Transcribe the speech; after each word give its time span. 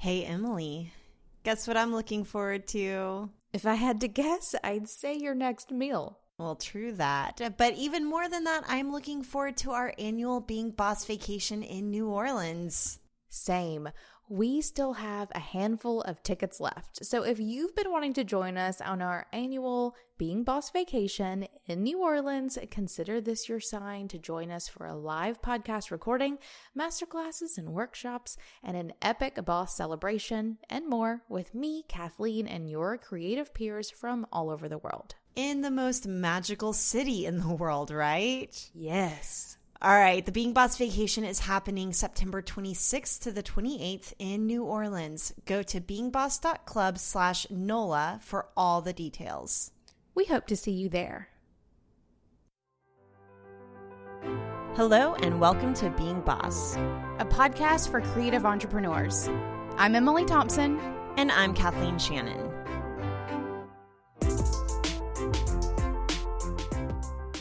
Hey, 0.00 0.24
Emily, 0.24 0.94
guess 1.42 1.68
what 1.68 1.76
I'm 1.76 1.92
looking 1.92 2.24
forward 2.24 2.66
to? 2.68 3.28
If 3.52 3.66
I 3.66 3.74
had 3.74 4.00
to 4.00 4.08
guess, 4.08 4.54
I'd 4.64 4.88
say 4.88 5.14
your 5.14 5.34
next 5.34 5.70
meal. 5.70 6.20
Well, 6.38 6.56
true 6.56 6.92
that. 6.92 7.54
But 7.58 7.74
even 7.74 8.06
more 8.06 8.26
than 8.26 8.44
that, 8.44 8.64
I'm 8.66 8.90
looking 8.90 9.22
forward 9.22 9.58
to 9.58 9.72
our 9.72 9.92
annual 9.98 10.40
Being 10.40 10.70
Boss 10.70 11.04
vacation 11.04 11.62
in 11.62 11.90
New 11.90 12.08
Orleans. 12.08 12.98
Same 13.28 13.90
we 14.30 14.60
still 14.60 14.92
have 14.92 15.28
a 15.34 15.40
handful 15.40 16.02
of 16.02 16.22
tickets 16.22 16.60
left. 16.60 17.04
So 17.04 17.24
if 17.24 17.40
you've 17.40 17.74
been 17.74 17.90
wanting 17.90 18.12
to 18.12 18.22
join 18.22 18.56
us 18.56 18.80
on 18.80 19.02
our 19.02 19.26
annual 19.32 19.96
Being 20.18 20.44
Boss 20.44 20.70
vacation 20.70 21.48
in 21.66 21.82
New 21.82 22.00
Orleans, 22.00 22.56
consider 22.70 23.20
this 23.20 23.48
your 23.48 23.58
sign 23.58 24.06
to 24.06 24.18
join 24.18 24.52
us 24.52 24.68
for 24.68 24.86
a 24.86 24.94
live 24.94 25.42
podcast 25.42 25.90
recording, 25.90 26.38
masterclasses 26.78 27.58
and 27.58 27.70
workshops, 27.70 28.36
and 28.62 28.76
an 28.76 28.92
epic 29.02 29.44
boss 29.44 29.76
celebration, 29.76 30.58
and 30.68 30.88
more 30.88 31.22
with 31.28 31.52
me, 31.52 31.82
Kathleen, 31.88 32.46
and 32.46 32.70
your 32.70 32.98
creative 32.98 33.52
peers 33.52 33.90
from 33.90 34.24
all 34.32 34.48
over 34.48 34.68
the 34.68 34.78
world. 34.78 35.16
In 35.34 35.62
the 35.62 35.72
most 35.72 36.06
magical 36.06 36.72
city 36.72 37.26
in 37.26 37.40
the 37.40 37.52
world, 37.52 37.90
right? 37.90 38.70
Yes. 38.74 39.56
All 39.82 39.96
right, 39.96 40.26
the 40.26 40.30
Being 40.30 40.52
Boss 40.52 40.76
vacation 40.76 41.24
is 41.24 41.38
happening 41.38 41.94
September 41.94 42.42
26th 42.42 43.18
to 43.20 43.32
the 43.32 43.42
28th 43.42 44.12
in 44.18 44.46
New 44.46 44.62
Orleans. 44.62 45.32
Go 45.46 45.62
to 45.62 45.80
beingboss.club 45.80 46.98
slash 46.98 47.46
NOLA 47.48 48.20
for 48.22 48.48
all 48.54 48.82
the 48.82 48.92
details. 48.92 49.70
We 50.14 50.26
hope 50.26 50.46
to 50.48 50.56
see 50.56 50.72
you 50.72 50.90
there. 50.90 51.28
Hello, 54.74 55.14
and 55.14 55.40
welcome 55.40 55.72
to 55.72 55.88
Being 55.88 56.20
Boss, 56.20 56.76
a 57.18 57.26
podcast 57.26 57.90
for 57.90 58.02
creative 58.02 58.44
entrepreneurs. 58.44 59.30
I'm 59.78 59.96
Emily 59.96 60.26
Thompson. 60.26 60.78
And 61.16 61.32
I'm 61.32 61.54
Kathleen 61.54 61.98
Shannon. 61.98 62.52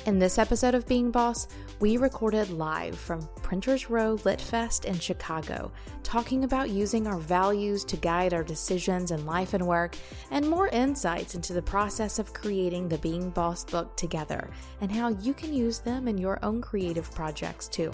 In 0.06 0.20
this 0.20 0.38
episode 0.38 0.74
of 0.74 0.88
Being 0.88 1.12
Boss, 1.12 1.48
we 1.80 1.96
recorded 1.96 2.50
live 2.50 2.98
from 2.98 3.30
Printers 3.42 3.90
Row 3.90 4.20
Lit 4.26 4.42
Fest 4.42 4.84
in 4.84 5.00
Chicago, 5.00 5.72
talking 6.04 6.44
about 6.44 6.70
using 6.70 7.08
our 7.08 7.18
values 7.18 7.86
to 7.86 7.96
guide 7.96 8.34
our 8.34 8.44
decisions 8.44 9.12
in 9.12 9.26
life 9.26 9.54
and 9.54 9.66
work, 9.66 9.96
and 10.32 10.50
more 10.50 10.68
insights 10.70 11.36
into 11.36 11.54
the 11.54 11.62
process 11.62 12.20
of 12.20 12.34
creating 12.34 12.90
the 12.90 12.98
Being 12.98 13.30
Boss 13.30 13.64
book 13.64 13.96
together, 13.96 14.50
and 14.82 14.92
how 14.92 15.08
you 15.22 15.34
can 15.34 15.54
use 15.54 15.80
them 15.80 16.10
in 16.10 16.18
your 16.18 16.38
own 16.44 16.62
creative 16.62 17.10
projects 17.12 17.70
too. 17.70 17.94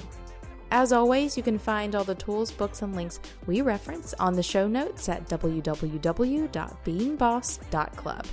As 0.71 0.91
always, 0.91 1.37
you 1.37 1.43
can 1.43 1.59
find 1.59 1.93
all 1.93 2.03
the 2.03 2.15
tools, 2.15 2.51
books, 2.51 2.81
and 2.81 2.95
links 2.95 3.19
we 3.45 3.61
reference 3.61 4.15
on 4.15 4.33
the 4.33 4.41
show 4.41 4.67
notes 4.67 5.07
at 5.09 5.29
www.beingboss.club. 5.29 8.25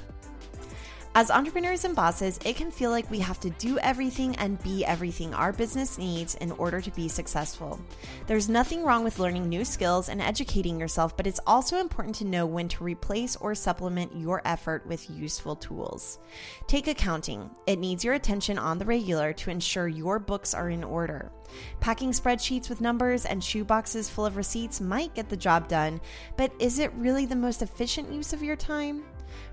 As 1.14 1.30
entrepreneurs 1.30 1.84
and 1.84 1.94
bosses, 1.94 2.40
it 2.42 2.56
can 2.56 2.70
feel 2.70 2.90
like 2.90 3.10
we 3.10 3.18
have 3.18 3.38
to 3.40 3.50
do 3.50 3.78
everything 3.80 4.34
and 4.36 4.62
be 4.62 4.82
everything 4.82 5.34
our 5.34 5.52
business 5.52 5.98
needs 5.98 6.36
in 6.36 6.52
order 6.52 6.80
to 6.80 6.90
be 6.92 7.06
successful. 7.06 7.78
There's 8.26 8.48
nothing 8.48 8.82
wrong 8.82 9.04
with 9.04 9.18
learning 9.18 9.46
new 9.46 9.62
skills 9.62 10.08
and 10.08 10.22
educating 10.22 10.80
yourself, 10.80 11.14
but 11.14 11.26
it's 11.26 11.40
also 11.46 11.76
important 11.76 12.14
to 12.16 12.24
know 12.24 12.46
when 12.46 12.66
to 12.68 12.82
replace 12.82 13.36
or 13.36 13.54
supplement 13.54 14.16
your 14.16 14.40
effort 14.46 14.86
with 14.86 15.10
useful 15.10 15.54
tools. 15.54 16.18
Take 16.66 16.88
accounting. 16.88 17.50
It 17.66 17.78
needs 17.78 18.02
your 18.02 18.14
attention 18.14 18.58
on 18.58 18.78
the 18.78 18.86
regular 18.86 19.34
to 19.34 19.50
ensure 19.50 19.88
your 19.88 20.18
books 20.18 20.54
are 20.54 20.70
in 20.70 20.82
order. 20.82 21.30
Packing 21.80 22.12
spreadsheets 22.12 22.70
with 22.70 22.80
numbers 22.80 23.26
and 23.26 23.42
shoeboxes 23.42 24.08
full 24.08 24.24
of 24.24 24.38
receipts 24.38 24.80
might 24.80 25.14
get 25.14 25.28
the 25.28 25.36
job 25.36 25.68
done, 25.68 26.00
but 26.38 26.54
is 26.58 26.78
it 26.78 26.90
really 26.94 27.26
the 27.26 27.36
most 27.36 27.60
efficient 27.60 28.10
use 28.10 28.32
of 28.32 28.42
your 28.42 28.56
time? 28.56 29.04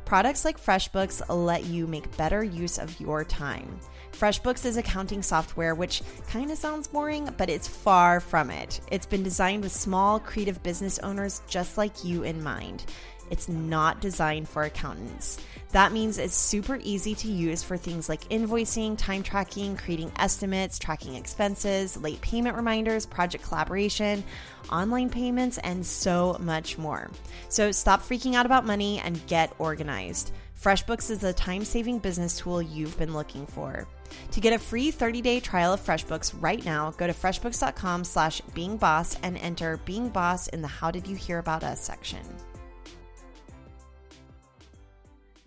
Products 0.06 0.44
like 0.44 0.60
FreshBooks 0.60 1.22
let 1.30 1.66
you 1.66 1.86
make 1.86 2.18
better 2.18 2.44
use 2.44 2.78
of 2.78 3.00
your 3.00 3.24
time. 3.24 3.80
FreshBooks 4.12 4.66
is 4.66 4.76
accounting 4.76 5.22
software, 5.22 5.76
which 5.76 6.02
kind 6.28 6.52
of 6.52 6.58
sounds 6.58 6.88
boring, 6.88 7.30
but 7.38 7.50
it's 7.50 7.68
far 7.68 8.20
from 8.20 8.50
it. 8.50 8.82
It's 8.92 9.06
been 9.06 9.24
designed 9.24 9.64
with 9.64 9.72
small, 9.72 10.20
creative 10.20 10.62
business 10.64 11.00
owners 11.00 11.42
just 11.48 11.78
like 11.78 12.04
you 12.04 12.24
in 12.24 12.44
mind. 12.44 12.86
It's 13.30 13.48
not 13.48 14.02
designed 14.02 14.50
for 14.50 14.64
accountants. 14.64 15.40
That 15.72 15.92
means 15.92 16.18
it's 16.18 16.36
super 16.36 16.80
easy 16.82 17.14
to 17.16 17.28
use 17.28 17.62
for 17.62 17.78
things 17.78 18.10
like 18.10 18.28
invoicing, 18.30 18.98
time 18.98 19.22
tracking, 19.22 19.78
creating 19.78 20.12
estimates, 20.18 20.80
tracking 20.80 21.16
expenses, 21.16 21.96
late 21.98 22.20
payment 22.22 22.56
reminders, 22.56 23.06
project 23.06 23.44
collaboration, 23.44 24.24
online 24.72 25.10
payments, 25.10 25.60
and 25.60 25.86
so 25.86 26.38
much 26.40 26.78
more. 26.78 27.12
So 27.50 27.72
stop 27.72 28.02
freaking 28.02 28.34
out 28.34 28.48
about 28.48 28.66
money 28.66 29.00
and 29.00 29.26
get 29.28 29.54
organized. 29.60 30.32
FreshBooks 30.60 31.10
is 31.10 31.24
a 31.24 31.32
time 31.32 31.64
saving 31.64 32.00
business 32.00 32.38
tool 32.38 32.62
you've 32.62 32.98
been 32.98 33.14
looking 33.14 33.46
for. 33.46 33.88
To 34.32 34.42
get 34.42 34.54
a 34.54 34.60
free 34.60 34.92
30-day 34.92 35.40
trial 35.40 35.72
of 35.72 35.80
FreshBooks 35.80 36.34
right 36.40 36.64
now, 36.66 36.92
go 36.92 37.08
to 37.08 37.14
freshbooks.com 37.14 38.04
slash 38.04 38.42
beingboss 38.54 39.18
and 39.24 39.38
enter 39.38 39.78
Being 39.86 40.10
Boss 40.10 40.48
in 40.50 40.62
the 40.62 40.68
How 40.68 40.92
Did 40.92 41.08
You 41.08 41.16
Hear 41.16 41.38
About 41.38 41.64
Us 41.64 41.80
section. 41.80 42.26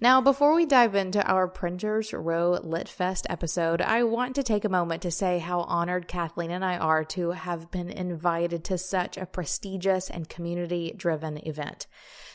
Now, 0.02 0.20
before 0.20 0.56
we 0.56 0.66
dive 0.66 0.96
into 0.96 1.24
our 1.24 1.46
Printers 1.46 2.12
Row 2.12 2.58
Lit 2.60 2.88
Fest 2.88 3.24
episode, 3.30 3.80
I 3.80 4.02
want 4.02 4.34
to 4.34 4.42
take 4.42 4.64
a 4.64 4.68
moment 4.68 5.02
to 5.02 5.12
say 5.12 5.38
how 5.38 5.60
honored 5.60 6.08
Kathleen 6.08 6.50
and 6.50 6.64
I 6.64 6.76
are 6.76 7.04
to 7.04 7.30
have 7.30 7.70
been 7.70 7.88
invited 7.88 8.64
to 8.64 8.78
such 8.78 9.16
a 9.16 9.26
prestigious 9.26 10.10
and 10.10 10.28
community 10.28 10.92
driven 10.96 11.38
event. 11.46 11.86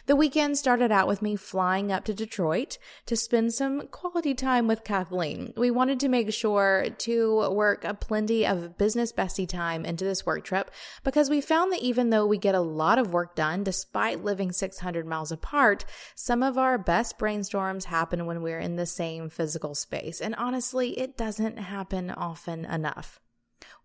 The 0.08 0.16
weekend 0.16 0.58
started 0.58 0.90
out 0.90 1.06
with 1.06 1.22
me 1.22 1.36
flying 1.36 1.92
up 1.92 2.06
to 2.06 2.14
Detroit 2.14 2.78
to 3.08 3.18
spend 3.18 3.54
some 3.54 3.88
quality 3.88 4.34
time 4.34 4.66
with 4.66 4.86
Kathleen. 4.86 5.52
We 5.58 5.70
wanted 5.70 6.00
to 6.00 6.08
make 6.08 6.32
sure 6.32 6.88
to 7.00 7.50
work 7.52 7.84
a 7.84 7.94
plenty 7.94 8.46
of 8.48 8.78
business 8.78 9.12
bestie 9.12 9.50
time 9.50 9.84
into 9.84 10.06
this 10.06 10.26
work 10.26 10.46
trip 10.46 10.72
because 11.04 11.30
we 11.30 11.42
found 11.42 11.74
that 11.74 11.82
even 11.82 12.10
though 12.10 12.26
we 12.26 12.38
get 12.38 12.56
a 12.56 12.62
lot 12.62 12.98
of 12.98 13.12
work 13.12 13.36
done 13.36 13.66
despite 13.66 14.24
living 14.24 14.54
600 14.54 15.06
miles 15.06 15.34
apart, 15.34 15.84
some 16.16 16.42
of 16.42 16.58
our 16.58 16.78
best 16.78 17.20
brainstorms 17.20 17.84
happen 17.84 18.26
when 18.26 18.42
we're 18.42 18.62
in 18.62 18.78
the 18.78 18.86
same 18.86 19.30
physical 19.30 19.76
space. 19.76 20.22
And 20.22 20.36
honestly, 20.36 20.98
it 20.98 21.18
doesn't 21.18 21.58
happen 21.58 22.12
often 22.12 22.64
enough. 22.64 23.20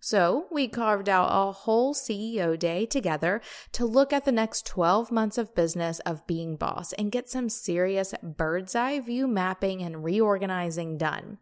So 0.05 0.47
we 0.51 0.67
carved 0.67 1.09
out 1.09 1.29
a 1.31 1.53
whole 1.53 1.95
CEO 1.95 2.59
day 2.59 2.87
together 2.87 3.41
to 3.71 3.87
look 3.87 4.13
at 4.13 4.25
the 4.25 4.33
next 4.33 4.67
12 4.67 5.13
months 5.13 5.39
of 5.39 5.55
business 5.55 6.01
of 6.01 6.27
being 6.27 6.57
boss 6.57 6.93
and 6.95 7.13
get 7.13 7.31
some 7.31 7.49
serious 7.49 8.13
bird's 8.21 8.75
eye 8.75 8.99
view 8.99 9.29
mapping 9.29 9.81
and 9.81 10.03
reorganizing 10.03 10.99
done. 10.99 11.39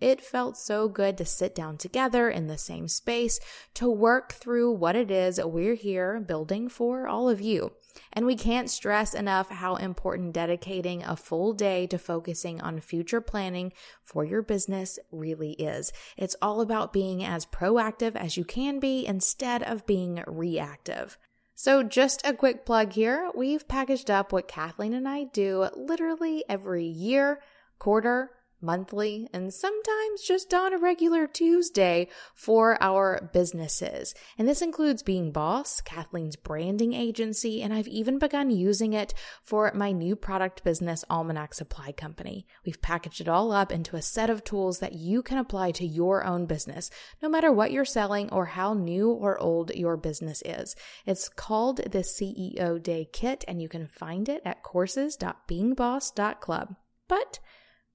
It 0.00 0.20
felt 0.20 0.56
so 0.56 0.88
good 0.88 1.18
to 1.18 1.24
sit 1.24 1.54
down 1.54 1.76
together 1.76 2.30
in 2.30 2.46
the 2.46 2.58
same 2.58 2.88
space 2.88 3.40
to 3.74 3.90
work 3.90 4.32
through 4.32 4.72
what 4.72 4.96
it 4.96 5.10
is 5.10 5.40
we're 5.42 5.74
here 5.74 6.20
building 6.20 6.68
for 6.68 7.06
all 7.06 7.28
of 7.28 7.40
you. 7.40 7.72
And 8.12 8.26
we 8.26 8.36
can't 8.36 8.70
stress 8.70 9.14
enough 9.14 9.50
how 9.50 9.76
important 9.76 10.32
dedicating 10.32 11.02
a 11.02 11.16
full 11.16 11.52
day 11.52 11.86
to 11.88 11.98
focusing 11.98 12.60
on 12.60 12.80
future 12.80 13.20
planning 13.20 13.72
for 14.02 14.24
your 14.24 14.42
business 14.42 14.98
really 15.10 15.52
is. 15.52 15.92
It's 16.16 16.36
all 16.40 16.60
about 16.60 16.92
being 16.92 17.24
as 17.24 17.46
proactive 17.46 18.16
as 18.16 18.36
you 18.36 18.44
can 18.44 18.80
be 18.80 19.06
instead 19.06 19.62
of 19.62 19.86
being 19.86 20.22
reactive. 20.26 21.18
So, 21.54 21.82
just 21.82 22.26
a 22.26 22.32
quick 22.32 22.64
plug 22.64 22.94
here 22.94 23.30
we've 23.34 23.68
packaged 23.68 24.10
up 24.10 24.32
what 24.32 24.48
Kathleen 24.48 24.94
and 24.94 25.06
I 25.06 25.24
do 25.24 25.68
literally 25.76 26.42
every 26.48 26.86
year, 26.86 27.42
quarter, 27.78 28.30
monthly, 28.62 29.28
and 29.32 29.52
sometimes 29.52 30.22
just 30.22 30.54
on 30.54 30.72
a 30.72 30.78
regular 30.78 31.26
Tuesday 31.26 32.08
for 32.34 32.80
our 32.82 33.30
businesses. 33.32 34.14
And 34.38 34.48
this 34.48 34.62
includes 34.62 35.02
Being 35.02 35.32
Boss, 35.32 35.80
Kathleen's 35.80 36.36
branding 36.36 36.92
agency, 36.92 37.62
and 37.62 37.72
I've 37.72 37.88
even 37.88 38.18
begun 38.18 38.50
using 38.50 38.92
it 38.92 39.14
for 39.42 39.72
my 39.74 39.92
new 39.92 40.16
product 40.16 40.64
business, 40.64 41.04
Almanac 41.10 41.54
Supply 41.54 41.92
Company. 41.92 42.46
We've 42.64 42.82
packaged 42.82 43.20
it 43.20 43.28
all 43.28 43.52
up 43.52 43.72
into 43.72 43.96
a 43.96 44.02
set 44.02 44.30
of 44.30 44.44
tools 44.44 44.78
that 44.80 44.94
you 44.94 45.22
can 45.22 45.38
apply 45.38 45.72
to 45.72 45.86
your 45.86 46.24
own 46.24 46.46
business, 46.46 46.90
no 47.22 47.28
matter 47.28 47.52
what 47.52 47.72
you're 47.72 47.84
selling 47.84 48.30
or 48.30 48.46
how 48.46 48.74
new 48.74 49.10
or 49.10 49.38
old 49.38 49.74
your 49.74 49.96
business 49.96 50.42
is. 50.44 50.76
It's 51.06 51.28
called 51.28 51.78
the 51.78 52.04
CEO 52.04 52.82
Day 52.82 53.08
Kit, 53.12 53.44
and 53.48 53.60
you 53.60 53.68
can 53.68 53.86
find 53.86 54.28
it 54.28 54.42
at 54.44 54.62
courses.beingboss.club. 54.62 56.76
But 57.08 57.40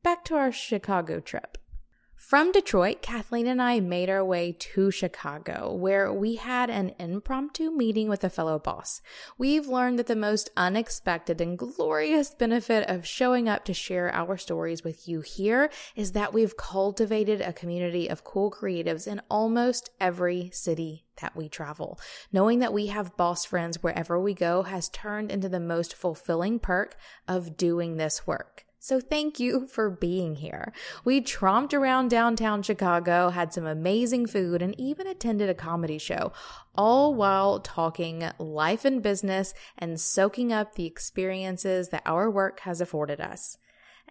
back 0.06 0.24
to 0.24 0.36
our 0.36 0.52
Chicago 0.52 1.20
trip. 1.20 1.58
From 2.16 2.52
Detroit, 2.52 3.02
Kathleen 3.02 3.48
and 3.48 3.60
I 3.60 3.80
made 3.80 4.08
our 4.08 4.24
way 4.24 4.52
to 4.52 4.92
Chicago, 4.92 5.74
where 5.74 6.14
we 6.14 6.36
had 6.36 6.70
an 6.70 6.94
impromptu 7.00 7.72
meeting 7.72 8.08
with 8.08 8.24
a 8.24 8.30
fellow 8.30 8.60
boss. 8.60 9.02
We've 9.40 9.66
learned 9.66 9.98
that 9.98 10.06
the 10.06 10.16
most 10.16 10.52
unexpected 10.56 11.42
and 11.42 11.58
glorious 11.58 12.36
benefit 12.36 12.88
of 12.88 13.08
showing 13.08 13.50
up 13.50 13.66
to 13.66 13.74
share 13.74 14.14
our 14.14 14.38
stories 14.38 14.84
with 14.84 15.08
you 15.08 15.22
here 15.22 15.72
is 15.96 16.12
that 16.12 16.36
we've 16.36 16.56
cultivated 16.56 17.42
a 17.42 17.52
community 17.52 18.08
of 18.08 18.24
cool 18.24 18.52
creatives 18.52 19.08
in 19.08 19.24
almost 19.28 19.90
every 20.00 20.52
city 20.54 21.08
that 21.20 21.36
we 21.36 21.50
travel. 21.50 22.00
Knowing 22.32 22.60
that 22.60 22.74
we 22.74 22.88
have 22.88 23.18
boss 23.18 23.44
friends 23.44 23.82
wherever 23.82 24.20
we 24.22 24.36
go 24.36 24.62
has 24.62 24.88
turned 24.88 25.32
into 25.32 25.50
the 25.50 25.60
most 25.60 25.96
fulfilling 25.96 26.60
perk 26.60 26.96
of 27.28 27.58
doing 27.58 27.98
this 27.98 28.28
work. 28.28 28.65
So 28.86 29.00
thank 29.00 29.40
you 29.40 29.66
for 29.66 29.90
being 29.90 30.36
here. 30.36 30.72
We 31.04 31.20
tromped 31.20 31.74
around 31.74 32.12
downtown 32.12 32.62
Chicago, 32.62 33.30
had 33.30 33.52
some 33.52 33.66
amazing 33.66 34.28
food, 34.28 34.62
and 34.62 34.80
even 34.80 35.08
attended 35.08 35.50
a 35.50 35.56
comedy 35.56 35.98
show, 35.98 36.34
all 36.76 37.16
while 37.16 37.60
talking 37.60 38.30
life 38.38 38.86
and 38.86 39.02
business 39.02 39.56
and 39.76 40.00
soaking 40.00 40.54
up 40.54 40.76
the 40.76 40.86
experiences 40.86 41.90
that 41.90 42.04
our 42.06 42.30
work 42.30 42.60
has 42.60 42.80
afforded 42.80 43.20
us. 43.20 43.58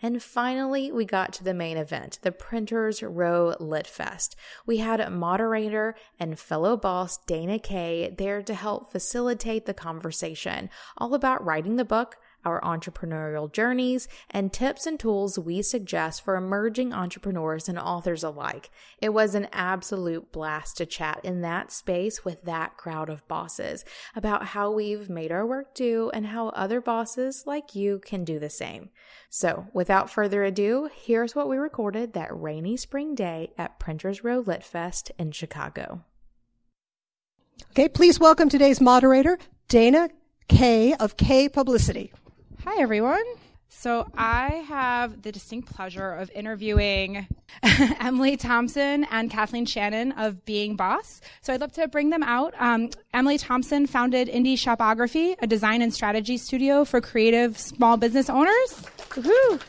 And 0.03 0.21
finally, 0.21 0.91
we 0.91 1.05
got 1.05 1.33
to 1.35 1.45
the 1.45 1.55
main 1.55 1.77
event, 1.77 2.19
the 2.23 2.33
Printers 2.33 3.01
Row 3.01 3.55
Lit 3.61 3.87
Fest. 3.87 4.35
We 4.67 4.79
had 4.79 5.09
moderator 5.13 5.95
and 6.19 6.37
fellow 6.37 6.77
boss 6.77 7.17
Dana 7.29 7.61
Kaye 7.61 8.13
there 8.19 8.43
to 8.43 8.55
help 8.55 8.91
facilitate 8.91 9.67
the 9.67 9.73
conversation, 9.73 10.69
all 10.99 11.15
about 11.15 11.45
writing 11.45 11.77
the 11.77 11.85
book, 11.85 12.17
our 12.45 12.61
entrepreneurial 12.61 13.53
journeys, 13.53 14.09
and 14.31 14.53
tips 14.53 14.87
and 14.87 14.99
tools 14.99 15.39
we 15.39 15.63
suggest 15.63 16.25
for 16.25 16.37
emerging 16.37 16.93
entrepreneurs 16.93 17.69
and 17.69 17.79
authors 17.79 18.23
alike. 18.23 18.71
It 19.01 19.11
was 19.11 19.35
an 19.35 19.49
absolute 19.53 20.33
blast 20.33 20.77
to 20.79 20.87
chat 20.87 21.21
in 21.25 21.41
that 21.43 21.73
space 21.73 22.25
with 22.25 22.43
that 22.43 22.77
crowd 22.77 23.09
of 23.09 23.27
bosses 23.29 23.85
about 24.15 24.47
how 24.47 24.71
we've 24.71 25.09
made 25.09 25.33
our 25.33 25.47
work 25.47 25.75
do 25.75 26.11
and 26.13 26.27
how 26.27 26.49
other 26.51 26.81
bosses 26.81 27.45
like 27.47 27.75
you 27.75 28.01
can 28.05 28.25
do 28.25 28.39
the 28.39 28.51
same. 28.51 28.91
So, 29.31 29.67
without 29.73 30.11
further 30.11 30.45
ado, 30.45 30.89
here's 30.95 31.35
what 31.35 31.49
we 31.49 31.57
recorded 31.57 32.13
that 32.13 32.31
rainy 32.33 32.77
spring 32.77 33.15
day 33.15 33.53
at 33.59 33.79
Printers 33.79 34.23
Row 34.23 34.39
Lit 34.39 34.63
Fest 34.63 35.11
in 35.19 35.33
Chicago. 35.33 36.05
Okay, 37.71 37.89
please 37.89 38.21
welcome 38.21 38.49
today's 38.49 38.81
moderator, 38.81 39.39
Dana 39.69 40.09
Kaye 40.49 40.95
of 40.95 41.17
Kaye 41.17 41.49
Publicity. 41.49 42.13
Hi, 42.67 42.81
everyone. 42.81 43.23
So, 43.69 44.11
I 44.17 44.65
have 44.69 45.21
the 45.21 45.31
distinct 45.31 45.75
pleasure 45.75 46.13
of 46.13 46.31
interviewing 46.35 47.27
Emily 48.01 48.39
Thompson 48.39 49.05
and 49.11 49.31
Kathleen 49.31 49.67
Shannon 49.67 50.13
of 50.13 50.47
Being 50.47 50.75
Boss. 50.75 51.21
So, 51.43 51.53
I'd 51.53 51.61
love 51.61 51.73
to 51.73 51.87
bring 51.89 52.09
them 52.09 52.23
out. 52.23 52.55
Um, 52.59 52.89
Emily 53.13 53.37
Thompson 53.37 53.87
founded 53.87 54.29
Indie 54.29 54.59
Shopography, 54.59 55.37
a 55.41 55.47
design 55.47 55.83
and 55.83 55.93
strategy 55.93 56.39
studio 56.39 56.87
for 56.87 57.03
creative 57.03 57.59
small 57.59 57.99
business 57.99 58.31
owners. 58.31 58.83
Woo-hoo. 59.15 59.61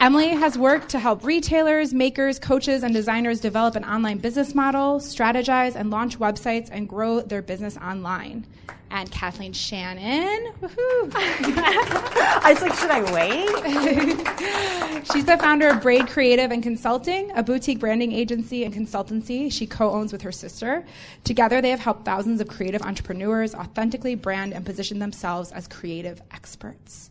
Emily 0.00 0.28
has 0.28 0.58
worked 0.58 0.90
to 0.90 0.98
help 0.98 1.24
retailers, 1.24 1.94
makers, 1.94 2.38
coaches, 2.38 2.82
and 2.82 2.92
designers 2.92 3.40
develop 3.40 3.74
an 3.74 3.86
online 3.86 4.18
business 4.18 4.54
model, 4.54 5.00
strategize 5.00 5.76
and 5.76 5.90
launch 5.90 6.18
websites, 6.18 6.68
and 6.70 6.86
grow 6.90 7.22
their 7.22 7.40
business 7.40 7.78
online 7.78 8.46
and 8.90 9.10
Kathleen 9.10 9.52
Shannon. 9.52 10.52
Woohoo! 10.60 11.12
I 11.14 12.52
was 12.52 12.62
like, 12.62 12.74
should 12.74 12.90
I 12.90 13.02
wait? 13.12 15.06
She's 15.12 15.24
the 15.24 15.36
founder 15.38 15.68
of 15.68 15.82
Braid 15.82 16.08
Creative 16.08 16.50
and 16.50 16.62
Consulting, 16.62 17.30
a 17.36 17.42
boutique 17.42 17.78
branding 17.78 18.12
agency 18.12 18.64
and 18.64 18.74
consultancy 18.74 19.50
she 19.52 19.66
co 19.66 19.90
owns 19.90 20.12
with 20.12 20.22
her 20.22 20.32
sister. 20.32 20.84
Together, 21.24 21.60
they 21.60 21.70
have 21.70 21.80
helped 21.80 22.04
thousands 22.04 22.40
of 22.40 22.48
creative 22.48 22.82
entrepreneurs 22.82 23.54
authentically 23.54 24.14
brand 24.14 24.52
and 24.52 24.64
position 24.64 24.98
themselves 24.98 25.52
as 25.52 25.68
creative 25.68 26.22
experts. 26.30 27.10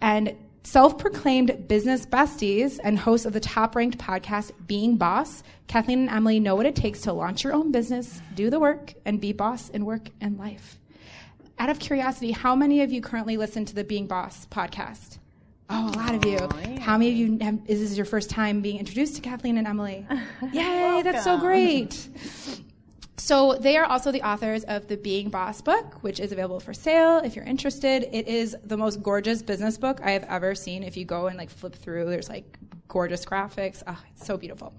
And 0.00 0.36
Self 0.66 0.96
proclaimed 0.96 1.68
business 1.68 2.06
besties 2.06 2.80
and 2.82 2.98
hosts 2.98 3.26
of 3.26 3.34
the 3.34 3.40
top 3.40 3.76
ranked 3.76 3.98
podcast 3.98 4.50
Being 4.66 4.96
Boss, 4.96 5.42
Kathleen 5.66 6.00
and 6.00 6.08
Emily 6.08 6.40
know 6.40 6.54
what 6.54 6.64
it 6.64 6.74
takes 6.74 7.02
to 7.02 7.12
launch 7.12 7.44
your 7.44 7.52
own 7.52 7.70
business, 7.70 8.22
do 8.34 8.48
the 8.48 8.58
work, 8.58 8.94
and 9.04 9.20
be 9.20 9.34
boss 9.34 9.68
in 9.68 9.84
work 9.84 10.08
and 10.22 10.38
life 10.38 10.78
out 11.58 11.70
of 11.70 11.78
curiosity, 11.78 12.32
how 12.32 12.54
many 12.54 12.82
of 12.82 12.92
you 12.92 13.00
currently 13.00 13.36
listen 13.36 13.64
to 13.66 13.74
the 13.74 13.84
Being 13.84 14.06
Boss 14.06 14.46
podcast? 14.46 15.18
Oh, 15.70 15.88
a 15.88 15.96
lot 15.96 16.14
of 16.14 16.24
you. 16.24 16.38
yeah. 16.72 16.80
How 16.80 16.98
many 16.98 17.10
of 17.10 17.16
you 17.16 17.38
have, 17.40 17.58
is 17.66 17.80
this 17.80 17.96
your 17.96 18.04
first 18.06 18.28
time 18.28 18.60
being 18.60 18.78
introduced 18.78 19.16
to 19.16 19.22
Kathleen 19.22 19.56
and 19.56 19.66
Emily? 19.66 20.06
Yay, 20.52 21.02
that's 21.02 21.24
so 21.24 21.38
great. 21.38 22.08
So 23.16 23.54
they 23.54 23.78
are 23.78 23.86
also 23.86 24.12
the 24.12 24.20
authors 24.22 24.64
of 24.64 24.88
the 24.88 24.98
Being 24.98 25.30
Boss 25.30 25.62
book, 25.62 26.02
which 26.02 26.20
is 26.20 26.32
available 26.32 26.60
for 26.60 26.74
sale 26.74 27.18
if 27.18 27.34
you're 27.34 27.46
interested. 27.46 28.06
It 28.12 28.28
is 28.28 28.54
the 28.64 28.76
most 28.76 29.02
gorgeous 29.02 29.40
business 29.40 29.78
book 29.78 30.00
I 30.02 30.10
have 30.10 30.24
ever 30.24 30.54
seen. 30.54 30.82
If 30.82 30.96
you 30.96 31.06
go 31.06 31.28
and 31.28 31.38
like 31.38 31.48
flip 31.48 31.74
through, 31.74 32.10
there's 32.10 32.28
like 32.28 32.58
gorgeous 32.88 33.24
graphics. 33.24 33.82
Oh, 33.86 33.98
it's 34.14 34.26
so 34.26 34.36
beautiful. 34.36 34.74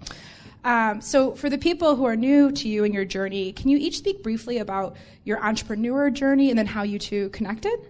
Um, 0.65 0.99
so, 0.99 1.35
for 1.35 1.47
the 1.47 1.59
people 1.59 1.95
who 1.95 2.05
are 2.05 2.15
new 2.15 2.51
to 2.51 2.67
you 2.67 2.85
and 2.85 2.93
your 2.93 3.05
journey, 3.05 3.53
can 3.53 3.69
you 3.69 3.77
each 3.77 3.99
speak 3.99 4.23
briefly 4.23 4.57
about 4.57 4.97
your 5.23 5.41
entrepreneur 5.43 6.09
journey 6.09 6.49
and 6.49 6.57
then 6.57 6.65
how 6.65 6.81
you 6.81 6.97
two 6.97 7.29
connected? 7.29 7.87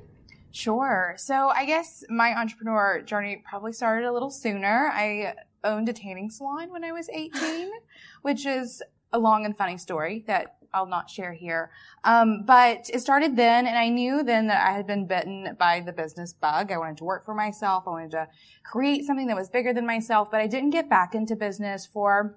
Sure. 0.52 1.16
So, 1.18 1.48
I 1.56 1.66
guess 1.66 2.04
my 2.10 2.38
entrepreneur 2.38 3.02
journey 3.02 3.42
probably 3.50 3.72
started 3.72 4.06
a 4.06 4.12
little 4.12 4.30
sooner. 4.30 4.92
I 4.94 5.36
owned 5.64 5.88
a 5.88 5.94
tanning 5.94 6.30
salon 6.30 6.70
when 6.70 6.84
I 6.84 6.92
was 6.92 7.08
18, 7.08 7.72
which 8.24 8.46
is 8.46 8.84
a 9.14 9.20
long 9.20 9.46
and 9.46 9.58
funny 9.58 9.78
story 9.78 10.26
that 10.28 10.58
I'll 10.74 10.86
not 10.86 11.10
share 11.10 11.32
here. 11.32 11.72
Um, 12.04 12.44
but 12.46 12.90
it 12.94 13.00
started 13.00 13.38
then, 13.38 13.68
and 13.68 13.78
I 13.78 13.88
knew 13.88 14.22
then 14.22 14.48
that 14.48 14.68
I 14.68 14.74
had 14.74 14.86
been 14.86 15.08
bitten 15.08 15.56
by 15.58 15.80
the 15.80 15.94
business 15.94 16.34
bug. 16.34 16.74
I 16.74 16.78
wanted 16.78 16.98
to 16.98 17.06
work 17.06 17.24
for 17.24 17.34
myself. 17.34 17.86
I 17.88 17.92
wanted 17.92 18.12
to 18.12 18.28
create 18.66 19.06
something 19.06 19.28
that 19.28 19.38
was 19.38 19.50
bigger 19.50 19.74
than 19.74 19.86
myself, 19.86 20.30
but 20.30 20.42
I 20.42 20.48
didn't 20.48 20.72
get 20.72 20.90
back 20.90 21.16
into 21.16 21.38
business 21.38 21.86
for 21.86 22.36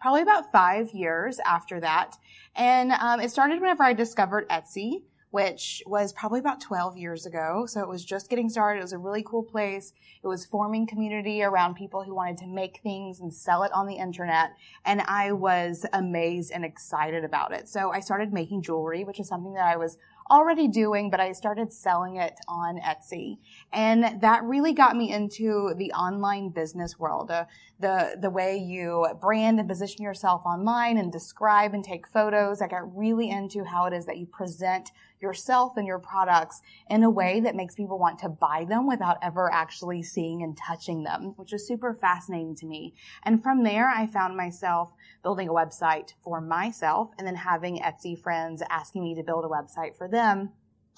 probably 0.00 0.22
about 0.22 0.50
five 0.50 0.90
years 0.92 1.38
after 1.44 1.80
that. 1.80 2.16
And 2.56 2.92
um, 2.92 3.20
it 3.20 3.30
started 3.30 3.60
whenever 3.60 3.84
I 3.84 3.92
discovered 3.92 4.48
Etsy, 4.48 5.02
which 5.30 5.82
was 5.86 6.12
probably 6.12 6.40
about 6.40 6.60
12 6.60 6.96
years 6.96 7.24
ago. 7.24 7.64
So 7.66 7.80
it 7.80 7.88
was 7.88 8.04
just 8.04 8.28
getting 8.28 8.48
started. 8.48 8.80
It 8.80 8.82
was 8.82 8.92
a 8.92 8.98
really 8.98 9.22
cool 9.22 9.44
place. 9.44 9.92
It 10.22 10.26
was 10.26 10.44
forming 10.44 10.86
community 10.86 11.42
around 11.42 11.74
people 11.74 12.02
who 12.02 12.14
wanted 12.14 12.38
to 12.38 12.46
make 12.46 12.80
things 12.82 13.20
and 13.20 13.32
sell 13.32 13.62
it 13.62 13.72
on 13.72 13.86
the 13.86 13.94
internet. 13.94 14.50
And 14.84 15.02
I 15.02 15.32
was 15.32 15.86
amazed 15.92 16.50
and 16.52 16.64
excited 16.64 17.24
about 17.24 17.52
it. 17.52 17.68
So 17.68 17.92
I 17.92 18.00
started 18.00 18.32
making 18.32 18.62
jewelry, 18.62 19.04
which 19.04 19.20
is 19.20 19.28
something 19.28 19.54
that 19.54 19.66
I 19.66 19.76
was 19.76 19.98
already 20.30 20.68
doing, 20.68 21.10
but 21.10 21.20
I 21.20 21.32
started 21.32 21.72
selling 21.72 22.16
it 22.16 22.34
on 22.48 22.78
Etsy. 22.80 23.38
And 23.72 24.20
that 24.20 24.44
really 24.44 24.72
got 24.72 24.96
me 24.96 25.12
into 25.12 25.74
the 25.76 25.92
online 25.92 26.50
business 26.50 26.98
world. 26.98 27.30
Uh, 27.30 27.46
the, 27.80 28.16
the 28.20 28.30
way 28.30 28.58
you 28.58 29.06
brand 29.20 29.58
and 29.58 29.68
position 29.68 30.04
yourself 30.04 30.42
online 30.44 30.98
and 30.98 31.10
describe 31.10 31.72
and 31.74 31.82
take 31.82 32.06
photos. 32.06 32.60
I 32.60 32.68
got 32.68 32.96
really 32.96 33.30
into 33.30 33.64
how 33.64 33.86
it 33.86 33.94
is 33.94 34.06
that 34.06 34.18
you 34.18 34.26
present 34.26 34.92
yourself 35.20 35.76
and 35.76 35.86
your 35.86 35.98
products 35.98 36.62
in 36.88 37.02
a 37.02 37.10
way 37.10 37.40
that 37.40 37.54
makes 37.54 37.74
people 37.74 37.98
want 37.98 38.18
to 38.20 38.28
buy 38.28 38.66
them 38.68 38.86
without 38.86 39.18
ever 39.22 39.52
actually 39.52 40.02
seeing 40.02 40.42
and 40.42 40.56
touching 40.56 41.02
them, 41.02 41.34
which 41.36 41.52
is 41.52 41.66
super 41.66 41.94
fascinating 41.94 42.54
to 42.56 42.66
me. 42.66 42.94
And 43.24 43.42
from 43.42 43.62
there, 43.62 43.88
I 43.88 44.06
found 44.06 44.36
myself 44.36 44.94
building 45.22 45.48
a 45.48 45.52
website 45.52 46.14
for 46.22 46.40
myself 46.40 47.10
and 47.18 47.26
then 47.26 47.36
having 47.36 47.78
Etsy 47.78 48.20
friends 48.20 48.62
asking 48.70 49.04
me 49.04 49.14
to 49.14 49.22
build 49.22 49.44
a 49.44 49.48
website 49.48 49.96
for 49.96 50.08
them. 50.08 50.50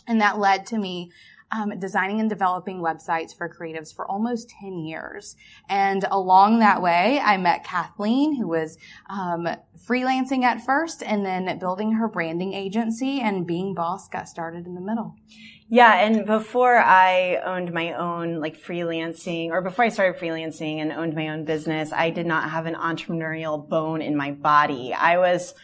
And 0.06 0.20
that 0.20 0.38
led 0.38 0.66
to 0.66 0.78
me 0.78 1.12
um, 1.56 1.78
designing 1.78 2.20
and 2.20 2.30
developing 2.30 2.80
websites 2.80 3.36
for 3.36 3.48
creatives 3.48 3.94
for 3.94 4.10
almost 4.10 4.50
10 4.60 4.78
years. 4.78 5.36
And 5.68 6.04
along 6.10 6.60
that 6.60 6.80
way, 6.80 7.20
I 7.20 7.36
met 7.36 7.64
Kathleen, 7.64 8.36
who 8.36 8.48
was 8.48 8.78
um, 9.10 9.46
freelancing 9.86 10.44
at 10.44 10.64
first 10.64 11.02
and 11.02 11.24
then 11.24 11.58
building 11.58 11.92
her 11.92 12.08
branding 12.08 12.54
agency 12.54 13.20
and 13.20 13.46
being 13.46 13.74
boss 13.74 14.08
got 14.08 14.28
started 14.28 14.66
in 14.66 14.74
the 14.74 14.80
middle. 14.80 15.16
Yeah, 15.68 15.94
and 15.94 16.26
before 16.26 16.76
I 16.76 17.40
owned 17.46 17.72
my 17.72 17.94
own 17.94 18.40
like 18.40 18.60
freelancing 18.60 19.50
or 19.50 19.62
before 19.62 19.86
I 19.86 19.88
started 19.88 20.20
freelancing 20.20 20.82
and 20.82 20.92
owned 20.92 21.14
my 21.14 21.28
own 21.28 21.46
business, 21.46 21.92
I 21.94 22.10
did 22.10 22.26
not 22.26 22.50
have 22.50 22.66
an 22.66 22.74
entrepreneurial 22.74 23.66
bone 23.66 24.02
in 24.02 24.14
my 24.14 24.32
body. 24.32 24.92
I 24.92 25.16
was 25.16 25.54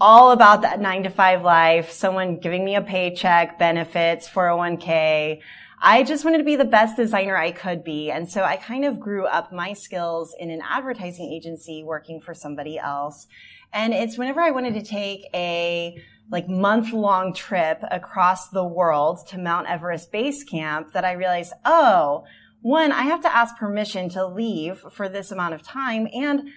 all 0.00 0.32
about 0.32 0.62
that 0.62 0.80
nine 0.80 1.02
to 1.04 1.10
five 1.10 1.42
life, 1.42 1.90
someone 1.90 2.38
giving 2.38 2.64
me 2.64 2.76
a 2.76 2.82
paycheck, 2.82 3.58
benefits, 3.58 4.28
401k. 4.28 5.40
I 5.80 6.02
just 6.02 6.24
wanted 6.24 6.38
to 6.38 6.44
be 6.44 6.56
the 6.56 6.64
best 6.64 6.96
designer 6.96 7.36
I 7.36 7.52
could 7.52 7.84
be. 7.84 8.10
And 8.10 8.30
so 8.30 8.42
I 8.42 8.56
kind 8.56 8.84
of 8.84 8.98
grew 8.98 9.26
up 9.26 9.52
my 9.52 9.72
skills 9.74 10.34
in 10.38 10.50
an 10.50 10.62
advertising 10.68 11.30
agency 11.32 11.82
working 11.84 12.20
for 12.20 12.32
somebody 12.32 12.78
else. 12.78 13.26
And 13.72 13.92
it's 13.92 14.16
whenever 14.16 14.40
I 14.40 14.50
wanted 14.50 14.74
to 14.74 14.82
take 14.82 15.26
a 15.34 15.96
like 16.30 16.48
month 16.48 16.92
long 16.92 17.34
trip 17.34 17.82
across 17.90 18.48
the 18.48 18.64
world 18.64 19.26
to 19.28 19.38
Mount 19.38 19.68
Everest 19.68 20.10
base 20.10 20.42
camp 20.42 20.92
that 20.92 21.04
I 21.04 21.12
realized, 21.12 21.52
oh, 21.64 22.24
one, 22.62 22.92
I 22.92 23.02
have 23.02 23.20
to 23.20 23.36
ask 23.36 23.58
permission 23.58 24.08
to 24.10 24.26
leave 24.26 24.82
for 24.90 25.06
this 25.06 25.30
amount 25.30 25.52
of 25.52 25.62
time 25.62 26.08
and 26.14 26.48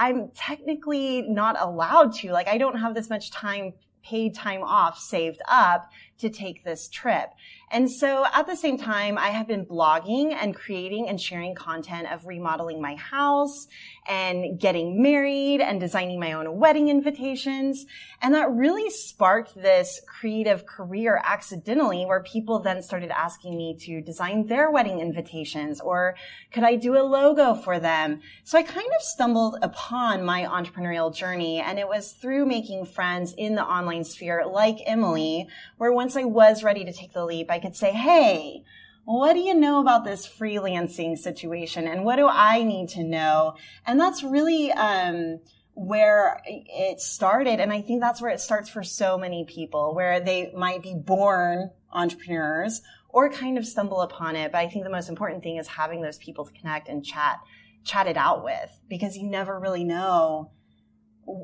I'm 0.00 0.30
technically 0.30 1.20
not 1.22 1.56
allowed 1.60 2.14
to. 2.14 2.32
Like 2.32 2.48
I 2.48 2.56
don't 2.56 2.78
have 2.78 2.94
this 2.94 3.10
much 3.10 3.30
time 3.30 3.74
paid 4.02 4.34
time 4.34 4.62
off 4.62 4.98
saved 4.98 5.42
up 5.46 5.90
to 6.18 6.30
take 6.30 6.64
this 6.64 6.88
trip. 6.88 7.28
And 7.72 7.88
so 7.88 8.26
at 8.34 8.48
the 8.48 8.56
same 8.56 8.78
time, 8.78 9.16
I 9.16 9.28
have 9.28 9.46
been 9.46 9.64
blogging 9.64 10.34
and 10.34 10.54
creating 10.54 11.08
and 11.08 11.20
sharing 11.20 11.54
content 11.54 12.10
of 12.10 12.26
remodeling 12.26 12.82
my 12.82 12.96
house 12.96 13.68
and 14.08 14.58
getting 14.58 15.00
married 15.00 15.60
and 15.60 15.78
designing 15.78 16.18
my 16.18 16.32
own 16.32 16.58
wedding 16.58 16.88
invitations. 16.88 17.86
And 18.20 18.34
that 18.34 18.50
really 18.50 18.90
sparked 18.90 19.54
this 19.54 20.00
creative 20.08 20.66
career 20.66 21.22
accidentally 21.24 22.04
where 22.06 22.24
people 22.24 22.58
then 22.58 22.82
started 22.82 23.12
asking 23.12 23.56
me 23.56 23.76
to 23.82 24.00
design 24.00 24.48
their 24.48 24.72
wedding 24.72 24.98
invitations 24.98 25.80
or 25.80 26.16
could 26.52 26.64
I 26.64 26.74
do 26.74 26.96
a 26.96 27.04
logo 27.04 27.54
for 27.54 27.78
them? 27.78 28.20
So 28.42 28.58
I 28.58 28.64
kind 28.64 28.90
of 28.96 29.02
stumbled 29.02 29.58
upon 29.62 30.24
my 30.24 30.42
entrepreneurial 30.42 31.14
journey 31.14 31.60
and 31.60 31.78
it 31.78 31.86
was 31.86 32.12
through 32.12 32.46
making 32.46 32.86
friends 32.86 33.32
in 33.38 33.54
the 33.54 33.64
online 33.64 34.02
sphere 34.02 34.44
like 34.44 34.78
Emily, 34.86 35.46
where 35.78 35.92
once 35.92 36.16
I 36.16 36.24
was 36.24 36.64
ready 36.64 36.84
to 36.84 36.92
take 36.92 37.12
the 37.12 37.24
leap, 37.24 37.48
I 37.48 37.59
could 37.60 37.76
say, 37.76 37.92
Hey, 37.92 38.64
what 39.04 39.34
do 39.34 39.40
you 39.40 39.54
know 39.54 39.80
about 39.80 40.04
this 40.04 40.26
freelancing 40.26 41.16
situation 41.16 41.86
and 41.86 42.04
what 42.04 42.16
do 42.16 42.28
I 42.28 42.62
need 42.62 42.90
to 42.90 43.02
know? 43.02 43.54
And 43.86 43.98
that's 43.98 44.22
really, 44.22 44.72
um, 44.72 45.40
where 45.74 46.42
it 46.44 47.00
started. 47.00 47.60
And 47.60 47.72
I 47.72 47.80
think 47.80 48.00
that's 48.00 48.20
where 48.20 48.30
it 48.30 48.40
starts 48.40 48.68
for 48.68 48.82
so 48.82 49.16
many 49.16 49.44
people, 49.44 49.94
where 49.94 50.20
they 50.20 50.52
might 50.54 50.82
be 50.82 50.94
born 50.94 51.70
entrepreneurs 51.92 52.82
or 53.08 53.30
kind 53.30 53.56
of 53.56 53.66
stumble 53.66 54.02
upon 54.02 54.36
it. 54.36 54.52
But 54.52 54.58
I 54.58 54.68
think 54.68 54.84
the 54.84 54.90
most 54.90 55.08
important 55.08 55.42
thing 55.42 55.56
is 55.56 55.66
having 55.66 56.02
those 56.02 56.18
people 56.18 56.44
to 56.44 56.52
connect 56.52 56.88
and 56.88 57.04
chat, 57.04 57.40
chat 57.84 58.06
it 58.06 58.16
out 58.16 58.44
with 58.44 58.70
because 58.88 59.16
you 59.16 59.28
never 59.28 59.58
really 59.58 59.84
know 59.84 60.50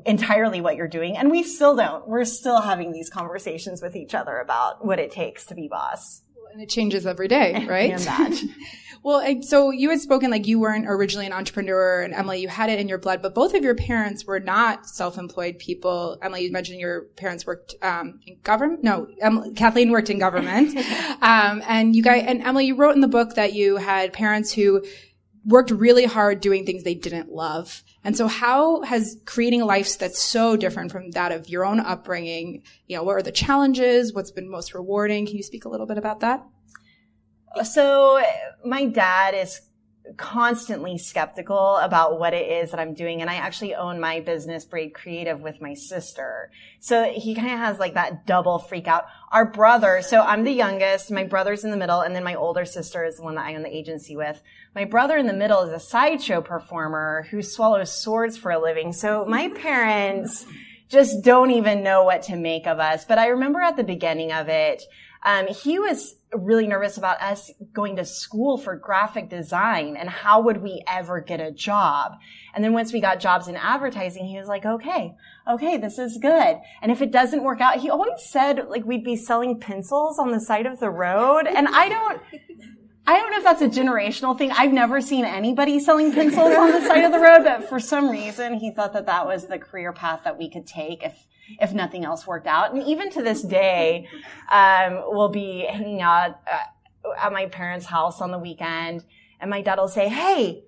entirely 0.05 0.61
what 0.61 0.75
you're 0.75 0.87
doing. 0.87 1.17
And 1.17 1.31
we 1.31 1.43
still 1.43 1.75
don't. 1.75 2.07
We're 2.07 2.25
still 2.25 2.61
having 2.61 2.91
these 2.91 3.09
conversations 3.09 3.81
with 3.81 3.95
each 3.95 4.13
other 4.13 4.37
about 4.37 4.85
what 4.85 4.99
it 4.99 5.11
takes 5.11 5.45
to 5.47 5.55
be 5.55 5.67
boss. 5.67 6.21
And 6.53 6.61
it 6.61 6.69
changes 6.69 7.05
every 7.05 7.27
day, 7.27 7.65
right? 7.69 8.07
well, 9.03 9.41
so 9.41 9.71
you 9.71 9.89
had 9.89 9.99
spoken 9.99 10.31
like 10.31 10.47
you 10.47 10.59
weren't 10.59 10.85
originally 10.87 11.25
an 11.25 11.33
entrepreneur, 11.33 12.01
and 12.01 12.13
Emily, 12.13 12.41
you 12.41 12.47
had 12.47 12.69
it 12.69 12.79
in 12.79 12.87
your 12.87 12.97
blood, 12.97 13.21
but 13.21 13.35
both 13.35 13.53
of 13.53 13.63
your 13.63 13.75
parents 13.75 14.25
were 14.25 14.39
not 14.39 14.87
self-employed 14.87 15.59
people. 15.59 16.17
Emily, 16.21 16.45
you 16.45 16.51
mentioned 16.51 16.79
your 16.79 17.03
parents 17.15 17.45
worked 17.45 17.75
um, 17.81 18.19
in 18.25 18.37
government. 18.43 18.83
No, 18.83 19.07
Emily, 19.21 19.53
Kathleen 19.53 19.91
worked 19.91 20.09
in 20.09 20.19
government, 20.19 20.77
um, 21.21 21.61
and 21.67 21.95
you 21.95 22.01
guys, 22.01 22.23
and 22.25 22.41
Emily, 22.41 22.67
you 22.67 22.75
wrote 22.75 22.95
in 22.95 23.01
the 23.01 23.07
book 23.07 23.35
that 23.35 23.53
you 23.53 23.77
had 23.77 24.13
parents 24.13 24.51
who 24.53 24.83
worked 25.45 25.71
really 25.71 26.05
hard 26.05 26.41
doing 26.41 26.65
things 26.65 26.83
they 26.83 26.95
didn't 26.95 27.29
love. 27.29 27.83
And 28.07 28.15
so 28.15 28.27
how 28.27 28.83
has 28.83 29.17
creating 29.25 29.61
a 29.61 29.65
life 29.65 29.99
that's 29.99 30.21
so 30.21 30.55
different 30.55 30.93
from 30.93 31.11
that 31.11 31.33
of 31.33 31.49
your 31.49 31.65
own 31.65 31.81
upbringing, 31.81 32.63
you 32.87 32.95
know, 32.95 33.03
what 33.03 33.17
are 33.17 33.21
the 33.21 33.33
challenges? 33.33 34.13
What's 34.13 34.31
been 34.31 34.49
most 34.49 34.73
rewarding? 34.73 35.25
Can 35.25 35.35
you 35.35 35.43
speak 35.43 35.65
a 35.65 35.69
little 35.69 35.85
bit 35.85 35.97
about 35.97 36.21
that? 36.21 36.41
So 37.65 38.23
my 38.63 38.85
dad 38.85 39.33
is 39.33 39.59
constantly 40.15 40.97
skeptical 40.97 41.77
about 41.77 42.19
what 42.19 42.33
it 42.33 42.49
is 42.49 42.71
that 42.71 42.79
I'm 42.79 42.93
doing. 42.93 43.21
And 43.21 43.29
I 43.29 43.35
actually 43.35 43.75
own 43.75 43.99
my 43.99 44.21
business 44.21 44.63
Braid 44.63 44.93
Creative 44.93 45.41
with 45.41 45.61
my 45.61 45.73
sister. 45.73 46.49
So 46.79 47.11
he 47.11 47.35
kind 47.35 47.51
of 47.51 47.59
has 47.59 47.79
like 47.79 47.95
that 47.95 48.25
double 48.25 48.59
freak 48.59 48.87
out. 48.87 49.05
Our 49.31 49.45
brother, 49.45 50.01
so 50.01 50.21
I'm 50.21 50.43
the 50.43 50.51
youngest, 50.51 51.11
my 51.11 51.25
brother's 51.25 51.63
in 51.63 51.71
the 51.71 51.77
middle, 51.77 52.01
and 52.01 52.15
then 52.15 52.23
my 52.23 52.35
older 52.35 52.63
sister 52.63 53.03
is 53.03 53.17
the 53.17 53.23
one 53.23 53.35
that 53.35 53.45
I 53.45 53.55
own 53.55 53.63
the 53.63 53.75
agency 53.75 54.15
with. 54.15 54.41
My 54.73 54.85
brother 54.85 55.17
in 55.17 55.27
the 55.27 55.33
middle 55.33 55.63
is 55.63 55.73
a 55.73 55.79
sideshow 55.79 56.41
performer 56.41 57.27
who 57.29 57.41
swallows 57.41 57.91
swords 57.91 58.37
for 58.37 58.51
a 58.51 58.61
living. 58.61 58.93
So 58.93 59.25
my 59.25 59.49
parents 59.49 60.45
just 60.89 61.23
don't 61.23 61.51
even 61.51 61.83
know 61.83 62.03
what 62.03 62.23
to 62.23 62.35
make 62.35 62.65
of 62.65 62.79
us. 62.79 63.03
But 63.05 63.17
I 63.17 63.27
remember 63.27 63.59
at 63.59 63.75
the 63.75 63.83
beginning 63.83 64.31
of 64.31 64.47
it, 64.47 64.83
um, 65.25 65.47
he 65.47 65.79
was 65.79 66.15
really 66.33 66.67
nervous 66.67 66.97
about 66.97 67.21
us 67.21 67.51
going 67.73 67.95
to 67.95 68.05
school 68.05 68.57
for 68.57 68.75
graphic 68.75 69.29
design 69.29 69.95
and 69.95 70.09
how 70.09 70.41
would 70.41 70.61
we 70.61 70.83
ever 70.87 71.21
get 71.21 71.39
a 71.39 71.51
job. 71.51 72.13
And 72.53 72.63
then 72.63 72.73
once 72.73 72.91
we 72.91 72.99
got 72.99 73.19
jobs 73.19 73.47
in 73.47 73.55
advertising, 73.55 74.25
he 74.25 74.37
was 74.37 74.47
like, 74.47 74.65
okay, 74.65 75.15
okay, 75.49 75.77
this 75.77 75.97
is 75.97 76.17
good. 76.17 76.57
And 76.81 76.91
if 76.91 77.01
it 77.01 77.11
doesn't 77.11 77.43
work 77.43 77.61
out, 77.61 77.79
he 77.79 77.89
always 77.89 78.23
said 78.23 78.67
like 78.69 78.85
we'd 78.85 79.05
be 79.05 79.15
selling 79.15 79.59
pencils 79.59 80.19
on 80.19 80.31
the 80.31 80.39
side 80.39 80.65
of 80.65 80.79
the 80.79 80.89
road. 80.89 81.47
And 81.47 81.67
I 81.67 81.87
don't, 81.87 82.21
I 83.05 83.17
don't 83.17 83.31
know 83.31 83.37
if 83.37 83.43
that's 83.43 83.61
a 83.61 83.69
generational 83.69 84.37
thing. 84.37 84.51
I've 84.51 84.73
never 84.73 84.99
seen 84.99 85.23
anybody 85.23 85.79
selling 85.79 86.11
pencils 86.11 86.55
on 86.55 86.71
the 86.71 86.81
side 86.81 87.05
of 87.05 87.13
the 87.13 87.19
road, 87.19 87.43
but 87.45 87.69
for 87.69 87.79
some 87.79 88.09
reason 88.09 88.55
he 88.55 88.71
thought 88.71 88.93
that 88.93 89.05
that 89.05 89.25
was 89.25 89.47
the 89.47 89.57
career 89.57 89.93
path 89.93 90.21
that 90.25 90.37
we 90.37 90.49
could 90.49 90.67
take 90.67 91.03
if 91.03 91.25
if 91.59 91.73
nothing 91.73 92.05
else 92.05 92.27
worked 92.27 92.47
out. 92.47 92.73
And 92.73 92.83
even 92.83 93.09
to 93.11 93.23
this 93.23 93.41
day, 93.41 94.07
um, 94.51 95.03
we'll 95.07 95.29
be 95.29 95.65
hanging 95.69 96.01
out 96.01 96.39
uh, 96.51 97.09
at 97.19 97.31
my 97.31 97.45
parents' 97.47 97.85
house 97.85 98.21
on 98.21 98.31
the 98.31 98.39
weekend, 98.39 99.03
and 99.39 99.49
my 99.49 99.61
dad 99.61 99.77
will 99.79 99.87
say, 99.87 100.07
"Hey." 100.09 100.63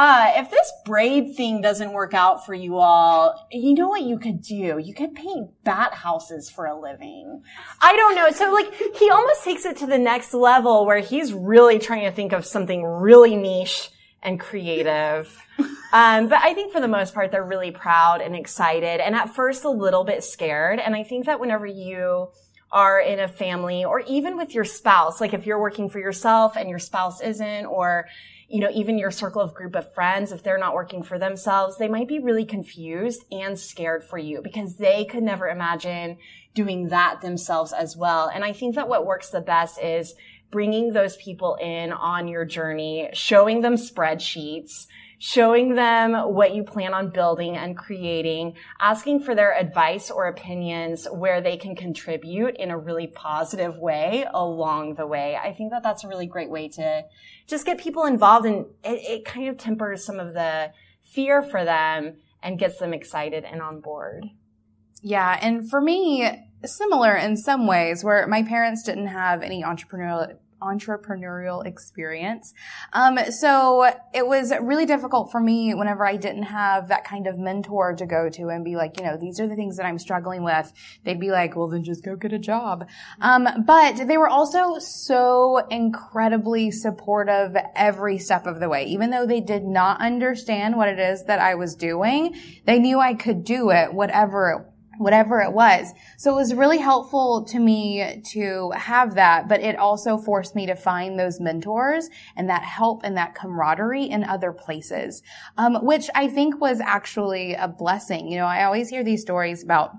Uh, 0.00 0.30
if 0.36 0.48
this 0.48 0.72
braid 0.84 1.34
thing 1.34 1.60
doesn't 1.60 1.92
work 1.92 2.14
out 2.14 2.46
for 2.46 2.54
you 2.54 2.76
all, 2.76 3.48
you 3.50 3.74
know 3.74 3.88
what 3.88 4.02
you 4.02 4.16
could 4.16 4.40
do? 4.40 4.78
You 4.78 4.94
could 4.94 5.12
paint 5.12 5.50
bat 5.64 5.92
houses 5.92 6.48
for 6.48 6.66
a 6.66 6.80
living. 6.80 7.42
I 7.80 7.96
don't 7.96 8.14
know. 8.14 8.30
So 8.30 8.52
like, 8.52 8.72
he 8.96 9.10
almost 9.10 9.42
takes 9.42 9.64
it 9.64 9.76
to 9.78 9.86
the 9.86 9.98
next 9.98 10.32
level 10.32 10.86
where 10.86 11.00
he's 11.00 11.32
really 11.32 11.80
trying 11.80 12.04
to 12.04 12.12
think 12.12 12.32
of 12.32 12.46
something 12.46 12.84
really 12.84 13.34
niche 13.34 13.90
and 14.22 14.40
creative. 14.40 15.40
Um, 15.92 16.28
but 16.28 16.40
I 16.42 16.52
think 16.54 16.72
for 16.72 16.80
the 16.80 16.88
most 16.88 17.14
part, 17.14 17.30
they're 17.30 17.44
really 17.44 17.70
proud 17.70 18.20
and 18.20 18.36
excited 18.36 19.00
and 19.00 19.14
at 19.14 19.34
first 19.34 19.64
a 19.64 19.70
little 19.70 20.04
bit 20.04 20.22
scared. 20.22 20.80
And 20.80 20.94
I 20.94 21.02
think 21.02 21.26
that 21.26 21.40
whenever 21.40 21.66
you 21.66 22.28
are 22.70 23.00
in 23.00 23.20
a 23.20 23.28
family 23.28 23.84
or 23.84 24.00
even 24.00 24.36
with 24.36 24.54
your 24.54 24.64
spouse, 24.64 25.20
like 25.20 25.32
if 25.32 25.46
you're 25.46 25.60
working 25.60 25.88
for 25.88 25.98
yourself 25.98 26.56
and 26.56 26.68
your 26.68 26.78
spouse 26.78 27.22
isn't, 27.22 27.64
or, 27.64 28.06
you 28.48 28.60
know, 28.60 28.70
even 28.74 28.98
your 28.98 29.10
circle 29.10 29.40
of 29.40 29.54
group 29.54 29.74
of 29.74 29.92
friends, 29.94 30.32
if 30.32 30.42
they're 30.42 30.58
not 30.58 30.74
working 30.74 31.02
for 31.02 31.18
themselves, 31.18 31.78
they 31.78 31.88
might 31.88 32.08
be 32.08 32.18
really 32.18 32.44
confused 32.44 33.24
and 33.32 33.58
scared 33.58 34.04
for 34.04 34.18
you 34.18 34.42
because 34.42 34.76
they 34.76 35.06
could 35.06 35.22
never 35.22 35.48
imagine 35.48 36.18
doing 36.54 36.88
that 36.88 37.20
themselves 37.20 37.72
as 37.72 37.96
well. 37.96 38.28
And 38.28 38.44
I 38.44 38.52
think 38.52 38.74
that 38.74 38.88
what 38.88 39.06
works 39.06 39.30
the 39.30 39.40
best 39.40 39.80
is 39.80 40.14
bringing 40.50 40.92
those 40.92 41.16
people 41.16 41.56
in 41.60 41.92
on 41.92 42.28
your 42.28 42.44
journey, 42.44 43.10
showing 43.12 43.60
them 43.60 43.74
spreadsheets, 43.74 44.86
showing 45.18 45.74
them 45.74 46.12
what 46.32 46.54
you 46.54 46.62
plan 46.62 46.94
on 46.94 47.10
building 47.10 47.56
and 47.56 47.76
creating, 47.76 48.54
asking 48.80 49.20
for 49.20 49.34
their 49.34 49.56
advice 49.56 50.10
or 50.10 50.28
opinions 50.28 51.06
where 51.10 51.40
they 51.40 51.56
can 51.56 51.74
contribute 51.74 52.56
in 52.56 52.70
a 52.70 52.78
really 52.78 53.08
positive 53.08 53.76
way 53.78 54.24
along 54.32 54.94
the 54.94 55.06
way. 55.06 55.36
I 55.36 55.52
think 55.52 55.72
that 55.72 55.82
that's 55.82 56.04
a 56.04 56.08
really 56.08 56.26
great 56.26 56.50
way 56.50 56.68
to 56.68 57.02
just 57.46 57.66
get 57.66 57.78
people 57.78 58.04
involved 58.04 58.46
and 58.46 58.66
it, 58.84 59.20
it 59.20 59.24
kind 59.24 59.48
of 59.48 59.58
tempers 59.58 60.04
some 60.04 60.20
of 60.20 60.34
the 60.34 60.72
fear 61.02 61.42
for 61.42 61.64
them 61.64 62.16
and 62.42 62.58
gets 62.58 62.78
them 62.78 62.94
excited 62.94 63.44
and 63.44 63.60
on 63.60 63.80
board. 63.80 64.24
Yeah. 65.02 65.38
And 65.40 65.68
for 65.68 65.80
me, 65.80 66.28
similar 66.64 67.14
in 67.16 67.36
some 67.36 67.66
ways 67.66 68.02
where 68.02 68.26
my 68.26 68.42
parents 68.42 68.82
didn't 68.82 69.08
have 69.08 69.42
any 69.42 69.62
entrepreneurial 69.62 70.36
entrepreneurial 70.62 71.64
experience. 71.64 72.52
Um, 72.92 73.18
so 73.30 73.90
it 74.12 74.26
was 74.26 74.52
really 74.60 74.86
difficult 74.86 75.30
for 75.30 75.40
me 75.40 75.74
whenever 75.74 76.06
I 76.06 76.16
didn't 76.16 76.44
have 76.44 76.88
that 76.88 77.04
kind 77.04 77.26
of 77.26 77.38
mentor 77.38 77.94
to 77.94 78.06
go 78.06 78.28
to 78.30 78.48
and 78.48 78.64
be 78.64 78.76
like, 78.76 78.98
you 78.98 79.04
know, 79.04 79.16
these 79.16 79.40
are 79.40 79.46
the 79.46 79.56
things 79.56 79.76
that 79.76 79.86
I'm 79.86 79.98
struggling 79.98 80.42
with. 80.42 80.72
They'd 81.04 81.20
be 81.20 81.30
like, 81.30 81.56
well, 81.56 81.68
then 81.68 81.84
just 81.84 82.04
go 82.04 82.16
get 82.16 82.32
a 82.32 82.38
job. 82.38 82.88
Um, 83.20 83.48
but 83.66 84.08
they 84.08 84.18
were 84.18 84.28
also 84.28 84.78
so 84.78 85.58
incredibly 85.70 86.70
supportive 86.70 87.56
every 87.74 88.18
step 88.18 88.46
of 88.46 88.60
the 88.60 88.68
way. 88.68 88.84
Even 88.86 89.10
though 89.10 89.26
they 89.26 89.40
did 89.40 89.64
not 89.64 90.00
understand 90.00 90.76
what 90.76 90.88
it 90.88 90.98
is 90.98 91.24
that 91.24 91.38
I 91.38 91.54
was 91.54 91.74
doing, 91.74 92.34
they 92.64 92.78
knew 92.78 92.98
I 92.98 93.14
could 93.14 93.44
do 93.44 93.70
it, 93.70 93.92
whatever 93.92 94.72
whatever 94.98 95.40
it 95.40 95.52
was. 95.52 95.92
So 96.16 96.32
it 96.32 96.36
was 96.36 96.54
really 96.54 96.78
helpful 96.78 97.44
to 97.46 97.58
me 97.58 98.22
to 98.32 98.70
have 98.72 99.14
that, 99.14 99.48
but 99.48 99.60
it 99.60 99.76
also 99.76 100.18
forced 100.18 100.54
me 100.54 100.66
to 100.66 100.74
find 100.74 101.18
those 101.18 101.40
mentors 101.40 102.10
and 102.36 102.48
that 102.48 102.62
help 102.62 103.02
and 103.04 103.16
that 103.16 103.34
camaraderie 103.34 104.04
in 104.04 104.24
other 104.24 104.52
places, 104.52 105.22
um, 105.56 105.76
which 105.84 106.08
I 106.14 106.28
think 106.28 106.60
was 106.60 106.80
actually 106.80 107.54
a 107.54 107.68
blessing. 107.68 108.28
You 108.28 108.38
know, 108.38 108.46
I 108.46 108.64
always 108.64 108.88
hear 108.88 109.04
these 109.04 109.22
stories 109.22 109.62
about 109.62 109.92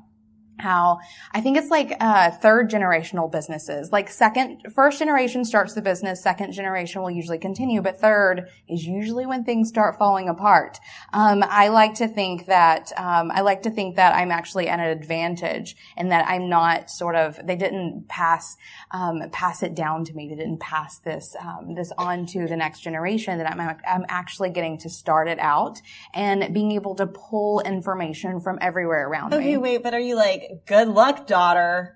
how 0.60 1.00
I 1.34 1.42
think 1.42 1.58
it's 1.58 1.70
like 1.70 1.96
uh, 2.00 2.32
third 2.32 2.70
generational 2.70 3.32
businesses. 3.32 3.92
Like 3.92 4.10
second, 4.10 4.64
first 4.74 5.00
generation 5.00 5.46
starts 5.46 5.74
the 5.74 5.82
business, 5.82 6.22
second 6.22 6.52
generation 6.54 7.02
will 7.02 7.12
usually 7.12 7.38
continue, 7.38 7.82
but 7.82 8.00
third 8.00 8.50
is 8.68 8.86
usually 8.86 9.26
when 9.26 9.44
things 9.44 9.70
start 9.70 9.98
falling 9.98 10.30
apart. 10.30 10.80
Um, 11.14 11.44
I 11.48 11.70
like 11.70 11.96
to 11.96 12.08
think 12.08 12.46
that 12.48 12.92
um, 12.98 13.32
I 13.32 13.42
like 13.42 13.64
to 13.64 13.72
think 13.72 13.96
that 13.96 14.16
I'm 14.16 14.32
actually 14.32 14.68
at 14.68 14.80
an 14.80 14.86
advantage 14.86 15.76
and 15.98 16.12
that 16.12 16.26
I'm 16.28 16.50
not 16.50 16.90
sort 16.90 17.16
of 17.16 17.40
they 17.44 17.56
didn't 17.56 18.08
pass 18.08 18.58
um, 18.92 19.24
pass 19.32 19.64
it 19.64 19.76
down 19.76 20.06
to 20.06 20.14
me. 20.14 20.28
They 20.30 20.36
didn't 20.36 20.60
pass 20.60 21.00
this 21.00 21.36
um, 21.40 21.76
this 21.76 21.92
on 21.98 22.26
to 22.28 22.48
the 22.48 22.56
next 22.56 22.82
generation. 22.82 23.38
That 23.38 23.52
I'm 23.52 23.60
I'm 23.88 24.06
actually 24.10 24.50
getting 24.50 24.78
to 24.80 24.90
start 24.90 25.28
it 25.28 25.40
out 25.40 25.82
and 26.14 26.54
being 26.54 26.72
able 26.74 26.96
to 26.96 27.08
pull 27.08 27.62
information 27.62 28.40
from 28.40 28.58
everywhere 28.62 29.08
around 29.08 29.34
okay, 29.34 29.44
me. 29.44 29.50
Okay, 29.50 29.58
wait, 29.58 29.84
but 29.84 29.94
are 29.94 30.00
you 30.00 30.16
like 30.16 30.49
good 30.66 30.88
luck, 30.88 31.28
daughter. 31.28 31.96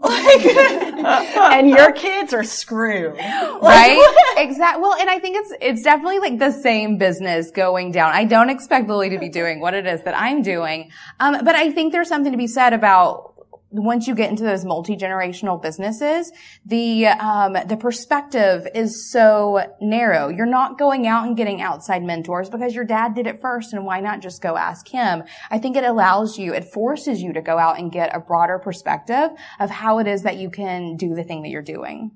Like, 0.00 0.44
and 0.46 1.68
your 1.68 1.92
kids 1.92 2.34
are 2.34 2.44
screwed. 2.44 3.16
Like, 3.16 3.62
right? 3.62 4.34
exactly. 4.38 4.82
Well, 4.82 4.94
and 4.94 5.08
I 5.08 5.18
think 5.18 5.36
it's, 5.36 5.52
it's 5.60 5.82
definitely 5.82 6.18
like 6.18 6.38
the 6.38 6.50
same 6.50 6.98
business 6.98 7.50
going 7.50 7.92
down. 7.92 8.12
I 8.12 8.24
don't 8.24 8.50
expect 8.50 8.88
Lily 8.88 9.10
to 9.10 9.18
be 9.18 9.28
doing 9.28 9.60
what 9.60 9.74
it 9.74 9.86
is 9.86 10.02
that 10.04 10.16
I'm 10.16 10.42
doing. 10.42 10.90
Um, 11.20 11.44
but 11.44 11.54
I 11.54 11.70
think 11.70 11.92
there's 11.92 12.08
something 12.08 12.32
to 12.32 12.38
be 12.38 12.46
said 12.46 12.72
about 12.72 13.33
once 13.74 14.06
you 14.06 14.14
get 14.14 14.30
into 14.30 14.44
those 14.44 14.64
multi-generational 14.64 15.60
businesses, 15.60 16.30
the 16.64 17.06
um, 17.06 17.54
the 17.66 17.76
perspective 17.76 18.66
is 18.74 19.10
so 19.10 19.60
narrow. 19.80 20.28
You're 20.28 20.46
not 20.46 20.78
going 20.78 21.06
out 21.06 21.26
and 21.26 21.36
getting 21.36 21.60
outside 21.60 22.02
mentors 22.02 22.48
because 22.48 22.74
your 22.74 22.84
dad 22.84 23.14
did 23.14 23.26
it 23.26 23.40
first, 23.40 23.72
and 23.72 23.84
why 23.84 24.00
not 24.00 24.20
just 24.20 24.40
go 24.40 24.56
ask 24.56 24.88
him? 24.88 25.24
I 25.50 25.58
think 25.58 25.76
it 25.76 25.84
allows 25.84 26.38
you, 26.38 26.54
it 26.54 26.64
forces 26.72 27.20
you 27.20 27.32
to 27.32 27.42
go 27.42 27.58
out 27.58 27.78
and 27.78 27.90
get 27.90 28.14
a 28.14 28.20
broader 28.20 28.58
perspective 28.58 29.30
of 29.58 29.70
how 29.70 29.98
it 29.98 30.06
is 30.06 30.22
that 30.22 30.36
you 30.36 30.50
can 30.50 30.96
do 30.96 31.14
the 31.14 31.24
thing 31.24 31.42
that 31.42 31.48
you're 31.48 31.62
doing. 31.62 32.12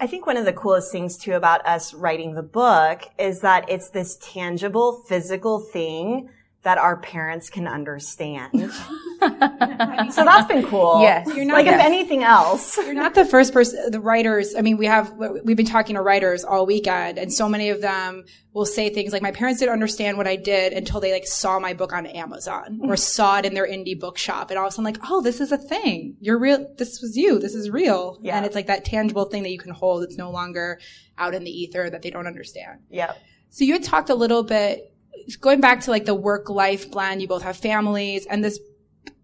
I 0.00 0.06
think 0.06 0.26
one 0.26 0.36
of 0.36 0.44
the 0.44 0.52
coolest 0.52 0.92
things 0.92 1.16
too 1.16 1.32
about 1.32 1.66
us 1.66 1.92
writing 1.92 2.34
the 2.34 2.42
book 2.42 3.02
is 3.18 3.40
that 3.40 3.68
it's 3.68 3.90
this 3.90 4.16
tangible, 4.22 5.02
physical 5.08 5.58
thing 5.58 6.30
that 6.62 6.78
our 6.78 6.96
parents 6.96 7.50
can 7.50 7.68
understand. 7.68 8.72
so 9.20 10.24
that's 10.24 10.46
been 10.46 10.64
cool. 10.66 11.00
Yes. 11.00 11.26
You're 11.34 11.44
not, 11.44 11.54
like 11.54 11.66
yes. 11.66 11.80
if 11.80 11.86
anything 11.86 12.22
else. 12.22 12.76
You're 12.84 12.94
not 12.94 13.14
the 13.14 13.24
first 13.24 13.52
person, 13.52 13.90
the 13.90 14.00
writers, 14.00 14.54
I 14.56 14.60
mean, 14.60 14.76
we 14.76 14.86
have, 14.86 15.12
we've 15.44 15.56
been 15.56 15.66
talking 15.66 15.96
to 15.96 16.02
writers 16.02 16.44
all 16.44 16.66
weekend 16.66 17.18
and 17.18 17.32
so 17.32 17.48
many 17.48 17.70
of 17.70 17.80
them 17.80 18.24
will 18.52 18.64
say 18.64 18.90
things 18.90 19.12
like, 19.12 19.22
my 19.22 19.32
parents 19.32 19.58
didn't 19.58 19.72
understand 19.72 20.18
what 20.18 20.28
I 20.28 20.36
did 20.36 20.72
until 20.72 21.00
they 21.00 21.12
like 21.12 21.26
saw 21.26 21.58
my 21.58 21.74
book 21.74 21.92
on 21.92 22.06
Amazon 22.06 22.78
or 22.82 22.90
mm-hmm. 22.90 22.94
saw 22.96 23.38
it 23.38 23.44
in 23.44 23.54
their 23.54 23.66
indie 23.66 23.98
bookshop. 23.98 24.50
And 24.50 24.58
all 24.58 24.66
of 24.66 24.72
a 24.72 24.72
sudden 24.72 24.84
like, 24.84 24.98
oh, 25.10 25.20
this 25.20 25.40
is 25.40 25.50
a 25.50 25.58
thing. 25.58 26.16
You're 26.20 26.38
real. 26.38 26.72
This 26.76 27.00
was 27.00 27.16
you. 27.16 27.40
This 27.40 27.54
is 27.54 27.70
real. 27.70 28.18
Yeah. 28.22 28.36
And 28.36 28.46
it's 28.46 28.54
like 28.54 28.68
that 28.68 28.84
tangible 28.84 29.24
thing 29.24 29.42
that 29.42 29.50
you 29.50 29.58
can 29.58 29.72
hold. 29.72 30.04
It's 30.04 30.16
no 30.16 30.30
longer 30.30 30.80
out 31.18 31.34
in 31.34 31.42
the 31.42 31.50
ether 31.50 31.90
that 31.90 32.02
they 32.02 32.10
don't 32.10 32.28
understand. 32.28 32.80
Yeah. 32.88 33.14
So 33.50 33.64
you 33.64 33.72
had 33.72 33.82
talked 33.82 34.10
a 34.10 34.14
little 34.14 34.44
bit 34.44 34.92
going 35.40 35.60
back 35.60 35.80
to 35.80 35.90
like 35.90 36.04
the 36.04 36.14
work 36.14 36.50
life 36.50 36.90
blend, 36.90 37.22
you 37.22 37.28
both 37.28 37.42
have 37.42 37.56
families 37.56 38.26
and 38.26 38.42
this, 38.42 38.58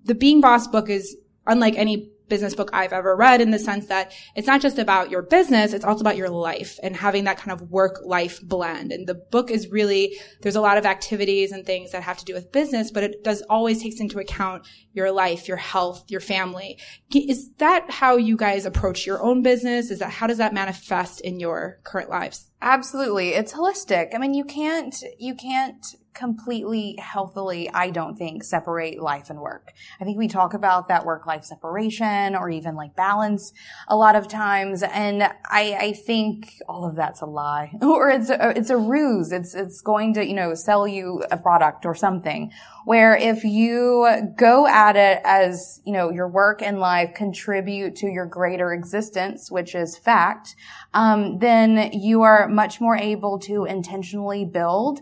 the 0.04 0.14
Being 0.14 0.40
Boss 0.40 0.66
book 0.66 0.88
is 0.88 1.16
unlike 1.46 1.74
any 1.76 2.10
business 2.28 2.54
book 2.54 2.70
I've 2.72 2.92
ever 2.92 3.14
read 3.14 3.40
in 3.40 3.50
the 3.50 3.58
sense 3.58 3.86
that 3.86 4.12
it's 4.34 4.46
not 4.46 4.60
just 4.60 4.78
about 4.78 5.10
your 5.10 5.22
business, 5.22 5.72
it's 5.72 5.84
also 5.84 6.00
about 6.00 6.16
your 6.16 6.30
life 6.30 6.78
and 6.82 6.96
having 6.96 7.24
that 7.24 7.38
kind 7.38 7.52
of 7.52 7.70
work 7.70 8.00
life 8.04 8.40
blend. 8.42 8.92
And 8.92 9.06
the 9.06 9.14
book 9.14 9.50
is 9.50 9.68
really, 9.68 10.16
there's 10.40 10.56
a 10.56 10.60
lot 10.60 10.78
of 10.78 10.86
activities 10.86 11.52
and 11.52 11.64
things 11.64 11.92
that 11.92 12.02
have 12.02 12.18
to 12.18 12.24
do 12.24 12.34
with 12.34 12.52
business, 12.52 12.90
but 12.90 13.04
it 13.04 13.22
does 13.24 13.42
always 13.42 13.82
takes 13.82 14.00
into 14.00 14.18
account 14.18 14.66
your 14.92 15.12
life, 15.12 15.48
your 15.48 15.56
health, 15.56 16.04
your 16.08 16.20
family. 16.20 16.78
Is 17.14 17.50
that 17.58 17.90
how 17.90 18.16
you 18.16 18.36
guys 18.36 18.64
approach 18.64 19.06
your 19.06 19.22
own 19.22 19.42
business? 19.42 19.90
Is 19.90 19.98
that, 19.98 20.10
how 20.10 20.26
does 20.26 20.38
that 20.38 20.54
manifest 20.54 21.20
in 21.20 21.40
your 21.40 21.78
current 21.84 22.08
lives? 22.08 22.50
Absolutely. 22.64 23.35
It's 23.35 23.52
holistic. 23.52 24.14
I 24.14 24.18
mean, 24.18 24.33
you 24.33 24.42
can't, 24.42 24.97
you 25.18 25.35
can't 25.35 25.85
completely 26.14 26.97
healthily, 26.99 27.68
I 27.71 27.90
don't 27.90 28.16
think, 28.16 28.44
separate 28.44 29.00
life 29.00 29.30
and 29.30 29.40
work. 29.40 29.73
I 30.00 30.04
think 30.04 30.16
we 30.16 30.28
talk 30.28 30.54
about 30.54 30.88
that 30.88 31.04
work-life 31.04 31.44
separation 31.44 32.37
or 32.37 32.49
even 32.49 32.76
like 32.76 32.94
balance 32.94 33.52
a 33.88 33.97
lot 33.97 34.16
of 34.16 34.28
times. 34.28 34.83
And 34.83 35.23
I, 35.23 35.76
I 35.78 35.92
think 35.92 36.54
all 36.68 36.85
of 36.85 36.94
that's 36.94 37.21
a 37.21 37.26
lie 37.26 37.73
or 37.83 38.11
it's 38.11 38.30
a, 38.30 38.50
it's 38.56 38.71
a 38.71 38.76
ruse. 38.76 39.33
It's, 39.33 39.54
it's 39.54 39.80
going 39.80 40.14
to, 40.14 40.25
you 40.25 40.35
know, 40.35 40.54
sell 40.54 40.87
you 40.87 41.25
a 41.30 41.37
product 41.37 41.85
or 41.85 41.94
something 41.94 42.52
where 42.85 43.16
if 43.16 43.44
you 43.44 44.33
go 44.37 44.66
at 44.66 44.97
it 44.97 45.21
as, 45.25 45.80
you 45.85 45.92
know, 45.92 46.11
your 46.11 46.28
work 46.28 46.62
and 46.62 46.78
life 46.78 47.14
contribute 47.14 47.97
to 47.97 48.06
your 48.06 48.26
greater 48.26 48.73
existence, 48.73 49.50
which 49.50 49.75
is 49.75 49.97
fact, 49.97 50.54
um, 50.92 51.38
then 51.38 51.90
you 51.92 52.23
are 52.23 52.47
much 52.47 52.80
more 52.80 52.97
able 52.97 53.38
to 53.38 53.64
intentionally 53.64 54.44
build 54.44 55.00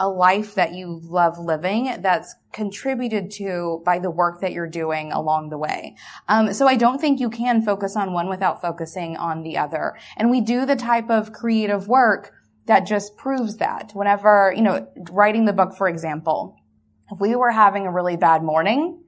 a 0.00 0.08
life 0.08 0.54
that 0.54 0.74
you 0.74 1.00
love 1.02 1.38
living 1.38 2.00
that's 2.00 2.34
contributed 2.52 3.30
to 3.32 3.82
by 3.84 3.98
the 3.98 4.10
work 4.10 4.40
that 4.40 4.52
you're 4.52 4.68
doing 4.68 5.10
along 5.12 5.50
the 5.50 5.58
way. 5.58 5.96
Um, 6.28 6.52
so 6.52 6.66
I 6.68 6.76
don't 6.76 7.00
think 7.00 7.20
you 7.20 7.30
can 7.30 7.62
focus 7.62 7.96
on 7.96 8.12
one 8.12 8.28
without 8.28 8.62
focusing 8.62 9.16
on 9.16 9.42
the 9.42 9.58
other. 9.58 9.96
And 10.16 10.30
we 10.30 10.40
do 10.40 10.66
the 10.66 10.76
type 10.76 11.10
of 11.10 11.32
creative 11.32 11.88
work 11.88 12.32
that 12.66 12.86
just 12.86 13.16
proves 13.16 13.56
that. 13.56 13.90
Whenever, 13.94 14.52
you 14.54 14.62
know, 14.62 14.86
writing 15.10 15.46
the 15.46 15.52
book, 15.52 15.76
for 15.76 15.88
example, 15.88 16.56
if 17.10 17.18
we 17.20 17.34
were 17.34 17.50
having 17.50 17.86
a 17.86 17.92
really 17.92 18.16
bad 18.16 18.42
morning, 18.42 19.02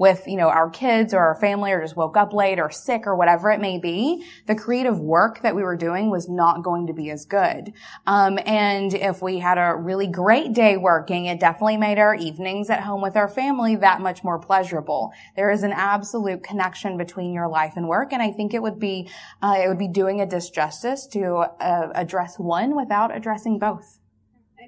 with, 0.00 0.26
you 0.26 0.38
know, 0.38 0.48
our 0.48 0.70
kids 0.70 1.12
or 1.12 1.18
our 1.18 1.34
family 1.34 1.72
or 1.72 1.82
just 1.82 1.94
woke 1.94 2.16
up 2.16 2.32
late 2.32 2.58
or 2.58 2.70
sick 2.70 3.06
or 3.06 3.14
whatever 3.14 3.50
it 3.50 3.60
may 3.60 3.78
be, 3.78 4.24
the 4.46 4.54
creative 4.54 4.98
work 4.98 5.42
that 5.42 5.54
we 5.54 5.62
were 5.62 5.76
doing 5.76 6.10
was 6.10 6.26
not 6.26 6.64
going 6.64 6.86
to 6.86 6.94
be 6.94 7.10
as 7.10 7.26
good. 7.26 7.70
Um, 8.06 8.38
and 8.46 8.94
if 8.94 9.20
we 9.20 9.38
had 9.40 9.58
a 9.58 9.76
really 9.76 10.06
great 10.06 10.54
day 10.54 10.78
working, 10.78 11.26
it 11.26 11.38
definitely 11.38 11.76
made 11.76 11.98
our 11.98 12.14
evenings 12.14 12.70
at 12.70 12.80
home 12.80 13.02
with 13.02 13.14
our 13.14 13.28
family 13.28 13.76
that 13.76 14.00
much 14.00 14.24
more 14.24 14.38
pleasurable. 14.38 15.12
There 15.36 15.50
is 15.50 15.64
an 15.64 15.72
absolute 15.72 16.42
connection 16.42 16.96
between 16.96 17.34
your 17.34 17.48
life 17.48 17.74
and 17.76 17.86
work, 17.86 18.14
and 18.14 18.22
I 18.22 18.32
think 18.32 18.54
it 18.54 18.62
would 18.62 18.80
be 18.80 19.10
uh, 19.42 19.56
it 19.62 19.68
would 19.68 19.78
be 19.78 19.88
doing 19.88 20.22
a 20.22 20.26
disjustice 20.26 21.10
to 21.10 21.26
uh, 21.60 21.92
address 21.94 22.38
one 22.38 22.74
without 22.74 23.14
addressing 23.14 23.58
both. 23.58 23.99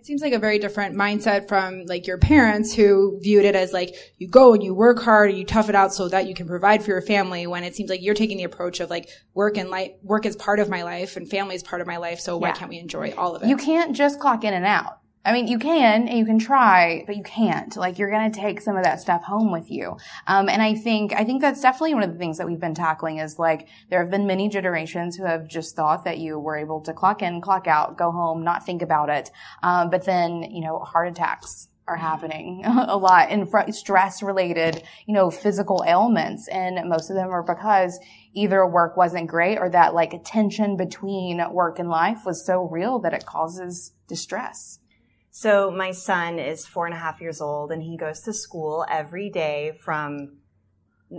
It 0.03 0.07
seems 0.07 0.21
like 0.21 0.33
a 0.33 0.39
very 0.41 0.59
different 0.59 0.97
mindset 0.97 1.47
from 1.47 1.87
like 1.87 2.09
your 2.09 2.19
parents 2.19 2.75
who 2.75 3.21
viewed 3.23 3.45
it 3.45 3.55
as 3.55 3.73
like 3.73 3.95
you 4.19 4.27
go 4.27 4.53
and 4.53 4.61
you 4.61 4.75
work 4.75 4.99
hard 4.99 5.31
and 5.31 5.39
you 5.39 5.45
tough 5.45 5.69
it 5.69 5.77
out 5.77 5.95
so 5.95 6.09
that 6.09 6.27
you 6.27 6.35
can 6.35 6.49
provide 6.49 6.83
for 6.83 6.91
your 6.91 7.03
family 7.03 7.47
when 7.47 7.63
it 7.63 7.77
seems 7.77 7.89
like 7.89 8.03
you're 8.03 8.13
taking 8.13 8.37
the 8.37 8.43
approach 8.43 8.81
of 8.81 8.91
like 8.91 9.09
work 9.33 9.57
and 9.57 9.71
life 9.71 9.93
work 10.03 10.27
is 10.27 10.35
part 10.35 10.59
of 10.59 10.69
my 10.69 10.83
life 10.83 11.17
and 11.17 11.31
family 11.31 11.55
is 11.55 11.63
part 11.63 11.81
of 11.81 11.87
my 11.87 11.99
life 11.99 12.19
so 12.19 12.37
why 12.37 12.51
can't 12.51 12.69
we 12.69 12.81
enjoy 12.81 13.15
all 13.17 13.37
of 13.37 13.45
it? 13.45 13.49
You 13.49 13.57
can't 13.57 13.95
just 13.95 14.19
clock 14.19 14.43
in 14.43 14.53
and 14.53 14.67
out. 14.67 14.99
I 15.25 15.33
mean, 15.33 15.47
you 15.47 15.59
can 15.59 16.09
and 16.09 16.19
you 16.19 16.25
can 16.25 16.41
try, 16.41 17.05
but 17.07 17.17
you 17.17 17.23
can't. 17.23 17.77
Like, 17.77 17.99
you're 17.99 18.11
going 18.11 18.31
to 18.31 18.41
take 18.41 18.61
some 18.61 18.77
of 18.77 18.83
that 18.83 19.01
stuff 19.01 19.23
home 19.23 19.53
with 19.53 19.71
you. 19.71 19.97
Um, 20.27 20.49
and 20.49 20.61
I 20.61 20.75
think, 20.75 21.13
I 21.15 21.25
think 21.25 21.41
that's 21.41 21.61
definitely 21.61 21.95
one 21.95 22.03
of 22.03 22.13
the 22.13 22.19
things 22.19 22.39
that 22.39 22.47
we've 22.47 22.59
been 22.59 22.75
tackling 22.75 23.19
is 23.19 23.39
like, 23.39 23.69
there 23.89 24.01
have 24.01 24.11
been 24.11 24.27
many 24.27 24.49
generations 24.49 25.17
who 25.17 25.25
have 25.25 25.47
just 25.47 25.77
thought 25.77 26.05
that 26.05 26.19
you 26.19 26.41
were 26.41 26.57
able 26.57 26.81
to 26.83 26.93
clock 26.93 27.23
in, 27.23 27.41
clock 27.41 27.69
out, 27.69 27.97
go 27.97 28.11
home, 28.11 28.43
not 28.43 28.67
think 28.67 28.83
about 28.83 29.11
it. 29.11 29.31
Um, 29.63 29.91
but 29.91 30.05
then, 30.05 30.43
you 30.43 30.61
know, 30.61 30.81
heart 30.81 31.09
attacks 31.09 31.69
are 31.87 31.97
happening 31.97 32.65
a 32.67 32.97
lot 32.97 33.31
and 33.31 33.49
stress 33.75 34.23
related, 34.23 34.83
you 35.07 35.15
know, 35.15 35.31
physical 35.31 35.85
ailments. 35.87 36.49
And 36.49 36.89
most 36.89 37.11
of 37.11 37.17
them 37.17 37.31
are 37.31 37.43
because 37.43 37.99
either 38.35 38.67
work 38.67 38.97
wasn't 38.97 39.29
great 39.29 39.59
or 39.59 39.69
that 39.71 39.95
like 39.95 40.21
tension 40.25 40.77
between 40.77 41.41
work 41.53 41.79
and 41.79 41.89
life 41.89 42.27
was 42.27 42.45
so 42.45 42.69
real 42.69 42.99
that 43.01 43.13
it 43.13 43.27
causes 43.27 43.93
distress. 44.09 44.81
So 45.35 45.71
my 45.71 45.93
son 45.93 46.39
is 46.39 46.67
four 46.67 46.85
and 46.85 46.95
a 46.95 46.99
half 46.99 47.23
years 47.23 47.41
old 47.41 47.73
and 47.73 47.83
he 47.83 47.97
goes 47.97 48.21
to 48.21 48.35
school 48.35 48.85
every 48.89 49.31
day 49.31 49.73
from 49.83 50.37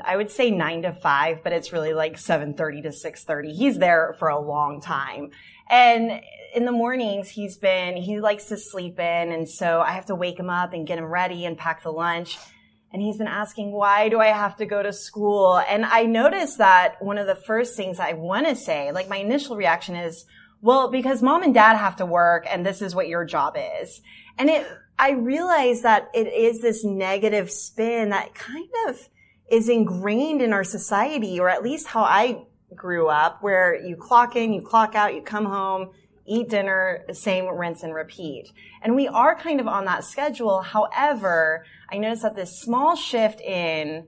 I 0.04 0.16
would 0.16 0.32
say 0.32 0.50
nine 0.50 0.84
to 0.84 0.92
five, 0.92 1.44
but 1.44 1.54
it's 1.54 1.72
really 1.72 1.94
like 1.94 2.16
7.30 2.16 2.84
to 2.84 2.90
6.30. 2.90 3.56
He's 3.56 3.78
there 3.78 4.16
for 4.18 4.28
a 4.28 4.40
long 4.40 4.82
time. 4.82 5.30
And 5.70 6.22
in 6.56 6.66
the 6.66 6.72
mornings, 6.72 7.30
he's 7.30 7.58
been, 7.58 7.98
he 7.98 8.20
likes 8.20 8.46
to 8.46 8.58
sleep 8.58 9.00
in. 9.00 9.32
And 9.32 9.48
so 9.48 9.82
I 9.82 9.92
have 9.92 10.08
to 10.08 10.16
wake 10.16 10.40
him 10.40 10.50
up 10.50 10.74
and 10.74 10.88
get 10.88 10.98
him 10.98 11.06
ready 11.06 11.46
and 11.46 11.58
pack 11.58 11.84
the 11.84 11.92
lunch. 11.92 12.40
And 12.92 13.04
he's 13.04 13.18
been 13.18 13.28
asking, 13.28 13.72
why 13.72 14.10
do 14.10 14.20
I 14.20 14.28
have 14.28 14.58
to 14.58 14.66
go 14.66 14.82
to 14.82 14.94
school? 14.94 15.58
And 15.68 15.86
I 15.86 16.04
noticed 16.04 16.60
that 16.60 17.00
one 17.00 17.20
of 17.20 17.28
the 17.28 17.36
first 17.36 17.76
things 17.76 18.00
I 18.00 18.14
want 18.14 18.48
to 18.48 18.56
say, 18.56 18.92
like 18.92 19.10
my 19.10 19.18
initial 19.18 19.56
reaction 19.56 19.96
is, 19.96 20.26
well, 20.64 20.90
because 20.90 21.22
mom 21.22 21.44
and 21.44 21.54
dad 21.54 21.76
have 21.76 21.98
to 21.98 22.06
work 22.06 22.48
and 22.50 22.66
this 22.66 22.82
is 22.82 22.96
what 22.96 23.10
your 23.10 23.26
job 23.26 23.58
is. 23.82 24.02
And 24.38 24.50
it, 24.50 24.66
I 24.98 25.12
realize 25.12 25.82
that 25.82 26.10
it 26.14 26.28
is 26.28 26.62
this 26.62 26.86
negative 26.86 27.52
spin 27.52 28.10
that 28.10 28.34
kind 28.34 28.70
of 28.88 29.10
is 29.52 29.68
ingrained 29.68 30.42
in 30.42 30.54
our 30.54 30.64
society, 30.64 31.38
or 31.38 31.50
at 31.50 31.64
least 31.64 31.88
how 31.88 32.04
I 32.04 32.46
grew 32.74 33.10
up, 33.10 33.44
where 33.44 33.76
you 33.76 33.98
clock 33.98 34.38
in, 34.38 34.54
you 34.54 34.62
clock 34.62 34.96
out, 34.96 35.14
you 35.14 35.22
come 35.22 35.46
home, 35.46 35.92
eat 36.26 36.48
dinner, 36.48 37.04
same 37.12 37.46
rinse 37.46 37.84
and 37.84 37.94
repeat. 37.94 38.50
And 38.82 38.96
we 38.96 39.10
are 39.10 39.36
kind 39.36 39.60
of 39.60 39.68
on 39.68 39.84
that 39.84 40.06
schedule. 40.06 40.62
However, 40.62 41.66
I 41.92 41.98
noticed 41.98 42.22
that 42.22 42.38
this 42.38 42.58
small 42.58 42.96
shift 42.96 43.42
in 43.42 44.08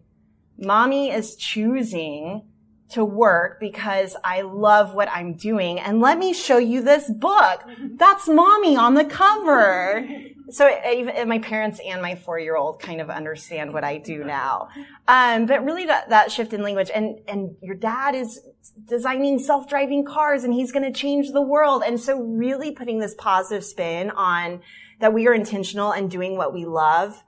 mommy 0.58 1.12
is 1.12 1.36
choosing 1.36 2.48
to 2.90 3.04
work 3.04 3.60
because 3.60 4.16
I 4.24 4.42
love 4.42 4.94
what 4.94 5.10
I'm 5.10 5.34
doing. 5.34 5.80
And 5.80 6.02
let 6.02 6.18
me 6.18 6.34
show 6.34 6.58
you 6.58 6.82
this 6.84 7.10
book. 7.10 7.64
That's 7.94 8.28
mommy 8.28 8.78
on 8.78 8.94
the 8.94 9.06
cover. 9.06 10.08
So 10.52 10.70
even 10.88 11.28
my 11.28 11.40
parents 11.40 11.82
and 11.84 12.02
my 12.02 12.14
four-year-old 12.14 12.80
kind 12.80 13.02
of 13.02 13.10
understand 13.10 13.74
what 13.74 13.84
I 13.84 13.98
do 13.98 14.24
now. 14.24 14.70
Um, 15.08 15.48
but 15.48 15.66
really 15.66 15.88
that, 15.88 16.10
that 16.10 16.32
shift 16.32 16.54
in 16.54 16.62
language 16.62 16.92
and, 16.94 17.20
and 17.28 17.56
your 17.62 17.76
dad 17.76 18.14
is 18.14 18.42
designing 18.88 19.40
self-driving 19.40 20.06
cars 20.06 20.44
and 20.44 20.54
he's 20.54 20.72
going 20.72 20.86
to 20.86 20.98
change 20.98 21.32
the 21.32 21.42
world. 21.42 21.82
And 21.86 22.00
so 22.00 22.22
really 22.22 22.72
putting 22.72 23.00
this 23.00 23.16
positive 23.16 23.66
spin 23.66 24.12
on 24.12 24.62
that 25.00 25.14
we 25.14 25.28
are 25.28 25.34
intentional 25.34 25.92
and 25.92 26.12
doing 26.12 26.38
what 26.38 26.54
we 26.54 26.66
love 26.66 27.24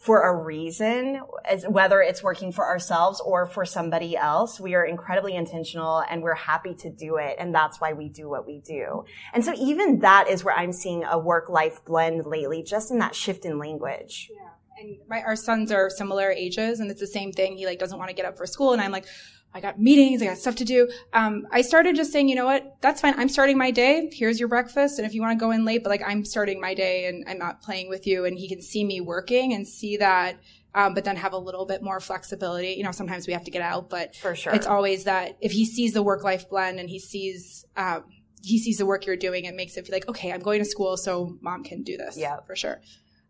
for 0.00 0.22
a 0.22 0.34
reason, 0.34 1.20
as 1.44 1.66
whether 1.68 2.00
it's 2.00 2.22
working 2.22 2.52
for 2.52 2.66
ourselves 2.66 3.20
or 3.20 3.44
for 3.44 3.66
somebody 3.66 4.16
else. 4.16 4.58
We 4.58 4.74
are 4.74 4.82
incredibly 4.82 5.36
intentional 5.36 6.02
and 6.08 6.22
we're 6.22 6.34
happy 6.34 6.74
to 6.76 6.90
do 6.90 7.16
it. 7.16 7.36
And 7.38 7.54
that's 7.54 7.82
why 7.82 7.92
we 7.92 8.08
do 8.08 8.26
what 8.26 8.46
we 8.46 8.60
do. 8.60 9.04
And 9.34 9.44
so 9.44 9.52
even 9.54 9.98
that 9.98 10.26
is 10.26 10.42
where 10.42 10.56
I'm 10.56 10.72
seeing 10.72 11.04
a 11.04 11.18
work 11.18 11.50
life 11.50 11.84
blend 11.84 12.24
lately, 12.24 12.62
just 12.62 12.90
in 12.90 12.98
that 13.00 13.14
shift 13.14 13.44
in 13.44 13.58
language. 13.58 14.30
Yeah. 14.34 14.48
And 14.80 14.96
my, 15.06 15.20
our 15.20 15.36
sons 15.36 15.70
are 15.70 15.90
similar 15.90 16.30
ages 16.30 16.80
and 16.80 16.90
it's 16.90 17.00
the 17.00 17.06
same 17.06 17.30
thing. 17.30 17.58
He 17.58 17.66
like 17.66 17.78
doesn't 17.78 17.98
want 17.98 18.08
to 18.08 18.16
get 18.16 18.24
up 18.24 18.38
for 18.38 18.46
school. 18.46 18.72
And 18.72 18.80
I'm 18.80 18.92
like, 18.92 19.04
I 19.52 19.60
got 19.60 19.80
meetings, 19.80 20.22
I 20.22 20.26
got 20.26 20.38
stuff 20.38 20.56
to 20.56 20.64
do. 20.64 20.88
Um, 21.12 21.46
I 21.50 21.62
started 21.62 21.96
just 21.96 22.12
saying, 22.12 22.28
you 22.28 22.36
know 22.36 22.44
what, 22.44 22.76
that's 22.80 23.00
fine. 23.00 23.14
I'm 23.18 23.28
starting 23.28 23.58
my 23.58 23.72
day. 23.72 24.08
Here's 24.12 24.38
your 24.38 24.48
breakfast. 24.48 24.98
And 24.98 25.06
if 25.06 25.12
you 25.12 25.20
want 25.20 25.38
to 25.38 25.44
go 25.44 25.50
in 25.50 25.64
late, 25.64 25.82
but 25.82 25.90
like 25.90 26.02
I'm 26.06 26.24
starting 26.24 26.60
my 26.60 26.72
day 26.72 27.06
and 27.06 27.24
I'm 27.28 27.38
not 27.38 27.60
playing 27.60 27.88
with 27.88 28.06
you 28.06 28.24
and 28.24 28.38
he 28.38 28.48
can 28.48 28.62
see 28.62 28.84
me 28.84 29.00
working 29.00 29.52
and 29.52 29.66
see 29.66 29.96
that, 29.96 30.36
um, 30.74 30.94
but 30.94 31.04
then 31.04 31.16
have 31.16 31.32
a 31.32 31.38
little 31.38 31.66
bit 31.66 31.82
more 31.82 31.98
flexibility. 31.98 32.74
You 32.74 32.84
know, 32.84 32.92
sometimes 32.92 33.26
we 33.26 33.32
have 33.32 33.44
to 33.44 33.50
get 33.50 33.62
out, 33.62 33.90
but 33.90 34.14
for 34.14 34.36
sure, 34.36 34.54
it's 34.54 34.66
always 34.66 35.04
that 35.04 35.36
if 35.40 35.50
he 35.50 35.64
sees 35.64 35.94
the 35.94 36.02
work 36.02 36.22
life 36.22 36.48
blend 36.48 36.78
and 36.78 36.88
he 36.88 37.00
sees, 37.00 37.64
um, 37.76 38.04
he 38.42 38.58
sees 38.58 38.78
the 38.78 38.86
work 38.86 39.04
you're 39.04 39.16
doing, 39.16 39.46
it 39.46 39.56
makes 39.56 39.76
it 39.76 39.84
feel 39.84 39.94
like, 39.94 40.08
okay, 40.08 40.32
I'm 40.32 40.40
going 40.40 40.60
to 40.60 40.64
school 40.64 40.96
so 40.96 41.36
mom 41.40 41.64
can 41.64 41.82
do 41.82 41.96
this. 41.96 42.16
Yeah. 42.16 42.36
For 42.46 42.54
sure. 42.54 42.80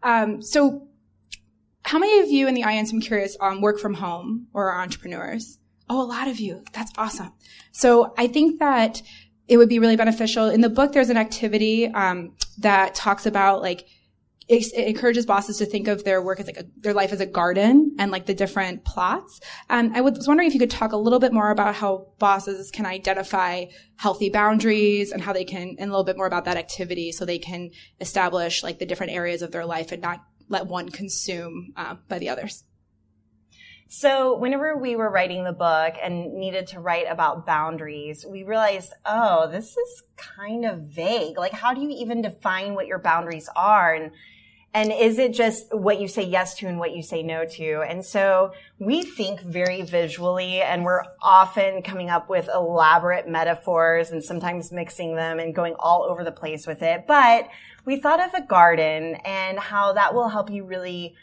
Um, 0.03 0.43
so 0.43 0.87
how 1.83 1.99
many 1.99 2.21
of 2.21 2.29
you 2.29 2.47
in 2.47 2.55
the 2.55 2.63
audience, 2.63 2.93
I'm 2.93 3.01
curious, 3.01 3.39
um, 3.41 3.63
work 3.63 3.79
from 3.81 3.95
home 3.95 4.49
or 4.53 4.71
are 4.71 4.83
entrepreneurs? 4.83 5.57
Oh, 5.93 6.01
a 6.01 6.07
lot 6.07 6.29
of 6.29 6.39
you. 6.39 6.63
That's 6.73 6.93
awesome. 6.97 7.33
So 7.73 8.15
I 8.17 8.29
think 8.29 8.61
that 8.61 9.03
it 9.49 9.57
would 9.57 9.69
be 9.69 9.81
really 9.81 9.97
beneficial. 9.97 10.49
In 10.49 10.61
the 10.61 10.69
book, 10.69 10.93
there's 10.93 11.11
an 11.11 11.17
activity 11.17 11.89
um, 11.89 12.37
that 12.59 12.95
talks 12.95 13.27
about 13.27 13.61
like 13.61 13.87
it, 14.49 14.73
encourages 14.73 15.27
bosses 15.27 15.59
to 15.59 15.67
think 15.67 15.89
of 15.89 16.05
their 16.05 16.23
work 16.23 16.39
as 16.39 16.47
like 16.47 16.59
a, 16.59 16.65
their 16.77 16.95
life 16.95 17.13
as 17.13 17.21
a 17.21 17.27
garden 17.27 17.97
and 17.99 18.13
like 18.13 18.27
the 18.27 18.35
different 18.35 18.85
plots. 18.85 19.41
Um, 19.69 19.91
I 19.93 20.01
was 20.01 20.29
wondering 20.29 20.47
if 20.47 20.55
you 20.55 20.61
could 20.61 20.71
talk 20.71 20.93
a 20.93 20.97
little 20.97 21.19
bit 21.19 21.33
more 21.33 21.51
about 21.51 21.75
how 21.75 22.07
bosses 22.21 22.71
can 22.71 22.87
identify 22.87 23.65
healthy 23.97 24.31
boundaries 24.31 25.11
and 25.11 25.21
how 25.21 25.33
they 25.33 25.45
can, 25.45 25.75
and 25.77 25.91
a 25.91 25.93
little 25.93 26.05
bit 26.05 26.17
more 26.17 26.27
about 26.29 26.45
that 26.45 26.57
activity 26.57 27.11
so 27.11 27.25
they 27.25 27.41
can 27.41 27.71
establish 28.01 28.63
like 28.63 28.79
the 28.79 28.87
different 28.87 29.13
areas 29.13 29.43
of 29.43 29.51
their 29.51 29.67
life 29.67 29.91
and 29.91 30.03
not 30.03 30.21
let 30.49 30.69
one 30.69 30.89
consume 30.89 31.73
uh, 31.77 31.97
by 32.09 32.21
the 32.21 32.29
others. 32.29 32.63
So 33.93 34.37
whenever 34.37 34.77
we 34.77 34.95
were 34.95 35.11
writing 35.11 35.43
the 35.43 35.53
book 35.53 35.95
and 36.01 36.35
needed 36.35 36.69
to 36.69 36.79
write 36.79 37.07
about 37.11 37.45
boundaries, 37.45 38.25
we 38.25 38.45
realized, 38.45 38.93
oh, 39.05 39.51
this 39.51 39.77
is 39.77 40.03
kind 40.17 40.65
of 40.65 40.83
vague. 40.83 41.37
Like, 41.37 41.51
how 41.51 41.75
do 41.75 41.81
you 41.81 41.91
even 41.91 42.23
define 42.23 42.75
what 42.75 42.87
your 42.87 43.01
boundaries 43.01 43.49
are? 43.57 43.93
And, 43.93 44.13
and 44.73 44.93
is 44.93 45.19
it 45.19 45.35
just 45.35 45.75
what 45.75 46.01
you 46.01 46.07
say 46.07 46.23
yes 46.23 46.55
to 46.59 46.69
and 46.69 46.79
what 46.79 46.95
you 46.95 47.03
say 47.03 47.25
no 47.25 47.45
to? 47.45 47.81
And 47.81 48.05
so 48.05 48.53
we 48.79 49.03
think 49.03 49.41
very 49.41 49.83
visually 49.83 50.63
and 50.63 50.85
we're 50.85 51.03
often 51.21 51.83
coming 51.83 52.11
up 52.11 52.31
with 52.31 52.49
elaborate 52.55 53.27
metaphors 53.27 54.13
and 54.13 54.23
sometimes 54.23 54.71
mixing 54.71 55.17
them 55.17 55.41
and 55.41 55.53
going 55.53 55.75
all 55.81 56.05
over 56.05 56.23
the 56.23 56.31
place 56.31 56.65
with 56.65 56.83
it. 56.83 57.09
But 57.09 57.49
we 57.85 57.99
thought 57.99 58.25
of 58.25 58.35
a 58.35 58.47
garden 58.47 59.17
and 59.25 59.59
how 59.59 59.95
that 59.95 60.15
will 60.15 60.29
help 60.29 60.49
you 60.49 60.63
really 60.63 61.17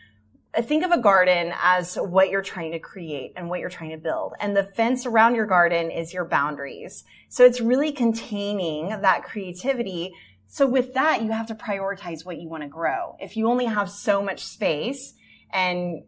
think 0.62 0.84
of 0.84 0.92
a 0.92 1.00
garden 1.00 1.54
as 1.62 1.96
what 1.96 2.30
you're 2.30 2.42
trying 2.42 2.72
to 2.72 2.80
create 2.80 3.34
and 3.36 3.50
what 3.50 3.60
you're 3.60 3.70
trying 3.70 3.92
to 3.92 3.98
build. 3.98 4.34
And 4.40 4.56
the 4.56 4.64
fence 4.64 5.06
around 5.06 5.36
your 5.36 5.46
garden 5.46 5.92
is 5.92 6.14
your 6.14 6.26
boundaries. 6.26 7.04
So 7.30 7.46
it's 7.46 7.62
really 7.62 7.92
containing 7.92 8.90
that 8.90 9.24
creativity. 9.24 10.14
So 10.48 10.66
with 10.66 10.94
that, 10.94 11.22
you 11.22 11.32
have 11.32 11.48
to 11.48 11.56
prioritize 11.56 12.26
what 12.26 12.40
you 12.40 12.50
want 12.50 12.64
to 12.64 12.70
grow. 12.70 13.16
If 13.20 13.38
you 13.38 13.48
only 13.48 13.66
have 13.66 13.90
so 13.90 14.22
much 14.22 14.46
space 14.46 15.14
and 15.52 16.04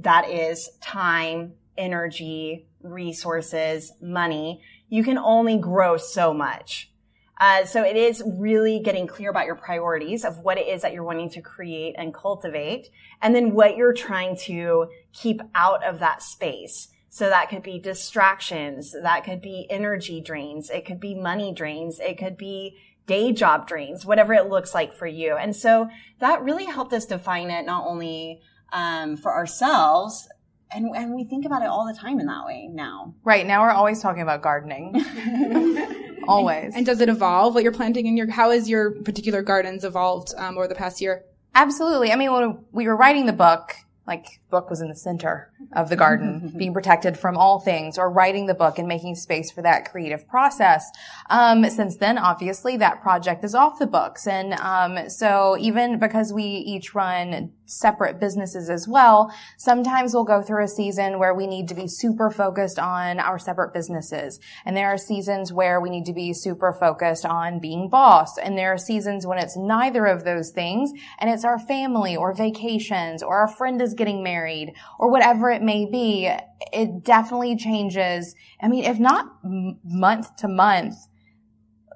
that 0.00 0.30
is 0.30 0.70
time, 0.80 1.54
energy, 1.76 2.66
resources, 2.82 3.92
money, 4.00 4.62
you 4.88 5.02
can 5.02 5.18
only 5.18 5.58
grow 5.58 5.96
so 5.96 6.32
much. 6.32 6.90
Uh, 7.38 7.64
so 7.64 7.82
it 7.82 7.96
is 7.96 8.22
really 8.26 8.80
getting 8.80 9.06
clear 9.06 9.30
about 9.30 9.46
your 9.46 9.56
priorities 9.56 10.24
of 10.24 10.38
what 10.38 10.58
it 10.58 10.68
is 10.68 10.82
that 10.82 10.92
you're 10.92 11.04
wanting 11.04 11.30
to 11.30 11.42
create 11.42 11.94
and 11.98 12.14
cultivate, 12.14 12.88
and 13.22 13.34
then 13.34 13.52
what 13.54 13.76
you're 13.76 13.92
trying 13.92 14.36
to 14.36 14.86
keep 15.12 15.40
out 15.54 15.84
of 15.84 15.98
that 15.98 16.22
space. 16.22 16.88
So 17.10 17.28
that 17.28 17.48
could 17.48 17.62
be 17.62 17.78
distractions, 17.78 18.94
that 19.00 19.24
could 19.24 19.40
be 19.40 19.66
energy 19.70 20.20
drains, 20.20 20.70
it 20.70 20.84
could 20.84 21.00
be 21.00 21.14
money 21.14 21.52
drains, 21.52 22.00
it 22.00 22.18
could 22.18 22.36
be 22.36 22.76
day 23.06 23.32
job 23.32 23.68
drains, 23.68 24.04
whatever 24.04 24.34
it 24.34 24.48
looks 24.48 24.74
like 24.74 24.94
for 24.94 25.06
you. 25.06 25.36
And 25.36 25.54
so 25.54 25.88
that 26.20 26.42
really 26.42 26.64
helped 26.64 26.92
us 26.92 27.06
define 27.06 27.50
it 27.50 27.66
not 27.66 27.86
only 27.86 28.40
um, 28.72 29.16
for 29.16 29.32
ourselves, 29.32 30.28
and, 30.72 30.86
and 30.96 31.14
we 31.14 31.24
think 31.24 31.44
about 31.44 31.62
it 31.62 31.68
all 31.68 31.86
the 31.86 31.96
time 31.96 32.18
in 32.18 32.26
that 32.26 32.46
way 32.46 32.68
now. 32.72 33.14
Right 33.22 33.46
now, 33.46 33.62
we're 33.62 33.70
always 33.70 34.02
talking 34.02 34.22
about 34.22 34.42
gardening. 34.42 34.94
always. 36.28 36.66
And, 36.66 36.76
and, 36.76 36.86
does 36.86 37.00
it 37.00 37.08
evolve 37.08 37.54
what 37.54 37.62
you're 37.62 37.72
planting 37.72 38.06
in 38.06 38.16
your? 38.16 38.30
How 38.30 38.50
has 38.50 38.68
your 38.68 38.92
particular 39.02 39.42
gardens 39.42 39.84
evolved 39.84 40.34
um, 40.36 40.56
over 40.56 40.68
the 40.68 40.74
past 40.74 41.00
year? 41.00 41.24
Absolutely. 41.54 42.12
I 42.12 42.16
mean, 42.16 42.32
when 42.32 42.64
we 42.72 42.86
were 42.86 42.96
writing 42.96 43.26
the 43.26 43.32
book, 43.32 43.76
like 44.06 44.40
book 44.50 44.70
was 44.70 44.80
in 44.80 44.88
the 44.88 44.96
center 44.96 45.50
of 45.72 45.88
the 45.88 45.96
garden, 45.96 46.52
being 46.58 46.72
protected 46.72 47.18
from 47.18 47.36
all 47.36 47.60
things, 47.60 47.98
or 47.98 48.10
writing 48.10 48.46
the 48.46 48.54
book 48.54 48.78
and 48.78 48.88
making 48.88 49.14
space 49.14 49.50
for 49.50 49.62
that 49.62 49.90
creative 49.90 50.26
process. 50.28 50.84
Um, 51.30 51.68
since 51.70 51.96
then, 51.96 52.18
obviously, 52.18 52.76
that 52.78 53.02
project 53.02 53.44
is 53.44 53.54
off 53.54 53.78
the 53.78 53.86
books, 53.86 54.26
and 54.26 54.54
um, 54.54 55.08
so 55.08 55.56
even 55.58 55.98
because 55.98 56.32
we 56.32 56.44
each 56.44 56.94
run 56.94 57.52
separate 57.66 58.20
businesses 58.20 58.68
as 58.68 58.86
well, 58.86 59.34
sometimes 59.56 60.12
we'll 60.12 60.24
go 60.24 60.42
through 60.42 60.62
a 60.64 60.68
season 60.68 61.18
where 61.18 61.34
we 61.34 61.46
need 61.46 61.66
to 61.68 61.74
be 61.74 61.86
super 61.88 62.30
focused 62.30 62.78
on 62.78 63.18
our 63.18 63.38
separate 63.38 63.72
businesses, 63.72 64.38
and 64.64 64.76
there 64.76 64.88
are 64.88 64.98
seasons 64.98 65.52
where 65.52 65.80
we 65.80 65.90
need 65.90 66.04
to 66.04 66.12
be 66.12 66.32
super 66.32 66.72
focused 66.72 67.24
on 67.24 67.58
being 67.58 67.88
boss, 67.88 68.36
and 68.38 68.58
there 68.58 68.72
are 68.72 68.78
seasons 68.78 69.26
when 69.26 69.38
it's 69.38 69.56
neither 69.56 70.06
of 70.06 70.24
those 70.24 70.50
things, 70.50 70.92
and 71.18 71.30
it's 71.30 71.44
our 71.44 71.58
family 71.58 72.16
or 72.16 72.34
vacations 72.34 73.22
or 73.22 73.36
our 73.38 73.48
friend 73.48 73.80
is 73.80 73.94
getting 73.94 74.22
married 74.22 74.74
or 74.98 75.10
whatever 75.10 75.50
it 75.54 75.62
may 75.62 75.86
be, 75.86 76.30
it 76.72 77.04
definitely 77.04 77.56
changes. 77.56 78.34
I 78.60 78.68
mean, 78.68 78.84
if 78.84 78.98
not 78.98 79.26
month 79.42 80.36
to 80.36 80.48
month, 80.48 80.94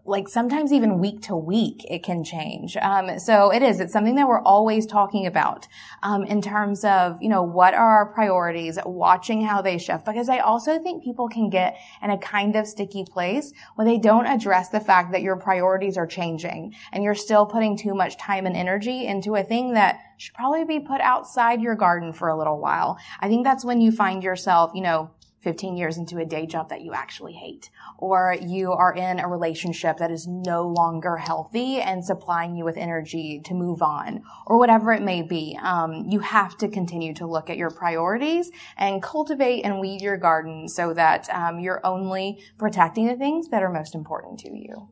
like 0.09 0.29
sometimes 0.29 0.73
even 0.73 0.99
week 0.99 1.23
to 1.23 1.37
week, 1.37 1.85
it 1.89 2.03
can 2.03 2.25
change. 2.25 2.77
Um, 2.79 3.19
so 3.19 3.51
it 3.53 3.63
is. 3.63 3.79
It's 3.81 3.93
something 3.93 4.15
that 4.17 4.27
we're 4.27 4.43
always 4.43 4.87
talking 4.87 5.27
about 5.27 5.69
um, 6.03 6.25
in 6.25 6.41
terms 6.41 6.85
of 6.85 7.19
you 7.21 7.29
know 7.29 7.43
what 7.43 7.75
are 7.75 7.99
our 7.99 8.07
priorities, 8.07 8.79
watching 8.85 9.45
how 9.45 9.61
they 9.63 9.79
shift. 9.79 10.05
Because 10.05 10.29
I 10.29 10.39
also 10.39 10.79
think 10.79 11.05
people 11.05 11.29
can 11.29 11.51
get 11.51 11.77
in 12.03 12.11
a 12.11 12.19
kind 12.19 12.57
of 12.57 12.67
sticky 12.67 13.05
place 13.05 13.53
when 13.75 13.87
they 13.87 13.99
don't 13.99 14.27
address 14.27 14.71
the 14.71 14.81
fact 14.81 15.13
that 15.13 15.23
your 15.23 15.37
priorities 15.37 15.97
are 15.97 16.07
changing 16.07 16.75
and 16.93 17.05
you're 17.05 17.15
still 17.15 17.45
putting 17.45 17.77
too 17.77 17.95
much 17.95 18.17
time 18.17 18.47
and 18.47 18.57
energy 18.57 19.07
into 19.07 19.35
a 19.35 19.43
thing 19.43 19.75
that 19.75 20.01
should 20.17 20.35
probably 20.35 20.65
be 20.65 20.81
put 20.81 21.01
outside 21.01 21.61
your 21.61 21.75
garden 21.75 22.13
for 22.13 22.29
a 22.29 22.37
little 22.37 22.59
while. 22.59 22.99
I 23.21 23.29
think 23.29 23.45
that's 23.45 23.65
when 23.65 23.81
you 23.81 23.93
find 23.93 24.23
yourself, 24.23 24.73
you 24.75 24.83
know, 24.83 25.11
15 25.41 25.77
years 25.77 25.99
into 25.99 26.19
a 26.19 26.25
day 26.25 26.47
job 26.47 26.69
that 26.71 26.83
you 26.83 26.93
actually 26.93 27.33
hate, 27.33 27.71
or 27.99 28.37
you 28.41 28.73
are 28.73 28.95
in 28.95 29.21
a 29.21 29.29
relationship 29.29 29.99
that 29.99 30.11
is 30.11 30.27
no 30.27 30.67
longer 30.67 31.17
healthy 31.17 31.81
and 31.81 32.05
supplying 32.05 32.57
you 32.57 32.65
with 32.65 32.77
energy 32.77 33.41
to 33.45 33.55
move 33.55 33.83
on, 33.83 34.23
or 34.47 34.59
whatever 34.59 34.93
it 34.93 35.03
may 35.03 35.23
be. 35.23 35.59
Um, 35.63 36.07
you 36.09 36.21
have 36.21 36.57
to 36.59 36.69
continue 36.69 37.15
to 37.15 37.27
look 37.27 37.51
at 37.51 37.57
your 37.57 37.71
priorities 37.71 38.51
and 38.77 39.03
cultivate 39.03 39.63
and 39.63 39.81
weed 39.81 40.01
your 40.01 40.17
garden 40.17 40.69
so 40.69 40.93
that 40.95 41.29
um, 41.31 41.61
you're 41.61 41.81
only 41.85 42.43
protecting 42.59 43.07
the 43.07 43.17
things 43.17 43.49
that 43.49 43.63
are 43.63 43.73
most 43.73 43.95
important 43.95 44.41
to 44.41 44.51
you 44.51 44.89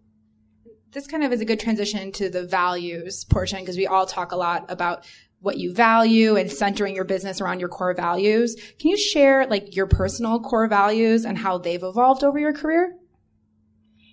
this 0.97 1.07
kind 1.07 1.23
of 1.23 1.31
is 1.31 1.43
a 1.43 1.45
good 1.45 1.61
transition 1.61 2.11
to 2.11 2.31
the 2.31 2.47
values 2.47 3.27
portion 3.27 3.61
because 3.61 3.77
we 3.77 3.87
all 3.87 4.07
talk 4.07 4.33
a 4.33 4.37
lot 4.37 4.65
about 4.71 5.05
what 5.47 5.59
you 5.59 5.73
value 5.73 6.35
and 6.35 6.51
centering 6.51 6.97
your 6.97 7.05
business 7.05 7.41
around 7.41 7.61
your 7.61 7.69
core 7.69 7.95
values. 7.95 8.57
Can 8.81 8.91
you 8.91 8.99
share 8.99 9.47
like 9.47 9.77
your 9.77 9.87
personal 9.87 10.41
core 10.41 10.67
values 10.67 11.25
and 11.25 11.39
how 11.39 11.57
they've 11.57 11.85
evolved 11.85 12.25
over 12.25 12.37
your 12.37 12.53
career? 12.53 12.97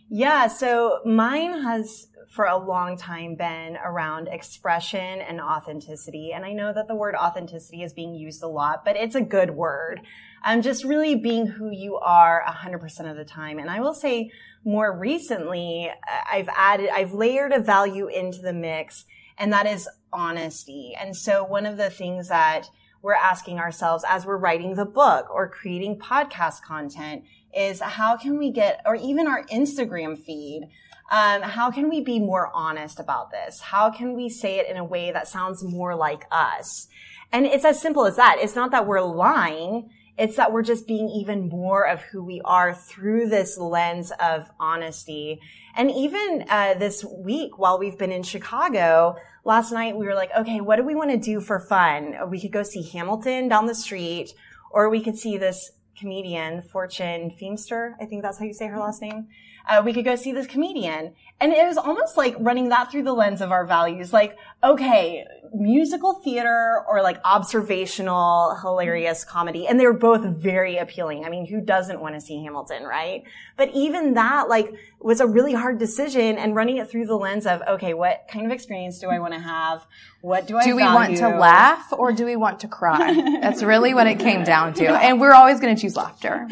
Yeah, 0.10 0.46
so 0.46 1.00
mine 1.06 1.64
has 1.64 2.06
for 2.30 2.46
a 2.46 2.58
long 2.58 2.98
time 2.98 3.34
been 3.36 3.78
around 3.84 4.28
expression 4.28 5.22
and 5.22 5.42
authenticity. 5.42 6.34
And 6.34 6.46
I 6.46 6.54
know 6.54 6.72
that 6.72 6.88
the 6.88 6.96
word 6.96 7.16
authenticity 7.16 7.82
is 7.82 7.94
being 7.94 8.14
used 8.14 8.44
a 8.44 8.48
lot, 8.48 8.86
but 8.86 8.96
it's 8.96 9.16
a 9.16 9.22
good 9.22 9.52
word. 9.52 10.02
I'm 10.44 10.62
just 10.62 10.84
really 10.84 11.16
being 11.16 11.48
who 11.48 11.72
you 11.72 11.98
are 11.98 12.44
100% 12.48 13.10
of 13.10 13.18
the 13.18 13.26
time. 13.26 13.58
And 13.58 13.72
I 13.72 13.80
will 13.80 13.94
say 13.96 14.30
more 14.64 14.96
recently, 14.96 15.92
I've 16.32 16.50
added, 16.56 16.90
I've 16.90 17.14
layered 17.14 17.54
a 17.54 17.60
value 17.60 18.08
into 18.08 18.40
the 18.40 18.54
mix 18.54 19.06
and 19.38 19.52
that 19.54 19.66
is 19.66 19.90
honesty. 20.14 20.96
And 21.00 21.16
so 21.16 21.44
one 21.44 21.66
of 21.66 21.78
the 21.78 21.90
things 21.90 22.30
that 22.30 22.70
we're 23.02 23.14
asking 23.14 23.60
ourselves 23.60 24.06
as 24.08 24.26
we're 24.26 24.38
writing 24.38 24.76
the 24.76 24.86
book 24.86 25.30
or 25.30 25.50
creating 25.50 26.00
podcast 26.00 26.62
content 26.62 27.26
is 27.54 27.82
how 27.82 28.16
can 28.16 28.38
we 28.38 28.50
get, 28.50 28.82
or 28.86 28.96
even 28.96 29.28
our 29.28 29.44
Instagram 29.48 30.18
feed, 30.18 30.70
um, 31.12 31.42
how 31.42 31.70
can 31.70 31.90
we 31.90 32.00
be 32.00 32.20
more 32.20 32.50
honest 32.54 33.00
about 33.00 33.30
this? 33.30 33.60
How 33.60 33.92
can 33.92 34.16
we 34.16 34.30
say 34.30 34.60
it 34.60 34.70
in 34.70 34.78
a 34.78 34.86
way 34.86 35.12
that 35.12 35.28
sounds 35.28 35.64
more 35.64 35.96
like 35.96 36.26
us? 36.32 36.88
And 37.32 37.46
it's 37.46 37.66
as 37.66 37.82
simple 37.82 38.06
as 38.06 38.16
that. 38.16 38.38
It's 38.40 38.56
not 38.56 38.72
that 38.72 38.88
we're 38.88 39.02
lying. 39.02 39.90
It's 40.18 40.38
that 40.38 40.54
we're 40.54 40.64
just 40.64 40.88
being 40.88 41.10
even 41.10 41.50
more 41.50 41.88
of 41.88 42.02
who 42.02 42.24
we 42.24 42.40
are 42.46 42.74
through 42.74 43.28
this 43.30 43.58
lens 43.58 44.12
of 44.20 44.50
honesty. 44.60 45.42
And 45.76 45.92
even 45.92 46.46
uh, 46.48 46.76
this 46.76 47.04
week, 47.04 47.58
while 47.58 47.80
we've 47.80 47.98
been 47.98 48.12
in 48.12 48.24
Chicago, 48.24 49.16
last 49.44 49.72
night 49.72 49.96
we 49.96 50.06
were 50.06 50.16
like, 50.16 50.32
okay, 50.38 50.62
what 50.62 50.78
do 50.78 50.84
we 50.84 50.96
want 50.96 51.12
to 51.12 51.18
do 51.18 51.40
for 51.40 51.60
fun? 51.60 52.16
We 52.30 52.40
could 52.40 52.52
go 52.52 52.64
see 52.64 52.82
Hamilton 52.82 53.48
down 53.48 53.66
the 53.66 53.76
street, 53.76 54.34
or 54.72 54.90
we 54.90 55.02
could 55.02 55.18
see 55.18 55.38
this 55.38 55.72
comedian, 55.98 56.62
Fortune 56.62 57.32
Feimster. 57.32 57.94
I 58.02 58.06
think 58.06 58.24
that's 58.24 58.40
how 58.40 58.46
you 58.46 58.54
say 58.54 58.68
her 58.68 58.80
last 58.80 59.02
name 59.02 59.28
uh, 59.68 59.82
we 59.84 59.94
could 59.94 60.06
go 60.06 60.16
see 60.16 60.32
this 60.32 60.48
comedian. 60.48 61.14
And 61.42 61.52
it 61.52 61.66
was 61.66 61.78
almost 61.78 62.16
like 62.16 62.36
running 62.40 62.70
that 62.70 62.92
through 62.92 63.04
the 63.04 63.14
lens 63.14 63.42
of 63.42 63.52
our 63.52 63.66
values. 63.66 64.14
Like, 64.14 64.38
okay, 64.64 65.26
musical 65.54 66.14
theater 66.16 66.84
or 66.88 67.02
like 67.02 67.20
observational, 67.26 68.56
hilarious 68.62 69.26
comedy. 69.26 69.68
And 69.68 69.80
they 69.80 69.86
were 69.86 69.94
both 69.94 70.24
very 70.24 70.78
appealing. 70.78 71.26
I 71.26 71.30
mean, 71.30 71.46
who 71.46 71.60
doesn't 71.60 72.00
want 72.00 72.16
to 72.16 72.22
see 72.22 72.42
Hamilton, 72.44 72.84
right? 72.84 73.24
But 73.58 73.72
even 73.74 74.14
that, 74.14 74.48
like, 74.48 74.74
was 75.02 75.20
a 75.20 75.28
really 75.28 75.54
hard 75.54 75.80
decision 75.80 76.38
and 76.38 76.56
running 76.56 76.78
it 76.78 76.90
through 76.90 77.08
the 77.08 77.16
lens 77.18 77.46
of, 77.46 77.62
okay, 77.68 77.94
what 77.94 78.26
kind 78.32 78.46
of 78.46 78.52
experience 78.52 79.00
do 79.00 79.10
I 79.10 79.20
want 79.20 79.34
to 79.34 79.40
have? 79.40 79.86
What 80.22 80.48
do 80.48 80.58
I 80.58 80.64
Do 80.64 80.76
we 80.76 80.82
value? 80.82 80.96
want 80.96 81.18
to 81.18 81.38
laugh 81.38 81.92
or 81.92 82.14
do 82.14 82.26
we 82.26 82.36
want 82.38 82.62
to 82.62 82.68
cry? 82.70 83.14
That's 83.42 83.62
really 83.64 83.94
what 83.94 84.08
it 84.08 84.20
came 84.20 84.44
down 84.44 84.74
to. 84.76 84.88
And 84.88 85.20
we're 85.20 85.34
always 85.34 85.60
going 85.60 85.76
to 85.76 85.82
choose 85.82 85.98
laughter. 85.98 86.48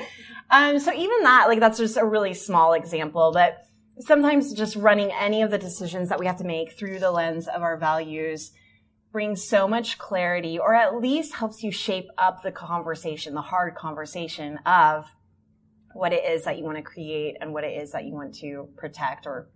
Um, 0.52 0.80
so 0.80 0.94
even 0.94 1.24
that, 1.24 1.46
like, 1.48 1.60
that's 1.60 1.78
just 1.78 1.98
a 1.98 2.06
really 2.06 2.34
small 2.34 2.74
example, 2.74 3.32
but 3.34 3.64
sometimes 4.00 4.54
just 4.54 4.76
running 4.76 5.12
any 5.12 5.42
of 5.42 5.52
the 5.52 5.58
decisions 5.58 6.10
that 6.10 6.20
we 6.20 6.26
have 6.26 6.38
to 6.38 6.44
make 6.44 6.74
through 6.74 7.00
the 7.00 7.12
lens 7.12 7.48
of 7.48 7.62
our 7.62 7.78
values 7.78 8.52
brings 9.12 9.44
so 9.44 9.68
much 9.68 9.98
clarity 9.98 10.58
or 10.58 10.74
at 10.74 10.96
least 10.96 11.36
helps 11.36 11.64
you 11.64 11.72
shape 11.72 12.08
up 12.18 12.44
the 12.44 12.52
conversation, 12.52 13.34
the 13.34 13.42
hard 13.42 13.76
conversation 13.76 14.58
of 14.66 15.06
what 15.94 16.14
it 16.14 16.24
is 16.26 16.46
that 16.46 16.58
you 16.58 16.64
want 16.64 16.78
to 16.78 16.84
create 16.84 17.36
and 17.42 17.54
what 17.54 17.64
it 17.64 17.82
is 17.82 17.92
that 17.92 18.06
you 18.06 18.14
want 18.14 18.34
to 18.36 18.70
protect 18.78 19.26
or 19.26 19.50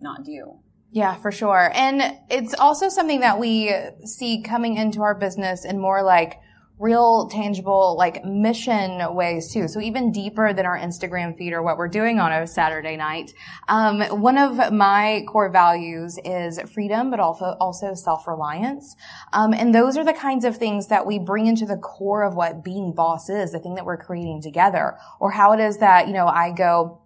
not 0.00 0.24
do. 0.24 0.58
Yeah, 0.92 1.16
for 1.16 1.32
sure. 1.32 1.70
And 1.74 2.18
it's 2.30 2.54
also 2.54 2.88
something 2.88 3.20
that 3.20 3.38
we 3.38 3.74
see 4.04 4.42
coming 4.42 4.76
into 4.76 5.02
our 5.02 5.14
business 5.14 5.64
in 5.64 5.80
more 5.80 6.02
like 6.02 6.38
real 6.82 7.28
tangible 7.28 7.94
like 7.96 8.24
mission 8.24 9.14
ways 9.14 9.52
too. 9.52 9.68
So 9.68 9.80
even 9.80 10.10
deeper 10.10 10.52
than 10.52 10.66
our 10.66 10.76
Instagram 10.76 11.38
feed 11.38 11.52
or 11.52 11.62
what 11.62 11.78
we're 11.78 11.86
doing 11.86 12.18
on 12.18 12.32
a 12.32 12.44
Saturday 12.44 12.96
night. 12.96 13.32
Um, 13.68 14.00
one 14.20 14.36
of 14.36 14.72
my 14.72 15.24
core 15.28 15.48
values 15.48 16.18
is 16.24 16.58
freedom, 16.74 17.08
but 17.08 17.20
also 17.20 17.56
also 17.60 17.94
self 17.94 18.26
reliance. 18.26 18.96
Um, 19.32 19.54
and 19.54 19.72
those 19.72 19.96
are 19.96 20.04
the 20.04 20.12
kinds 20.12 20.44
of 20.44 20.56
things 20.56 20.88
that 20.88 21.06
we 21.06 21.20
bring 21.20 21.46
into 21.46 21.66
the 21.66 21.76
core 21.76 22.24
of 22.24 22.34
what 22.34 22.64
being 22.64 22.92
boss 22.92 23.30
is, 23.30 23.52
the 23.52 23.60
thing 23.60 23.76
that 23.76 23.86
we're 23.86 23.96
creating 23.96 24.42
together, 24.42 24.98
or 25.20 25.30
how 25.30 25.52
it 25.52 25.60
is 25.60 25.78
that 25.78 26.08
you 26.08 26.12
know 26.12 26.26
I 26.26 26.50
go 26.50 27.00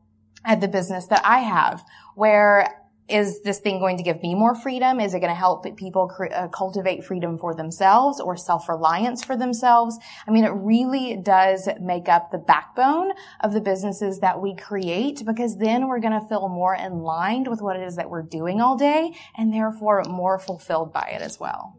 at 0.47 0.63
the 0.63 0.69
business 0.69 1.07
that 1.09 1.21
I 1.23 1.41
have, 1.41 1.85
where 2.15 2.86
is 3.09 3.41
this 3.43 3.61
thing 3.61 3.79
going 3.79 3.97
to 3.97 4.03
give 4.03 4.21
me 4.23 4.35
more 4.35 4.55
freedom? 4.55 5.01
Is 5.01 5.15
it 5.15 5.21
going 5.21 5.31
to 5.31 5.35
help 5.35 5.65
people 5.77 6.09
cre- 6.09 6.33
uh, 6.33 6.49
cultivate 6.49 7.05
freedom 7.05 7.39
for 7.39 7.55
themselves 7.55 8.21
or 8.21 8.37
self-reliance 8.37 9.25
for 9.25 9.37
themselves? 9.37 9.99
I 10.27 10.31
mean, 10.31 10.45
it 10.45 10.53
really 10.53 11.17
does 11.17 11.69
make 11.81 12.09
up 12.09 12.31
the 12.31 12.39
backbone 12.39 13.13
of 13.41 13.53
the 13.53 13.61
businesses 13.61 14.21
that 14.21 14.41
we 14.41 14.57
create 14.57 15.25
because 15.25 15.57
then 15.57 15.87
we're 15.89 16.01
going 16.01 16.21
to 16.21 16.27
feel 16.27 16.49
more 16.49 16.75
in 16.75 17.01
line 17.01 17.45
with 17.49 17.61
what 17.61 17.77
it 17.77 17.83
is 17.83 17.97
that 17.97 18.11
we're 18.11 18.23
doing 18.23 18.61
all 18.61 18.77
day 18.77 19.13
and 19.37 19.53
therefore 19.53 20.03
more 20.09 20.39
fulfilled 20.39 20.93
by 20.93 21.13
it 21.15 21.23
as 21.23 21.39
well. 21.39 21.79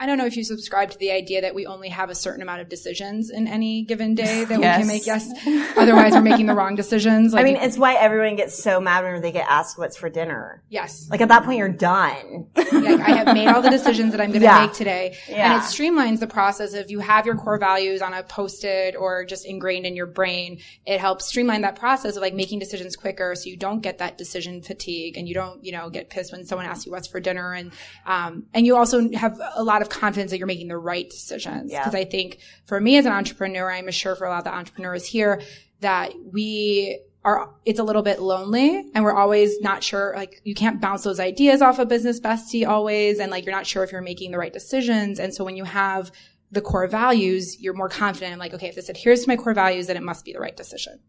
I 0.00 0.06
don't 0.06 0.16
know 0.18 0.26
if 0.26 0.36
you 0.36 0.44
subscribe 0.44 0.90
to 0.92 0.98
the 0.98 1.10
idea 1.10 1.40
that 1.40 1.54
we 1.54 1.66
only 1.66 1.88
have 1.88 2.08
a 2.08 2.14
certain 2.14 2.40
amount 2.42 2.60
of 2.60 2.68
decisions 2.68 3.30
in 3.30 3.48
any 3.48 3.82
given 3.82 4.14
day 4.14 4.44
that 4.44 4.60
Yes. 4.60 4.76
we 4.76 4.80
can 4.82 4.86
make. 4.86 5.06
Yes. 5.06 5.76
Otherwise, 5.76 6.12
we're 6.12 6.20
making 6.22 6.46
the 6.46 6.54
wrong 6.60 6.74
decisions. 6.76 7.34
I 7.34 7.42
mean, 7.42 7.56
it's 7.56 7.76
why 7.76 7.94
everyone 7.94 8.36
gets 8.36 8.62
so 8.62 8.80
mad 8.80 9.02
when 9.04 9.20
they 9.22 9.32
get 9.32 9.46
asked 9.48 9.76
what's 9.78 9.96
for 9.96 10.08
dinner. 10.08 10.62
yes. 10.68 11.08
Like 11.10 11.20
at 11.20 11.28
that 11.28 11.44
point, 11.44 11.58
you're 11.58 11.68
done. 11.68 12.46
like 12.56 12.72
I 12.72 13.10
have 13.12 13.34
made 13.34 13.48
all 13.48 13.60
the 13.62 13.70
decisions 13.70 14.12
that 14.12 14.20
I'm 14.20 14.28
going 14.30 14.40
to 14.40 14.46
Yeah. 14.46 14.66
make 14.66 14.72
today. 14.72 15.16
Yeah. 15.28 15.54
And 15.54 15.62
it 15.62 15.66
streamlines 15.66 16.20
the 16.20 16.26
process 16.26 16.74
of 16.74 16.90
you 16.90 17.00
have 17.00 17.26
your 17.26 17.34
core 17.36 17.58
values 17.58 18.00
on 18.02 18.14
a 18.14 18.22
post-it 18.22 18.94
or 18.96 19.24
just 19.24 19.46
ingrained 19.46 19.84
in 19.86 19.96
your 19.96 20.06
brain. 20.06 20.58
It 20.86 21.00
helps 21.00 21.26
streamline 21.26 21.62
that 21.62 21.74
process 21.76 22.16
of 22.16 22.22
like 22.22 22.34
making 22.34 22.58
decisions 22.60 22.94
quicker 22.96 23.34
so 23.34 23.48
you 23.48 23.56
don't 23.56 23.80
get 23.80 23.98
that 23.98 24.16
decision 24.18 24.62
fatigue 24.62 25.16
and 25.16 25.26
you 25.28 25.34
don't, 25.34 25.64
you 25.64 25.72
know, 25.72 25.90
get 25.90 26.08
pissed 26.10 26.32
when 26.32 26.44
someone 26.44 26.66
asks 26.66 26.86
you 26.86 26.92
what's 26.92 27.08
for 27.08 27.18
dinner. 27.20 27.52
And, 27.52 27.72
um, 28.06 28.44
and 28.54 28.64
you 28.64 28.76
also 28.76 29.10
have 29.12 29.40
a 29.56 29.62
lot 29.64 29.82
of 29.82 29.87
confidence 29.90 30.30
that 30.30 30.38
you're 30.38 30.46
making 30.46 30.68
the 30.68 30.78
right 30.78 31.08
decisions. 31.08 31.72
Yeah. 31.72 31.84
Cause 31.84 31.94
I 31.94 32.04
think 32.04 32.38
for 32.66 32.80
me 32.80 32.96
as 32.96 33.06
an 33.06 33.12
entrepreneur, 33.12 33.70
I'm 33.70 33.90
sure 33.90 34.14
for 34.16 34.26
a 34.26 34.30
lot 34.30 34.38
of 34.38 34.44
the 34.44 34.54
entrepreneurs 34.54 35.06
here 35.06 35.40
that 35.80 36.12
we 36.32 37.00
are, 37.24 37.50
it's 37.64 37.78
a 37.78 37.84
little 37.84 38.02
bit 38.02 38.20
lonely 38.20 38.90
and 38.94 39.04
we're 39.04 39.14
always 39.14 39.60
not 39.60 39.82
sure, 39.82 40.12
like 40.16 40.40
you 40.44 40.54
can't 40.54 40.80
bounce 40.80 41.04
those 41.04 41.20
ideas 41.20 41.62
off 41.62 41.78
a 41.78 41.86
business 41.86 42.20
bestie 42.20 42.66
always. 42.66 43.18
And 43.18 43.30
like 43.30 43.44
you're 43.44 43.54
not 43.54 43.66
sure 43.66 43.82
if 43.84 43.92
you're 43.92 44.00
making 44.02 44.30
the 44.30 44.38
right 44.38 44.52
decisions. 44.52 45.18
And 45.18 45.34
so 45.34 45.44
when 45.44 45.56
you 45.56 45.64
have 45.64 46.12
the 46.50 46.60
core 46.60 46.86
values, 46.86 47.60
you're 47.60 47.74
more 47.74 47.88
confident. 47.88 48.32
I'm 48.32 48.38
like, 48.38 48.54
okay, 48.54 48.68
if 48.68 48.74
this 48.74 48.88
adheres 48.88 49.22
to 49.22 49.28
my 49.28 49.36
core 49.36 49.54
values, 49.54 49.88
then 49.88 49.96
it 49.96 50.02
must 50.02 50.24
be 50.24 50.32
the 50.32 50.40
right 50.40 50.56
decision. 50.56 51.00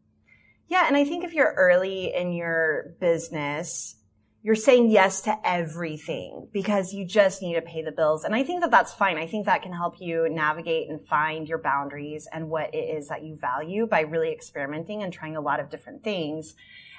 Yeah, 0.67 0.85
and 0.87 0.95
I 0.95 1.03
think 1.03 1.23
if 1.23 1.33
you're 1.33 1.53
early 1.57 2.13
in 2.13 2.31
your 2.31 2.95
business, 2.99 3.95
you're 4.41 4.55
saying 4.55 4.89
yes 4.89 5.21
to 5.21 5.37
everything 5.43 6.47
because 6.53 6.93
you 6.93 7.05
just 7.05 7.41
need 7.41 7.55
to 7.55 7.61
pay 7.61 7.81
the 7.81 7.91
bills. 7.91 8.23
And 8.23 8.33
I 8.33 8.43
think 8.43 8.61
that 8.61 8.71
that's 8.71 8.93
fine. 8.93 9.17
I 9.17 9.27
think 9.27 9.45
that 9.45 9.61
can 9.61 9.73
help 9.73 9.99
you 9.99 10.29
navigate 10.29 10.89
and 10.89 11.05
find 11.05 11.47
your 11.47 11.57
boundaries 11.57 12.27
and 12.31 12.49
what 12.49 12.73
it 12.73 12.77
is 12.77 13.09
that 13.09 13.23
you 13.23 13.35
value 13.35 13.85
by 13.85 14.01
really 14.01 14.31
experimenting 14.31 15.03
and 15.03 15.11
trying 15.11 15.35
a 15.35 15.41
lot 15.41 15.59
of 15.59 15.69
different 15.69 16.03
things. 16.03 16.55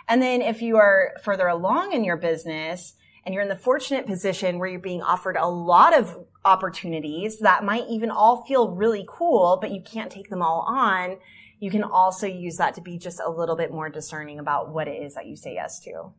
And 0.07 0.21
then 0.21 0.43
if 0.43 0.61
you 0.61 0.77
are 0.77 1.13
further 1.23 1.47
along 1.47 1.93
in 1.93 2.05
your 2.05 2.19
business 2.19 2.95
and 3.25 3.35
you're 3.35 3.43
in 3.43 3.49
the 3.49 3.57
fortunate 3.57 4.07
position 4.07 4.59
where 4.59 4.69
you're 4.69 4.79
being 4.79 5.03
offered 5.03 5.37
a 5.37 5.49
lot 5.49 5.97
of 5.97 6.27
opportunities 6.45 7.39
that 7.39 7.65
might 7.65 7.85
even 7.89 8.11
all 8.11 8.45
feel 8.45 8.71
really 8.71 9.07
cool, 9.09 9.59
but 9.61 9.71
you 9.71 9.81
can't 9.81 10.13
take 10.13 10.29
them 10.29 10.43
all 10.43 10.61
on, 10.69 11.17
you 11.59 11.71
can 11.71 11.85
also 11.85 12.27
use 12.27 12.57
that 12.57 12.75
to 12.75 12.83
be 12.83 12.99
just 12.99 13.21
a 13.25 13.31
little 13.31 13.57
bit 13.57 13.71
more 13.71 13.89
discerning 13.89 14.39
about 14.39 14.71
what 14.71 14.89
it 14.89 15.03
is 15.03 15.15
that 15.15 15.27
you 15.27 15.37
say 15.37 15.55
yes 15.55 15.81
to. 15.81 16.13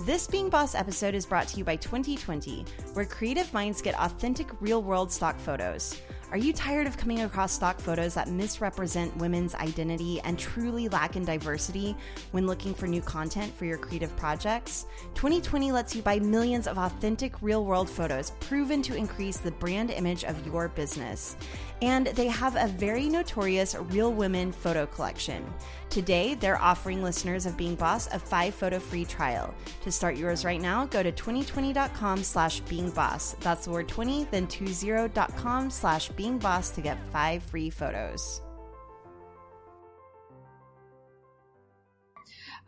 This 0.00 0.26
Being 0.26 0.48
Boss 0.48 0.74
episode 0.74 1.14
is 1.14 1.26
brought 1.26 1.48
to 1.48 1.58
you 1.58 1.64
by 1.64 1.76
Twenty20, 1.76 2.66
where 2.94 3.04
creative 3.04 3.52
minds 3.52 3.82
get 3.82 3.94
authentic 4.00 4.48
real 4.60 4.82
world 4.82 5.12
stock 5.12 5.38
photos. 5.38 6.00
Are 6.30 6.36
you 6.36 6.52
tired 6.52 6.86
of 6.86 6.98
coming 6.98 7.22
across 7.22 7.52
stock 7.52 7.80
photos 7.80 8.12
that 8.12 8.28
misrepresent 8.28 9.16
women's 9.16 9.54
identity 9.54 10.20
and 10.24 10.38
truly 10.38 10.86
lack 10.88 11.16
in 11.16 11.24
diversity 11.24 11.96
when 12.32 12.46
looking 12.46 12.74
for 12.74 12.86
new 12.86 13.00
content 13.00 13.54
for 13.54 13.64
your 13.64 13.78
creative 13.78 14.14
projects? 14.16 14.86
Twenty20 15.14 15.72
lets 15.72 15.96
you 15.96 16.02
buy 16.02 16.18
millions 16.18 16.66
of 16.66 16.76
authentic 16.76 17.40
real 17.40 17.64
world 17.64 17.88
photos 17.88 18.32
proven 18.40 18.82
to 18.82 18.94
increase 18.94 19.38
the 19.38 19.52
brand 19.52 19.90
image 19.90 20.24
of 20.24 20.46
your 20.46 20.68
business. 20.68 21.34
And 21.80 22.08
they 22.08 22.26
have 22.28 22.56
a 22.56 22.66
very 22.66 23.08
notorious 23.08 23.74
Real 23.74 24.12
Women 24.12 24.52
photo 24.52 24.86
collection. 24.86 25.44
Today, 25.90 26.34
they're 26.34 26.60
offering 26.60 27.02
listeners 27.02 27.46
of 27.46 27.56
Being 27.56 27.74
Boss 27.76 28.08
a 28.12 28.18
five 28.18 28.54
photo 28.54 28.78
free 28.78 29.04
trial. 29.04 29.54
To 29.82 29.92
start 29.92 30.16
yours 30.16 30.44
right 30.44 30.60
now, 30.60 30.86
go 30.86 31.02
to 31.02 31.12
2020.com 31.12 32.22
slash 32.22 32.60
being 32.60 32.90
boss. 32.90 33.36
That's 33.40 33.64
the 33.64 33.70
word 33.70 33.88
20, 33.88 34.24
then 34.30 34.46
20.com 34.46 35.70
slash 35.70 36.08
being 36.10 36.38
boss 36.38 36.70
to 36.70 36.80
get 36.80 36.98
five 37.12 37.42
free 37.42 37.70
photos. 37.70 38.42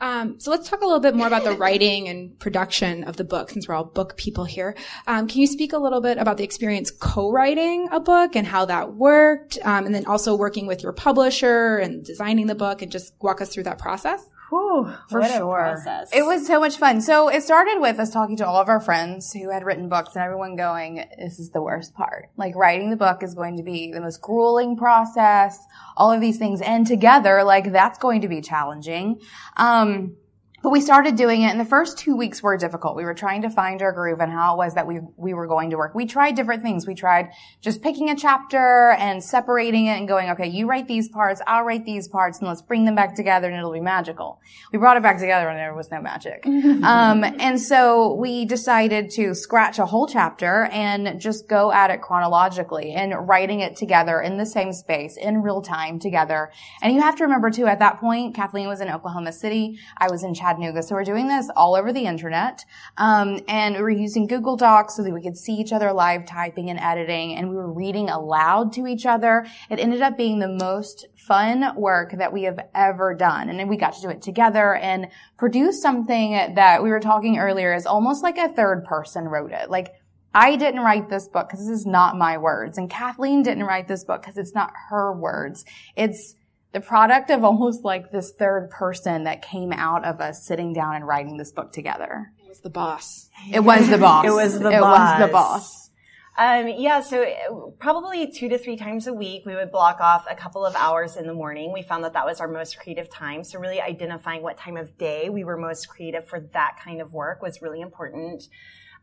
Um, 0.00 0.40
so 0.40 0.50
let's 0.50 0.68
talk 0.68 0.80
a 0.80 0.86
little 0.86 1.00
bit 1.00 1.14
more 1.14 1.26
about 1.26 1.44
the 1.44 1.52
writing 1.52 2.08
and 2.08 2.38
production 2.38 3.04
of 3.04 3.16
the 3.16 3.24
book, 3.24 3.50
since 3.50 3.68
we're 3.68 3.74
all 3.74 3.84
book 3.84 4.16
people 4.16 4.44
here. 4.44 4.74
Um, 5.06 5.28
can 5.28 5.40
you 5.40 5.46
speak 5.46 5.72
a 5.72 5.78
little 5.78 6.00
bit 6.00 6.16
about 6.16 6.38
the 6.38 6.44
experience 6.44 6.90
co-writing 6.90 7.88
a 7.92 8.00
book 8.00 8.34
and 8.34 8.46
how 8.46 8.64
that 8.64 8.94
worked, 8.94 9.58
um, 9.62 9.84
and 9.86 9.94
then 9.94 10.06
also 10.06 10.34
working 10.34 10.66
with 10.66 10.82
your 10.82 10.92
publisher 10.92 11.76
and 11.76 12.04
designing 12.04 12.46
the 12.46 12.54
book, 12.54 12.80
and 12.80 12.90
just 12.90 13.12
walk 13.20 13.40
us 13.40 13.52
through 13.52 13.64
that 13.64 13.78
process? 13.78 14.24
Whew, 14.50 14.92
For 15.08 15.20
sure. 15.38 15.64
It 16.12 16.24
was 16.24 16.44
so 16.44 16.58
much 16.58 16.76
fun. 16.76 17.00
So 17.00 17.28
it 17.28 17.42
started 17.44 17.78
with 17.80 18.00
us 18.00 18.10
talking 18.10 18.36
to 18.38 18.46
all 18.46 18.60
of 18.60 18.68
our 18.68 18.80
friends 18.80 19.32
who 19.32 19.48
had 19.50 19.64
written 19.64 19.88
books 19.88 20.16
and 20.16 20.24
everyone 20.24 20.56
going, 20.56 21.04
this 21.18 21.38
is 21.38 21.50
the 21.50 21.62
worst 21.62 21.94
part. 21.94 22.30
Like 22.36 22.56
writing 22.56 22.90
the 22.90 22.96
book 22.96 23.22
is 23.22 23.34
going 23.34 23.58
to 23.58 23.62
be 23.62 23.92
the 23.92 24.00
most 24.00 24.20
grueling 24.20 24.76
process, 24.76 25.56
all 25.96 26.10
of 26.10 26.20
these 26.20 26.36
things. 26.36 26.60
And 26.60 26.84
together, 26.84 27.44
like 27.44 27.70
that's 27.70 27.98
going 27.98 28.22
to 28.22 28.28
be 28.28 28.40
challenging. 28.40 29.20
Um, 29.56 30.16
but 30.62 30.70
we 30.70 30.80
started 30.80 31.16
doing 31.16 31.42
it 31.42 31.50
and 31.50 31.58
the 31.58 31.64
first 31.64 31.98
two 31.98 32.14
weeks 32.14 32.42
were 32.42 32.56
difficult. 32.56 32.96
We 32.96 33.04
were 33.04 33.14
trying 33.14 33.42
to 33.42 33.50
find 33.50 33.80
our 33.80 33.92
groove 33.92 34.20
and 34.20 34.30
how 34.30 34.54
it 34.54 34.58
was 34.58 34.74
that 34.74 34.86
we, 34.86 35.00
we 35.16 35.32
were 35.32 35.46
going 35.46 35.70
to 35.70 35.76
work. 35.76 35.94
We 35.94 36.06
tried 36.06 36.34
different 36.34 36.62
things. 36.62 36.86
We 36.86 36.94
tried 36.94 37.30
just 37.60 37.82
picking 37.82 38.10
a 38.10 38.16
chapter 38.16 38.90
and 38.98 39.22
separating 39.22 39.86
it 39.86 39.98
and 39.98 40.06
going, 40.06 40.30
okay, 40.30 40.46
you 40.46 40.66
write 40.66 40.86
these 40.86 41.08
parts, 41.08 41.40
I'll 41.46 41.64
write 41.64 41.86
these 41.86 42.08
parts 42.08 42.38
and 42.40 42.48
let's 42.48 42.62
bring 42.62 42.84
them 42.84 42.94
back 42.94 43.14
together 43.14 43.48
and 43.48 43.56
it'll 43.56 43.72
be 43.72 43.80
magical. 43.80 44.40
We 44.72 44.78
brought 44.78 44.96
it 44.96 45.02
back 45.02 45.18
together 45.18 45.48
and 45.48 45.58
there 45.58 45.74
was 45.74 45.90
no 45.90 46.00
magic. 46.00 46.44
um, 46.46 47.24
and 47.24 47.58
so 47.60 48.14
we 48.14 48.44
decided 48.44 49.10
to 49.12 49.34
scratch 49.34 49.78
a 49.78 49.86
whole 49.86 50.06
chapter 50.06 50.64
and 50.72 51.18
just 51.20 51.48
go 51.48 51.72
at 51.72 51.90
it 51.90 52.02
chronologically 52.02 52.92
and 52.92 53.14
writing 53.26 53.60
it 53.60 53.76
together 53.76 54.20
in 54.20 54.36
the 54.36 54.46
same 54.46 54.72
space 54.72 55.16
in 55.16 55.42
real 55.42 55.62
time 55.62 55.98
together. 55.98 56.50
And 56.82 56.94
you 56.94 57.00
have 57.00 57.16
to 57.16 57.24
remember 57.24 57.50
too, 57.50 57.66
at 57.66 57.78
that 57.78 57.98
point, 57.98 58.34
Kathleen 58.34 58.68
was 58.68 58.80
in 58.80 58.90
Oklahoma 58.90 59.32
City. 59.32 59.78
I 59.96 60.10
was 60.10 60.22
in 60.22 60.34
Chattanooga. 60.34 60.49
So 60.58 60.94
we're 60.94 61.04
doing 61.04 61.28
this 61.28 61.48
all 61.54 61.74
over 61.74 61.92
the 61.92 62.06
internet. 62.06 62.64
Um, 62.96 63.40
and 63.46 63.76
we 63.76 63.82
were 63.82 63.90
using 63.90 64.26
Google 64.26 64.56
Docs 64.56 64.96
so 64.96 65.02
that 65.02 65.12
we 65.12 65.22
could 65.22 65.36
see 65.36 65.54
each 65.54 65.72
other 65.72 65.92
live 65.92 66.26
typing 66.26 66.70
and 66.70 66.78
editing 66.78 67.36
and 67.36 67.50
we 67.50 67.56
were 67.56 67.72
reading 67.72 68.08
aloud 68.08 68.72
to 68.74 68.86
each 68.86 69.06
other. 69.06 69.46
It 69.70 69.78
ended 69.78 70.02
up 70.02 70.16
being 70.16 70.38
the 70.38 70.48
most 70.48 71.06
fun 71.16 71.76
work 71.76 72.12
that 72.18 72.32
we 72.32 72.42
have 72.42 72.58
ever 72.74 73.14
done. 73.14 73.48
And 73.48 73.58
then 73.58 73.68
we 73.68 73.76
got 73.76 73.94
to 73.94 74.00
do 74.00 74.08
it 74.08 74.22
together 74.22 74.74
and 74.74 75.08
produce 75.36 75.80
something 75.80 76.32
that 76.54 76.82
we 76.82 76.90
were 76.90 77.00
talking 77.00 77.38
earlier 77.38 77.74
is 77.74 77.86
almost 77.86 78.22
like 78.22 78.38
a 78.38 78.48
third 78.48 78.84
person 78.84 79.24
wrote 79.24 79.52
it. 79.52 79.70
Like 79.70 79.94
I 80.32 80.56
didn't 80.56 80.80
write 80.80 81.08
this 81.08 81.28
book 81.28 81.48
because 81.48 81.66
this 81.66 81.80
is 81.80 81.86
not 81.86 82.16
my 82.16 82.38
words. 82.38 82.78
And 82.78 82.88
Kathleen 82.88 83.42
didn't 83.42 83.64
write 83.64 83.88
this 83.88 84.04
book 84.04 84.22
because 84.22 84.38
it's 84.38 84.54
not 84.54 84.72
her 84.88 85.12
words. 85.12 85.64
It's 85.96 86.36
the 86.72 86.80
product 86.80 87.30
of 87.30 87.44
almost 87.44 87.84
like 87.84 88.10
this 88.12 88.32
third 88.32 88.70
person 88.70 89.24
that 89.24 89.42
came 89.42 89.72
out 89.72 90.04
of 90.04 90.20
us 90.20 90.46
sitting 90.46 90.72
down 90.72 90.96
and 90.96 91.06
writing 91.06 91.36
this 91.36 91.52
book 91.52 91.72
together. 91.72 92.32
It 92.38 92.48
was 92.48 92.60
the 92.60 92.70
boss. 92.70 93.28
It 93.52 93.60
was 93.60 93.88
the 93.88 93.98
boss. 93.98 94.24
It 94.24 94.30
was 94.30 94.58
the 94.58 94.70
It 94.70 94.80
was 94.80 95.20
the 95.20 95.28
boss. 95.28 95.90
Um, 96.38 96.68
yeah, 96.68 97.00
so 97.00 97.22
uh, 97.22 97.70
probably 97.78 98.30
two 98.30 98.48
to 98.48 98.56
three 98.56 98.76
times 98.76 99.06
a 99.06 99.12
week, 99.12 99.44
we 99.44 99.54
would 99.54 99.70
block 99.70 100.00
off 100.00 100.24
a 100.30 100.34
couple 100.34 100.64
of 100.64 100.74
hours 100.74 101.16
in 101.16 101.26
the 101.26 101.34
morning. 101.34 101.72
We 101.72 101.82
found 101.82 102.04
that 102.04 102.14
that 102.14 102.24
was 102.24 102.40
our 102.40 102.48
most 102.48 102.78
creative 102.78 103.10
time. 103.10 103.44
So 103.44 103.58
really 103.58 103.80
identifying 103.80 104.42
what 104.42 104.56
time 104.56 104.76
of 104.76 104.96
day 104.96 105.28
we 105.28 105.44
were 105.44 105.58
most 105.58 105.88
creative 105.88 106.26
for 106.26 106.40
that 106.52 106.78
kind 106.82 107.00
of 107.00 107.12
work 107.12 107.42
was 107.42 107.60
really 107.60 107.80
important. 107.80 108.44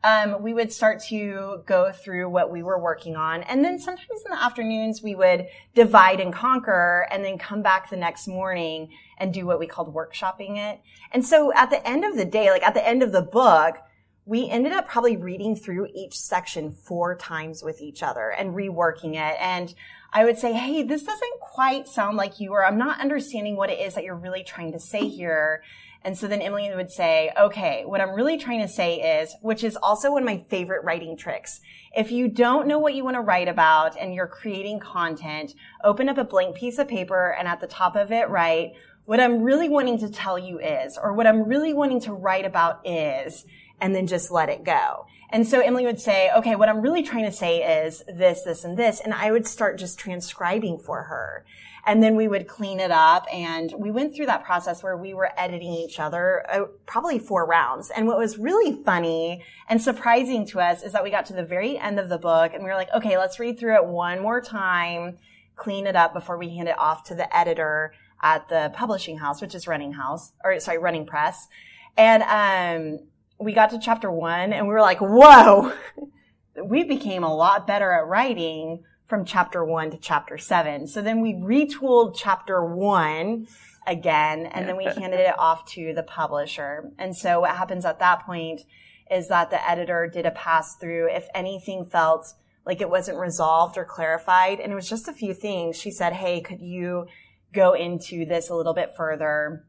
Um, 0.04 0.42
we 0.42 0.54
would 0.54 0.72
start 0.72 1.02
to 1.06 1.64
go 1.66 1.92
through 1.92 2.30
what 2.30 2.52
we 2.52 2.62
were 2.64 2.80
working 2.80 3.16
on. 3.16 3.44
And 3.44 3.66
then 3.66 3.80
sometimes 3.80 4.22
in 4.26 4.32
the 4.32 4.42
afternoons, 4.42 5.02
we 5.02 5.16
would 5.16 5.48
divide 5.74 6.20
and 6.20 6.32
conquer 6.32 7.08
and 7.12 7.26
then 7.26 7.38
come 7.38 7.62
back 7.62 7.90
the 7.90 7.98
next 7.98 8.28
morning 8.28 8.90
and 9.18 9.34
do 9.34 9.46
what 9.46 9.60
we 9.60 9.68
called 9.68 9.94
workshopping 9.94 10.58
it. 10.58 10.80
And 11.12 11.26
so 11.26 11.52
at 11.54 11.72
the 11.72 11.86
end 11.86 12.06
of 12.06 12.16
the 12.16 12.26
day, 12.26 12.52
like 12.52 12.64
at 12.64 12.76
the 12.76 12.88
end 12.88 13.02
of 13.02 13.12
the 13.12 13.24
book, 13.24 13.78
we 14.28 14.50
ended 14.50 14.74
up 14.74 14.90
probably 14.90 15.16
reading 15.16 15.56
through 15.56 15.88
each 15.96 16.18
section 16.20 16.70
four 16.70 17.16
times 17.16 17.64
with 17.64 17.82
each 17.82 18.04
other 18.04 18.30
and 18.30 18.54
reworking 18.54 19.16
it. 19.16 19.38
And 19.40 19.74
I 20.12 20.26
would 20.26 20.38
say, 20.38 20.52
Hey, 20.52 20.84
this 20.84 21.04
doesn't 21.04 21.40
quite 21.40 21.88
sound 21.88 22.18
like 22.18 22.40
you, 22.40 22.52
or 22.52 22.66
I'm 22.66 22.78
not 22.78 23.00
understanding 23.00 23.56
what 23.56 23.70
it 23.70 23.80
is 23.80 23.96
that 23.96 24.04
you're 24.04 24.16
really 24.16 24.44
trying 24.44 24.74
to 24.74 24.80
say 24.80 25.08
here. 25.08 25.64
And 26.08 26.18
so 26.18 26.30
then 26.30 26.42
Emily 26.42 26.72
would 26.74 26.90
say, 26.90 27.34
okay, 27.38 27.84
what 27.86 28.00
I'm 28.00 28.16
really 28.16 28.38
trying 28.38 28.62
to 28.62 28.68
say 28.70 29.20
is, 29.20 29.36
which 29.42 29.62
is 29.62 29.76
also 29.76 30.14
one 30.14 30.24
of 30.24 30.26
my 30.26 30.38
favorite 30.38 30.86
writing 30.86 31.18
tricks. 31.18 31.60
If 31.98 32.14
you 32.14 32.30
don't 32.30 32.66
know 32.66 32.80
what 32.80 32.94
you 32.94 33.04
want 33.04 33.16
to 33.16 33.22
write 33.22 33.50
about 33.50 33.98
and 34.00 34.14
you're 34.14 34.26
creating 34.26 34.80
content, 34.80 35.54
open 35.84 36.08
up 36.08 36.18
a 36.18 36.24
blank 36.24 36.56
piece 36.56 36.78
of 36.78 36.88
paper 36.88 37.36
and 37.38 37.46
at 37.46 37.60
the 37.60 37.68
top 37.68 37.98
of 37.98 38.14
it 38.14 38.30
write, 38.30 38.76
what 39.04 39.20
I'm 39.20 39.44
really 39.44 39.68
wanting 39.68 40.00
to 40.00 40.10
tell 40.10 40.40
you 40.40 40.62
is, 40.62 40.98
or 40.98 41.12
what 41.12 41.28
I'm 41.28 41.44
really 41.44 41.74
wanting 41.74 42.00
to 42.04 42.14
write 42.14 42.46
about 42.46 42.88
is, 42.88 43.46
and 43.82 43.94
then 43.94 44.08
just 44.08 44.32
let 44.32 44.48
it 44.48 44.64
go. 44.64 45.08
And 45.30 45.46
so 45.46 45.60
Emily 45.60 45.86
would 45.86 46.00
say, 46.00 46.32
okay, 46.38 46.56
what 46.56 46.70
I'm 46.70 46.80
really 46.80 47.04
trying 47.04 47.26
to 47.26 47.34
say 47.34 47.84
is 47.84 48.02
this, 48.08 48.44
this, 48.44 48.64
and 48.64 48.78
this. 48.78 49.02
And 49.02 49.14
I 49.14 49.30
would 49.30 49.46
start 49.46 49.78
just 49.78 50.00
transcribing 50.00 50.80
for 50.80 51.04
her. 51.04 51.46
And 51.88 52.04
then 52.04 52.16
we 52.16 52.28
would 52.28 52.48
clean 52.48 52.80
it 52.80 52.92
up. 52.92 53.26
And 53.34 53.74
we 53.78 53.90
went 53.90 54.16
through 54.16 54.28
that 54.28 54.44
process 54.44 54.84
where 54.84 54.98
we 54.98 55.14
were 55.14 55.32
editing 55.38 55.72
each 55.72 56.00
other 56.00 56.46
uh, 56.52 56.66
probably 56.86 57.18
four 57.18 57.48
rounds. 57.48 57.90
And 57.90 58.06
what 58.08 58.20
was 58.20 58.38
really 58.38 58.84
funny 58.84 59.44
and 59.70 59.82
surprising 59.82 60.46
to 60.48 60.60
us 60.60 60.84
is 60.84 60.92
that 60.92 61.04
we 61.04 61.10
got 61.10 61.26
to 61.28 61.34
the 61.34 61.46
very 61.46 61.78
end 61.78 62.00
of 62.00 62.10
the 62.10 62.20
book 62.20 62.54
and 62.54 62.64
we 62.64 62.70
were 62.70 62.76
like, 62.76 62.94
okay, 62.94 63.18
let's 63.18 63.40
read 63.40 63.58
through 63.58 63.76
it 63.76 63.86
one 63.86 64.22
more 64.22 64.42
time, 64.42 65.18
clean 65.56 65.88
it 65.88 65.96
up 65.96 66.14
before 66.14 66.38
we 66.38 66.56
hand 66.56 66.68
it 66.68 66.78
off 66.78 67.04
to 67.06 67.16
the 67.16 67.36
editor 67.36 67.94
at 68.22 68.50
the 68.50 68.72
publishing 68.76 69.18
house, 69.18 69.42
which 69.42 69.56
is 69.56 69.68
Running 69.68 69.94
House, 69.94 70.34
or 70.44 70.60
sorry, 70.60 70.78
Running 70.78 71.06
Press. 71.06 71.48
And, 71.98 72.22
um, 72.24 73.08
we 73.40 73.54
got 73.54 73.70
to 73.70 73.80
chapter 73.80 74.12
one 74.12 74.54
and 74.54 74.68
we 74.68 74.74
were 74.74 74.82
like, 74.82 75.00
whoa, 75.00 75.74
we 76.64 76.84
became 76.84 77.24
a 77.24 77.34
lot 77.34 77.68
better 77.68 77.92
at 77.92 78.08
writing 78.08 78.84
from 79.08 79.26
chapter 79.26 79.64
one 79.64 79.90
to 79.92 79.98
chapter 79.98 80.38
seven. 80.38 80.86
So 80.88 81.02
then 81.02 81.22
we 81.22 81.34
retooled 81.34 82.16
chapter 82.18 82.64
one 82.64 83.48
again 83.88 84.46
and 84.48 84.68
then 84.68 84.78
we 84.78 84.84
handed 84.98 85.20
it 85.20 85.40
off 85.40 85.66
to 85.74 85.94
the 85.94 86.04
publisher. 86.04 86.92
And 86.98 87.16
so 87.16 87.42
what 87.42 87.56
happens 87.56 87.86
at 87.86 88.00
that 88.00 88.26
point 88.26 88.62
is 89.10 89.30
that 89.30 89.50
the 89.50 89.70
editor 89.70 90.10
did 90.12 90.26
a 90.26 90.32
pass 90.32 90.76
through. 90.76 91.10
If 91.10 91.28
anything 91.34 91.86
felt 91.86 92.34
like 92.66 92.82
it 92.82 92.90
wasn't 92.90 93.18
resolved 93.18 93.78
or 93.78 93.86
clarified, 93.86 94.60
and 94.60 94.72
it 94.72 94.76
was 94.76 94.90
just 94.90 95.08
a 95.08 95.14
few 95.14 95.34
things, 95.34 95.80
she 95.80 95.90
said, 95.90 96.12
Hey, 96.12 96.42
could 96.42 96.62
you 96.62 97.08
go 97.54 97.74
into 97.74 98.26
this 98.26 98.50
a 98.50 98.56
little 98.56 98.74
bit 98.74 98.94
further? 98.96 99.66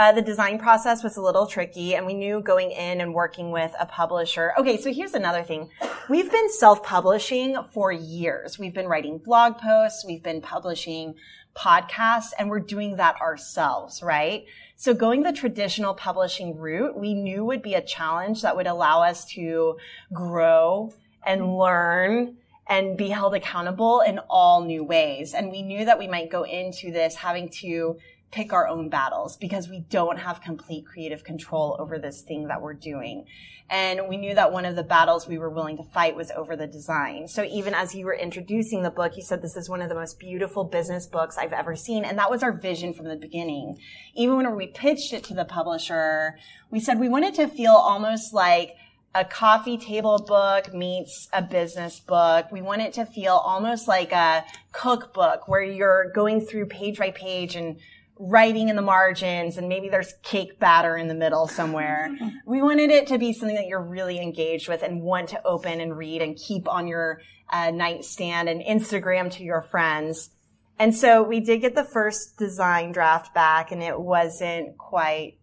Uh, 0.00 0.12
the 0.12 0.22
design 0.22 0.58
process 0.58 1.04
was 1.04 1.18
a 1.18 1.20
little 1.20 1.46
tricky 1.46 1.94
and 1.94 2.06
we 2.06 2.14
knew 2.14 2.40
going 2.40 2.70
in 2.70 3.02
and 3.02 3.12
working 3.12 3.50
with 3.50 3.70
a 3.78 3.84
publisher. 3.84 4.54
Okay, 4.58 4.80
so 4.80 4.90
here's 4.90 5.12
another 5.12 5.42
thing. 5.42 5.68
We've 6.08 6.32
been 6.32 6.50
self-publishing 6.50 7.64
for 7.70 7.92
years. 7.92 8.58
We've 8.58 8.72
been 8.72 8.86
writing 8.86 9.18
blog 9.18 9.58
posts, 9.58 10.06
we've 10.06 10.22
been 10.22 10.40
publishing 10.40 11.16
podcasts, 11.54 12.30
and 12.38 12.48
we're 12.48 12.60
doing 12.60 12.96
that 12.96 13.20
ourselves, 13.20 14.02
right? 14.02 14.46
So 14.74 14.94
going 14.94 15.22
the 15.22 15.34
traditional 15.34 15.92
publishing 15.92 16.56
route, 16.56 16.96
we 16.96 17.12
knew 17.12 17.44
would 17.44 17.60
be 17.60 17.74
a 17.74 17.82
challenge 17.82 18.40
that 18.40 18.56
would 18.56 18.66
allow 18.66 19.02
us 19.02 19.26
to 19.32 19.76
grow 20.14 20.94
and 21.26 21.58
learn 21.58 22.38
and 22.66 22.96
be 22.96 23.08
held 23.08 23.34
accountable 23.34 24.00
in 24.00 24.18
all 24.30 24.64
new 24.64 24.82
ways. 24.82 25.34
And 25.34 25.50
we 25.50 25.60
knew 25.60 25.84
that 25.84 25.98
we 25.98 26.08
might 26.08 26.30
go 26.30 26.44
into 26.44 26.90
this 26.90 27.16
having 27.16 27.50
to 27.60 27.98
pick 28.30 28.52
our 28.52 28.68
own 28.68 28.88
battles 28.88 29.36
because 29.36 29.68
we 29.68 29.80
don't 29.80 30.18
have 30.18 30.40
complete 30.40 30.86
creative 30.86 31.24
control 31.24 31.76
over 31.78 31.98
this 31.98 32.22
thing 32.22 32.48
that 32.48 32.62
we're 32.62 32.74
doing. 32.74 33.26
And 33.68 34.08
we 34.08 34.16
knew 34.16 34.34
that 34.34 34.52
one 34.52 34.64
of 34.64 34.74
the 34.74 34.82
battles 34.82 35.28
we 35.28 35.38
were 35.38 35.50
willing 35.50 35.76
to 35.76 35.84
fight 35.84 36.16
was 36.16 36.32
over 36.32 36.56
the 36.56 36.66
design. 36.66 37.28
So 37.28 37.44
even 37.44 37.72
as 37.72 37.94
you 37.94 38.04
were 38.04 38.14
introducing 38.14 38.82
the 38.82 38.90
book, 38.90 39.16
you 39.16 39.22
said 39.22 39.42
this 39.42 39.56
is 39.56 39.68
one 39.68 39.80
of 39.80 39.88
the 39.88 39.94
most 39.94 40.18
beautiful 40.18 40.64
business 40.64 41.06
books 41.06 41.38
I've 41.38 41.52
ever 41.52 41.76
seen. 41.76 42.04
And 42.04 42.18
that 42.18 42.30
was 42.30 42.42
our 42.42 42.52
vision 42.52 42.92
from 42.92 43.06
the 43.06 43.16
beginning. 43.16 43.78
Even 44.14 44.36
when 44.36 44.56
we 44.56 44.66
pitched 44.66 45.12
it 45.12 45.22
to 45.24 45.34
the 45.34 45.44
publisher, 45.44 46.36
we 46.70 46.80
said 46.80 46.98
we 46.98 47.08
wanted 47.08 47.34
it 47.34 47.34
to 47.36 47.48
feel 47.48 47.72
almost 47.72 48.32
like 48.32 48.74
a 49.14 49.24
coffee 49.24 49.76
table 49.76 50.18
book 50.18 50.72
meets 50.72 51.28
a 51.32 51.42
business 51.42 51.98
book. 51.98 52.46
We 52.52 52.62
want 52.62 52.82
it 52.82 52.92
to 52.94 53.04
feel 53.04 53.34
almost 53.34 53.88
like 53.88 54.12
a 54.12 54.44
cookbook 54.72 55.48
where 55.48 55.62
you're 55.62 56.12
going 56.12 56.40
through 56.40 56.66
page 56.66 56.98
by 56.98 57.10
page 57.10 57.56
and 57.56 57.78
writing 58.20 58.68
in 58.68 58.76
the 58.76 58.82
margins 58.82 59.56
and 59.56 59.66
maybe 59.66 59.88
there's 59.88 60.12
cake 60.22 60.60
batter 60.60 60.94
in 60.96 61.08
the 61.08 61.14
middle 61.14 61.48
somewhere. 61.48 62.14
we 62.46 62.60
wanted 62.60 62.90
it 62.90 63.06
to 63.06 63.18
be 63.18 63.32
something 63.32 63.56
that 63.56 63.66
you're 63.66 63.82
really 63.82 64.20
engaged 64.20 64.68
with 64.68 64.82
and 64.82 65.00
want 65.00 65.30
to 65.30 65.44
open 65.46 65.80
and 65.80 65.96
read 65.96 66.20
and 66.20 66.36
keep 66.36 66.68
on 66.68 66.86
your 66.86 67.22
uh, 67.50 67.70
nightstand 67.70 68.48
and 68.48 68.60
Instagram 68.60 69.30
to 69.32 69.42
your 69.42 69.62
friends. 69.62 70.30
And 70.78 70.94
so 70.94 71.22
we 71.22 71.40
did 71.40 71.62
get 71.62 71.74
the 71.74 71.84
first 71.84 72.36
design 72.36 72.92
draft 72.92 73.32
back 73.34 73.72
and 73.72 73.82
it 73.82 73.98
wasn't 73.98 74.76
quite 74.76 75.38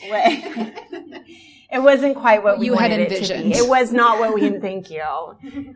It 1.70 1.80
wasn't 1.80 2.16
quite 2.16 2.44
what 2.44 2.58
we 2.58 2.66
You 2.66 2.74
had 2.76 2.92
it 2.92 3.00
envisioned. 3.12 3.52
be. 3.52 3.58
It 3.58 3.68
was 3.68 3.92
not 3.92 4.20
what 4.20 4.34
we. 4.34 4.50
Thank 4.60 4.90
you. 4.90 5.02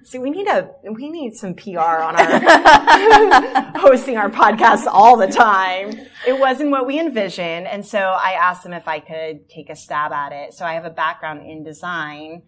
See, 0.05 0.18
we 0.18 0.31
need 0.31 0.46
a 0.46 0.70
we 0.90 1.11
need 1.11 1.35
some 1.35 1.55
PR 1.55 1.79
on 1.81 2.16
our 2.16 3.72
hosting 3.79 4.16
our 4.16 4.31
podcast 4.31 4.87
all 4.87 5.16
the 5.16 5.26
time. 5.26 5.90
It 6.26 6.38
wasn't 6.38 6.70
what 6.70 6.87
we 6.87 7.00
envisioned, 7.00 7.66
and 7.66 7.85
so 7.85 7.98
I 7.98 8.33
asked 8.33 8.62
them 8.62 8.72
if 8.72 8.87
I 8.87 9.00
could 9.00 9.48
take 9.48 9.68
a 9.68 9.76
stab 9.76 10.12
at 10.12 10.33
it. 10.33 10.55
So 10.55 10.64
I 10.64 10.74
have 10.74 10.85
a 10.85 10.90
background 10.90 11.44
in 11.50 11.64
design. 11.64 12.42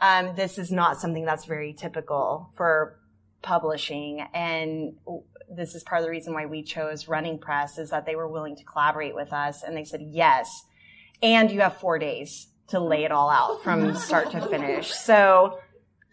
Um, 0.00 0.34
this 0.36 0.58
is 0.58 0.70
not 0.70 0.98
something 1.00 1.24
that's 1.24 1.44
very 1.44 1.74
typical 1.74 2.50
for 2.56 2.98
publishing, 3.42 4.26
and 4.32 4.94
this 5.50 5.74
is 5.74 5.82
part 5.82 6.00
of 6.00 6.04
the 6.06 6.10
reason 6.10 6.32
why 6.32 6.46
we 6.46 6.62
chose 6.62 7.06
Running 7.06 7.38
Press 7.38 7.78
is 7.78 7.90
that 7.90 8.06
they 8.06 8.16
were 8.16 8.28
willing 8.28 8.56
to 8.56 8.64
collaborate 8.64 9.14
with 9.14 9.32
us, 9.32 9.62
and 9.62 9.76
they 9.76 9.84
said 9.84 10.00
yes, 10.02 10.64
and 11.22 11.50
you 11.50 11.60
have 11.60 11.76
four 11.76 11.98
days 11.98 12.48
to 12.68 12.80
lay 12.80 13.04
it 13.04 13.12
all 13.12 13.30
out 13.30 13.62
from 13.62 13.94
start 13.94 14.30
to 14.32 14.40
finish. 14.40 14.92
So 15.08 15.58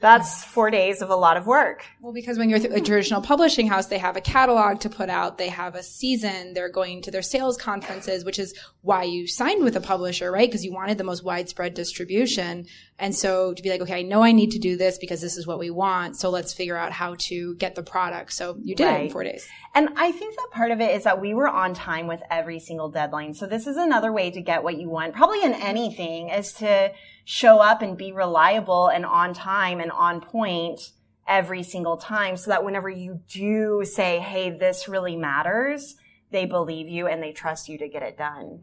that's 0.01 0.43
four 0.43 0.69
days 0.69 1.01
of 1.01 1.09
a 1.09 1.15
lot 1.15 1.37
of 1.37 1.47
work. 1.47 1.85
Well, 2.01 2.11
because 2.11 2.37
when 2.37 2.49
you're 2.49 2.59
a 2.59 2.81
traditional 2.81 3.21
publishing 3.21 3.67
house, 3.67 3.87
they 3.87 3.97
have 3.97 4.17
a 4.17 4.21
catalog 4.21 4.81
to 4.81 4.89
put 4.89 5.09
out, 5.09 5.37
they 5.37 5.47
have 5.47 5.73
a 5.73 5.81
season, 5.81 6.53
they're 6.53 6.69
going 6.69 7.01
to 7.03 7.11
their 7.11 7.21
sales 7.21 7.57
conferences, 7.57 8.25
which 8.25 8.37
is 8.37 8.53
why 8.81 9.03
you 9.03 9.25
signed 9.25 9.63
with 9.63 9.75
a 9.77 9.81
publisher, 9.81 10.31
right? 10.31 10.49
Because 10.49 10.65
you 10.65 10.73
wanted 10.73 10.97
the 10.97 11.05
most 11.05 11.23
widespread 11.23 11.73
distribution. 11.73 12.65
And 12.99 13.15
so 13.15 13.53
to 13.53 13.63
be 13.63 13.69
like, 13.69 13.81
okay, 13.81 13.99
I 13.99 14.01
know 14.01 14.21
I 14.21 14.33
need 14.33 14.51
to 14.51 14.59
do 14.59 14.75
this 14.75 14.97
because 14.97 15.21
this 15.21 15.37
is 15.37 15.47
what 15.47 15.59
we 15.59 15.69
want. 15.69 16.17
So 16.17 16.29
let's 16.29 16.53
figure 16.53 16.77
out 16.77 16.91
how 16.91 17.15
to 17.19 17.55
get 17.55 17.75
the 17.75 17.83
product. 17.83 18.33
So 18.33 18.57
you 18.61 18.75
did 18.75 18.87
it 18.87 19.01
in 19.01 19.09
four 19.09 19.23
days. 19.23 19.47
And 19.73 19.89
I 19.95 20.11
think 20.11 20.35
that 20.35 20.47
part 20.51 20.71
of 20.71 20.81
it 20.81 20.95
is 20.95 21.05
that 21.05 21.21
we 21.21 21.33
were 21.33 21.49
on 21.49 21.73
time 21.73 22.07
with 22.07 22.21
every 22.29 22.59
single 22.59 22.89
deadline. 22.89 23.33
So 23.33 23.47
this 23.47 23.65
is 23.65 23.77
another 23.77 24.11
way 24.11 24.29
to 24.29 24.41
get 24.41 24.63
what 24.63 24.77
you 24.77 24.89
want, 24.89 25.13
probably 25.13 25.41
in 25.41 25.53
anything, 25.53 26.29
is 26.29 26.53
to 26.53 26.91
show 27.25 27.59
up 27.59 27.81
and 27.81 27.97
be 27.97 28.11
reliable 28.11 28.87
and 28.87 29.05
on 29.05 29.33
time 29.33 29.79
and 29.79 29.91
on 29.91 30.21
point 30.21 30.91
every 31.27 31.63
single 31.63 31.97
time 31.97 32.37
so 32.37 32.51
that 32.51 32.63
whenever 32.63 32.87
you 32.87 33.19
do 33.27 33.83
say, 33.83 34.19
hey, 34.19 34.51
this 34.51 34.87
really 34.87 35.15
matters, 35.15 35.95
they 36.31 36.45
believe 36.45 36.87
you 36.87 37.07
and 37.07 37.21
they 37.21 37.31
trust 37.31 37.67
you 37.67 37.77
to 37.79 37.89
get 37.89 38.03
it 38.03 38.17
done. 38.17 38.61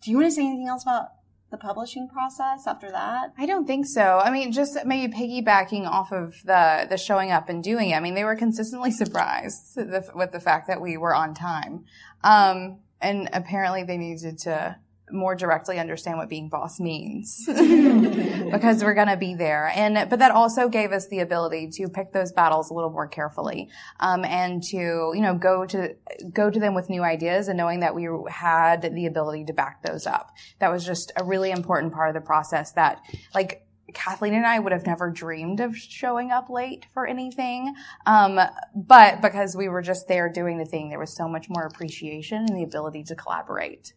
Do 0.00 0.10
you 0.10 0.16
want 0.16 0.28
to 0.28 0.32
say 0.32 0.46
anything 0.46 0.68
else 0.68 0.84
about 0.84 1.08
the 1.50 1.56
publishing 1.56 2.08
process 2.08 2.66
after 2.66 2.90
that? 2.90 3.32
I 3.36 3.46
don't 3.46 3.66
think 3.66 3.86
so. 3.86 4.20
I 4.22 4.30
mean, 4.30 4.52
just 4.52 4.78
maybe 4.84 5.12
piggybacking 5.12 5.86
off 5.86 6.12
of 6.12 6.36
the 6.44 6.86
the 6.88 6.96
showing 6.96 7.32
up 7.32 7.48
and 7.48 7.62
doing 7.62 7.90
it. 7.90 7.94
I 7.94 8.00
mean, 8.00 8.14
they 8.14 8.24
were 8.24 8.36
consistently 8.36 8.90
surprised 8.90 9.74
the, 9.74 10.08
with 10.14 10.32
the 10.32 10.40
fact 10.40 10.68
that 10.68 10.80
we 10.80 10.96
were 10.96 11.14
on 11.14 11.34
time, 11.34 11.84
um, 12.22 12.78
and 13.00 13.28
apparently 13.32 13.84
they 13.84 13.96
needed 13.96 14.38
to 14.40 14.76
more 15.10 15.34
directly 15.34 15.78
understand 15.78 16.18
what 16.18 16.28
being 16.28 16.48
boss 16.48 16.80
means 16.80 17.44
because 17.46 18.82
we're 18.82 18.94
going 18.94 19.08
to 19.08 19.16
be 19.16 19.34
there 19.34 19.70
and 19.74 20.10
but 20.10 20.18
that 20.18 20.32
also 20.32 20.68
gave 20.68 20.92
us 20.92 21.06
the 21.08 21.20
ability 21.20 21.68
to 21.70 21.88
pick 21.88 22.12
those 22.12 22.32
battles 22.32 22.70
a 22.70 22.74
little 22.74 22.90
more 22.90 23.06
carefully 23.06 23.68
um, 24.00 24.24
and 24.24 24.62
to 24.62 25.12
you 25.14 25.20
know 25.20 25.34
go 25.34 25.64
to 25.64 25.94
go 26.32 26.50
to 26.50 26.58
them 26.58 26.74
with 26.74 26.90
new 26.90 27.02
ideas 27.02 27.48
and 27.48 27.56
knowing 27.56 27.80
that 27.80 27.94
we 27.94 28.08
had 28.28 28.82
the 28.94 29.06
ability 29.06 29.44
to 29.44 29.52
back 29.52 29.82
those 29.82 30.06
up 30.06 30.32
that 30.58 30.72
was 30.72 30.84
just 30.84 31.12
a 31.16 31.24
really 31.24 31.50
important 31.50 31.92
part 31.92 32.08
of 32.08 32.14
the 32.14 32.26
process 32.26 32.72
that 32.72 33.00
like 33.34 33.62
Kathleen 33.94 34.34
and 34.34 34.46
I 34.46 34.58
would 34.58 34.72
have 34.72 34.86
never 34.86 35.10
dreamed 35.10 35.60
of 35.60 35.76
showing 35.76 36.30
up 36.30 36.50
late 36.50 36.86
for 36.92 37.06
anything. 37.06 37.74
Um, 38.04 38.38
but 38.74 39.22
because 39.22 39.56
we 39.56 39.68
were 39.68 39.80
just 39.80 40.08
there 40.08 40.28
doing 40.28 40.58
the 40.58 40.64
thing, 40.64 40.90
there 40.90 40.98
was 40.98 41.14
so 41.14 41.28
much 41.28 41.48
more 41.48 41.64
appreciation 41.64 42.38
and 42.38 42.56
the 42.56 42.64
ability 42.64 43.04
to 43.04 43.14
collaborate. 43.14 43.94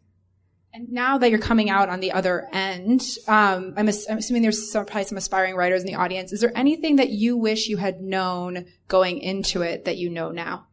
And 0.71 0.91
now 0.91 1.17
that 1.17 1.31
you're 1.31 1.39
coming 1.39 1.69
out 1.69 1.89
on 1.89 1.99
the 1.99 2.11
other 2.11 2.47
end, 2.53 3.01
um, 3.27 3.73
I'm, 3.75 3.89
ass- 3.89 4.05
I'm 4.09 4.19
assuming 4.19 4.43
there's 4.43 4.71
some, 4.71 4.85
probably 4.85 5.05
some 5.05 5.17
aspiring 5.17 5.55
writers 5.55 5.81
in 5.81 5.87
the 5.87 5.95
audience. 5.95 6.31
Is 6.31 6.41
there 6.41 6.55
anything 6.55 6.97
that 6.97 7.09
you 7.09 7.37
wish 7.37 7.67
you 7.67 7.77
had 7.77 8.01
known 8.01 8.67
going 8.87 9.19
into 9.19 9.63
it 9.63 9.85
that 9.85 9.97
you 9.97 10.09
know 10.09 10.29
now? 10.29 10.67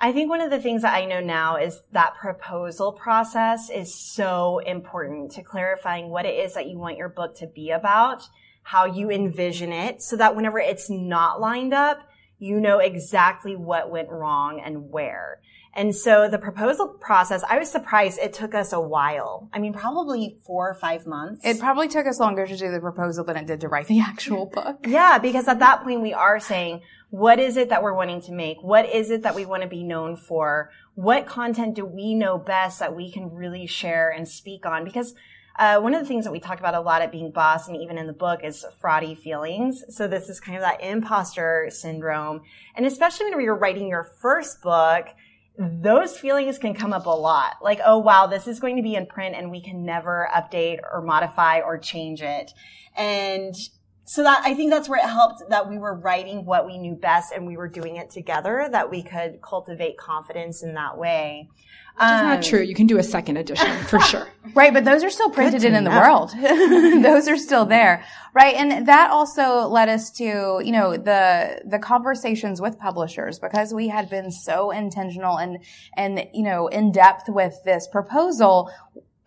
I 0.00 0.12
think 0.12 0.28
one 0.28 0.40
of 0.40 0.50
the 0.50 0.60
things 0.60 0.82
that 0.82 0.94
I 0.94 1.06
know 1.06 1.20
now 1.20 1.56
is 1.56 1.82
that 1.92 2.14
proposal 2.14 2.92
process 2.92 3.68
is 3.68 3.92
so 3.92 4.58
important 4.58 5.32
to 5.32 5.42
clarifying 5.42 6.10
what 6.10 6.24
it 6.24 6.34
is 6.38 6.54
that 6.54 6.68
you 6.68 6.78
want 6.78 6.98
your 6.98 7.08
book 7.08 7.34
to 7.38 7.48
be 7.48 7.70
about, 7.70 8.22
how 8.62 8.84
you 8.84 9.10
envision 9.10 9.72
it, 9.72 10.02
so 10.02 10.16
that 10.16 10.36
whenever 10.36 10.60
it's 10.60 10.88
not 10.88 11.40
lined 11.40 11.74
up, 11.74 12.08
you 12.38 12.60
know 12.60 12.78
exactly 12.78 13.56
what 13.56 13.90
went 13.90 14.10
wrong 14.10 14.60
and 14.64 14.90
where. 14.90 15.40
And 15.74 15.94
so 15.94 16.28
the 16.28 16.38
proposal 16.38 16.88
process, 16.88 17.44
I 17.48 17.58
was 17.58 17.70
surprised 17.70 18.18
it 18.18 18.32
took 18.32 18.54
us 18.54 18.72
a 18.72 18.80
while. 18.80 19.48
I 19.52 19.58
mean, 19.58 19.72
probably 19.72 20.36
four 20.44 20.68
or 20.68 20.74
five 20.74 21.06
months. 21.06 21.42
It 21.44 21.60
probably 21.60 21.88
took 21.88 22.06
us 22.06 22.18
longer 22.18 22.46
to 22.46 22.56
do 22.56 22.70
the 22.70 22.80
proposal 22.80 23.24
than 23.24 23.36
it 23.36 23.46
did 23.46 23.60
to 23.60 23.68
write 23.68 23.86
the 23.86 24.00
actual 24.06 24.46
book. 24.46 24.86
Yeah, 24.86 25.18
because 25.18 25.46
at 25.46 25.60
that 25.60 25.84
point 25.84 26.00
we 26.00 26.12
are 26.12 26.40
saying, 26.40 26.82
what 27.10 27.38
is 27.38 27.56
it 27.56 27.70
that 27.70 27.82
we're 27.82 27.94
wanting 27.94 28.20
to 28.22 28.32
make? 28.32 28.58
What 28.62 28.88
is 28.88 29.10
it 29.10 29.22
that 29.22 29.34
we 29.34 29.46
want 29.46 29.62
to 29.62 29.68
be 29.68 29.82
known 29.82 30.16
for? 30.16 30.70
What 30.94 31.26
content 31.26 31.74
do 31.74 31.84
we 31.84 32.14
know 32.14 32.38
best 32.38 32.80
that 32.80 32.94
we 32.94 33.10
can 33.10 33.32
really 33.32 33.66
share 33.66 34.10
and 34.10 34.28
speak 34.28 34.66
on? 34.66 34.84
Because 34.84 35.14
uh, 35.58 35.80
one 35.80 35.92
of 35.92 36.00
the 36.00 36.06
things 36.06 36.24
that 36.24 36.30
we 36.30 36.38
talk 36.38 36.60
about 36.60 36.74
a 36.74 36.80
lot 36.80 37.02
at 37.02 37.10
Being 37.10 37.32
Boss 37.32 37.66
and 37.66 37.76
even 37.76 37.98
in 37.98 38.06
the 38.06 38.12
book 38.12 38.44
is 38.44 38.64
fraudy 38.80 39.18
feelings. 39.18 39.84
So 39.88 40.06
this 40.06 40.28
is 40.28 40.38
kind 40.38 40.56
of 40.56 40.62
that 40.62 40.82
imposter 40.82 41.66
syndrome. 41.70 42.42
And 42.76 42.86
especially 42.86 43.30
when 43.30 43.40
you're 43.40 43.56
writing 43.56 43.88
your 43.88 44.04
first 44.04 44.62
book, 44.62 45.08
those 45.58 46.16
feelings 46.16 46.56
can 46.56 46.72
come 46.72 46.92
up 46.92 47.06
a 47.06 47.10
lot. 47.10 47.56
Like, 47.60 47.80
oh 47.84 47.98
wow, 47.98 48.26
this 48.26 48.46
is 48.46 48.60
going 48.60 48.76
to 48.76 48.82
be 48.82 48.94
in 48.94 49.06
print 49.06 49.34
and 49.34 49.50
we 49.50 49.60
can 49.60 49.84
never 49.84 50.28
update 50.34 50.78
or 50.92 51.02
modify 51.02 51.60
or 51.60 51.76
change 51.78 52.22
it. 52.22 52.52
And 52.96 53.54
so 54.08 54.22
that 54.22 54.40
I 54.42 54.54
think 54.54 54.70
that's 54.70 54.88
where 54.88 54.98
it 54.98 55.06
helped 55.06 55.42
that 55.50 55.68
we 55.68 55.76
were 55.76 55.94
writing 55.94 56.46
what 56.46 56.64
we 56.64 56.78
knew 56.78 56.94
best 56.94 57.30
and 57.30 57.46
we 57.46 57.58
were 57.58 57.68
doing 57.68 57.96
it 57.96 58.08
together, 58.08 58.66
that 58.72 58.90
we 58.90 59.02
could 59.02 59.42
cultivate 59.42 59.98
confidence 59.98 60.62
in 60.62 60.72
that 60.74 60.96
way. 60.96 61.50
It's 62.00 62.10
Um, 62.10 62.26
not 62.28 62.42
true. 62.42 62.62
You 62.62 62.74
can 62.74 62.86
do 62.86 62.96
a 62.98 63.02
second 63.02 63.36
edition 63.36 63.70
for 63.84 64.00
sure. 64.00 64.28
Right, 64.54 64.72
but 64.72 64.86
those 64.86 65.04
are 65.04 65.10
still 65.10 65.28
printed 65.28 65.62
in, 65.62 65.74
in 65.74 65.84
the 65.84 65.90
world. 65.90 66.30
those 67.02 67.28
are 67.28 67.36
still 67.36 67.66
there. 67.66 68.02
Right. 68.32 68.54
And 68.54 68.88
that 68.88 69.10
also 69.10 69.66
led 69.68 69.90
us 69.90 70.10
to, 70.12 70.62
you 70.64 70.72
know, 70.72 70.96
the, 70.96 71.60
the 71.66 71.78
conversations 71.78 72.62
with 72.62 72.78
publishers 72.78 73.38
because 73.38 73.74
we 73.74 73.88
had 73.88 74.08
been 74.08 74.30
so 74.30 74.70
intentional 74.70 75.38
and, 75.38 75.58
and, 75.98 76.26
you 76.32 76.44
know, 76.44 76.68
in 76.68 76.92
depth 76.92 77.24
with 77.28 77.58
this 77.66 77.86
proposal. 77.86 78.70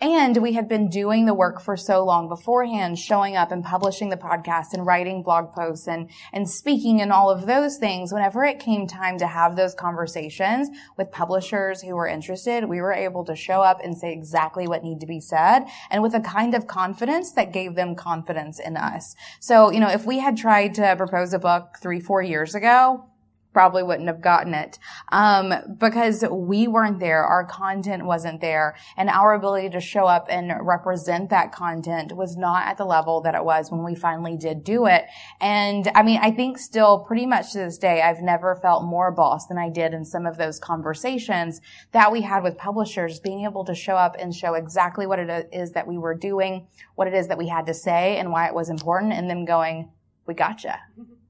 And 0.02 0.38
we 0.38 0.54
had 0.54 0.68
been 0.68 0.90
doing 0.90 1.28
the 1.28 1.34
work 1.36 1.62
for 1.62 1.78
so 1.78 2.04
long 2.04 2.28
beforehand, 2.28 2.98
showing 2.98 3.36
up 3.36 3.52
and 3.52 3.64
publishing 3.64 4.10
the 4.10 4.18
podcast 4.18 4.74
and 4.74 4.84
writing 4.84 5.22
blog 5.22 5.54
posts 5.54 5.88
and, 5.88 6.10
and 6.34 6.50
speaking 6.50 7.02
and 7.02 7.12
all 7.12 7.30
of 7.30 7.46
those 7.46 7.78
things. 7.78 8.12
Whenever 8.12 8.44
it 8.44 8.58
came 8.58 8.88
time 8.88 9.20
to 9.20 9.28
have 9.28 9.56
those 9.56 9.76
conversations 9.76 10.70
with 10.98 11.12
publishers 11.12 11.84
who 11.84 11.96
were 11.96 12.08
interested, 12.08 12.66
we 12.66 12.82
were 12.82 12.92
able 12.94 13.24
to 13.26 13.36
show 13.36 13.62
up 13.62 13.80
and 13.84 13.96
say 13.96 14.12
exactly 14.12 14.68
what 14.68 14.84
needed 14.84 15.02
to 15.02 15.06
be 15.06 15.20
said 15.20 15.66
and 15.92 16.02
with 16.02 16.16
a 16.16 16.20
kind 16.22 16.56
of 16.56 16.66
confidence 16.66 17.34
that 17.34 17.54
gave 17.54 17.76
them 17.76 17.94
confidence 17.94 18.60
in 18.60 18.78
us. 18.78 19.16
So, 19.40 19.70
you 19.70 19.80
know, 19.80 19.90
if 19.90 20.08
we 20.08 20.18
had 20.18 20.36
tried 20.36 20.74
to 20.76 20.96
propose 20.96 21.32
a 21.32 21.40
book 21.40 21.78
three, 21.80 22.00
four 22.00 22.24
years 22.24 22.56
ago, 22.56 23.06
probably 23.54 23.84
wouldn't 23.84 24.08
have 24.08 24.22
gotten 24.22 24.54
it. 24.54 24.80
Um, 25.12 25.54
because 25.78 26.24
we 26.30 26.68
weren't 26.68 27.00
there 27.00 27.24
our 27.24 27.46
content 27.46 28.06
wasn't 28.06 28.42
there 28.42 28.76
and 28.98 29.10
our 29.10 29.34
ability 29.34 29.70
to 29.70 29.80
show 29.80 30.06
up 30.06 30.28
and 30.30 30.52
represent 30.62 31.30
that 31.30 31.52
content 31.52 32.16
was 32.16 32.38
not 32.38 32.68
at 32.68 32.78
the 32.78 32.86
level 32.86 33.22
that 33.22 33.36
it 33.36 33.44
was 33.44 33.72
when 33.72 33.84
we 33.84 33.96
finally 33.96 34.38
did 34.38 34.64
do 34.64 34.86
it. 34.86 35.06
And 35.40 35.92
i 35.96 36.04
mean 36.04 36.20
i 36.22 36.32
think 36.32 36.58
still 36.58 37.00
pretty 37.00 37.26
much 37.26 37.52
to 37.52 37.60
this 37.60 37.78
day 37.78 38.02
i've 38.02 38.22
never 38.22 38.56
felt 38.56 38.84
more 38.84 39.12
boss 39.12 39.48
than 39.48 39.58
i 39.58 39.70
did 39.70 39.94
in 39.94 40.06
some 40.06 40.26
of 40.26 40.38
those 40.38 40.60
conversations 40.60 41.62
that 41.92 42.12
we 42.12 42.22
had 42.22 42.44
with 42.44 42.58
publishers 42.58 43.20
being 43.20 43.46
able 43.46 43.66
to 43.66 43.76
show 43.76 43.96
up 43.96 44.16
and 44.20 44.34
show 44.34 44.54
exactly 44.54 45.06
what 45.06 45.20
it 45.20 45.50
is 45.52 45.72
that 45.72 45.88
we 45.88 45.98
were 45.98 46.16
doing 46.16 46.68
what 46.96 47.08
it 47.08 47.14
is 47.14 47.28
that 47.28 47.38
we 47.38 47.48
had 47.48 47.66
to 47.66 47.74
say 47.74 48.18
and 48.18 48.32
why 48.32 48.48
it 48.48 48.54
was 48.54 48.70
important 48.70 49.14
and 49.14 49.30
them 49.30 49.46
going 49.46 49.90
we 50.26 50.34
gotcha 50.34 50.80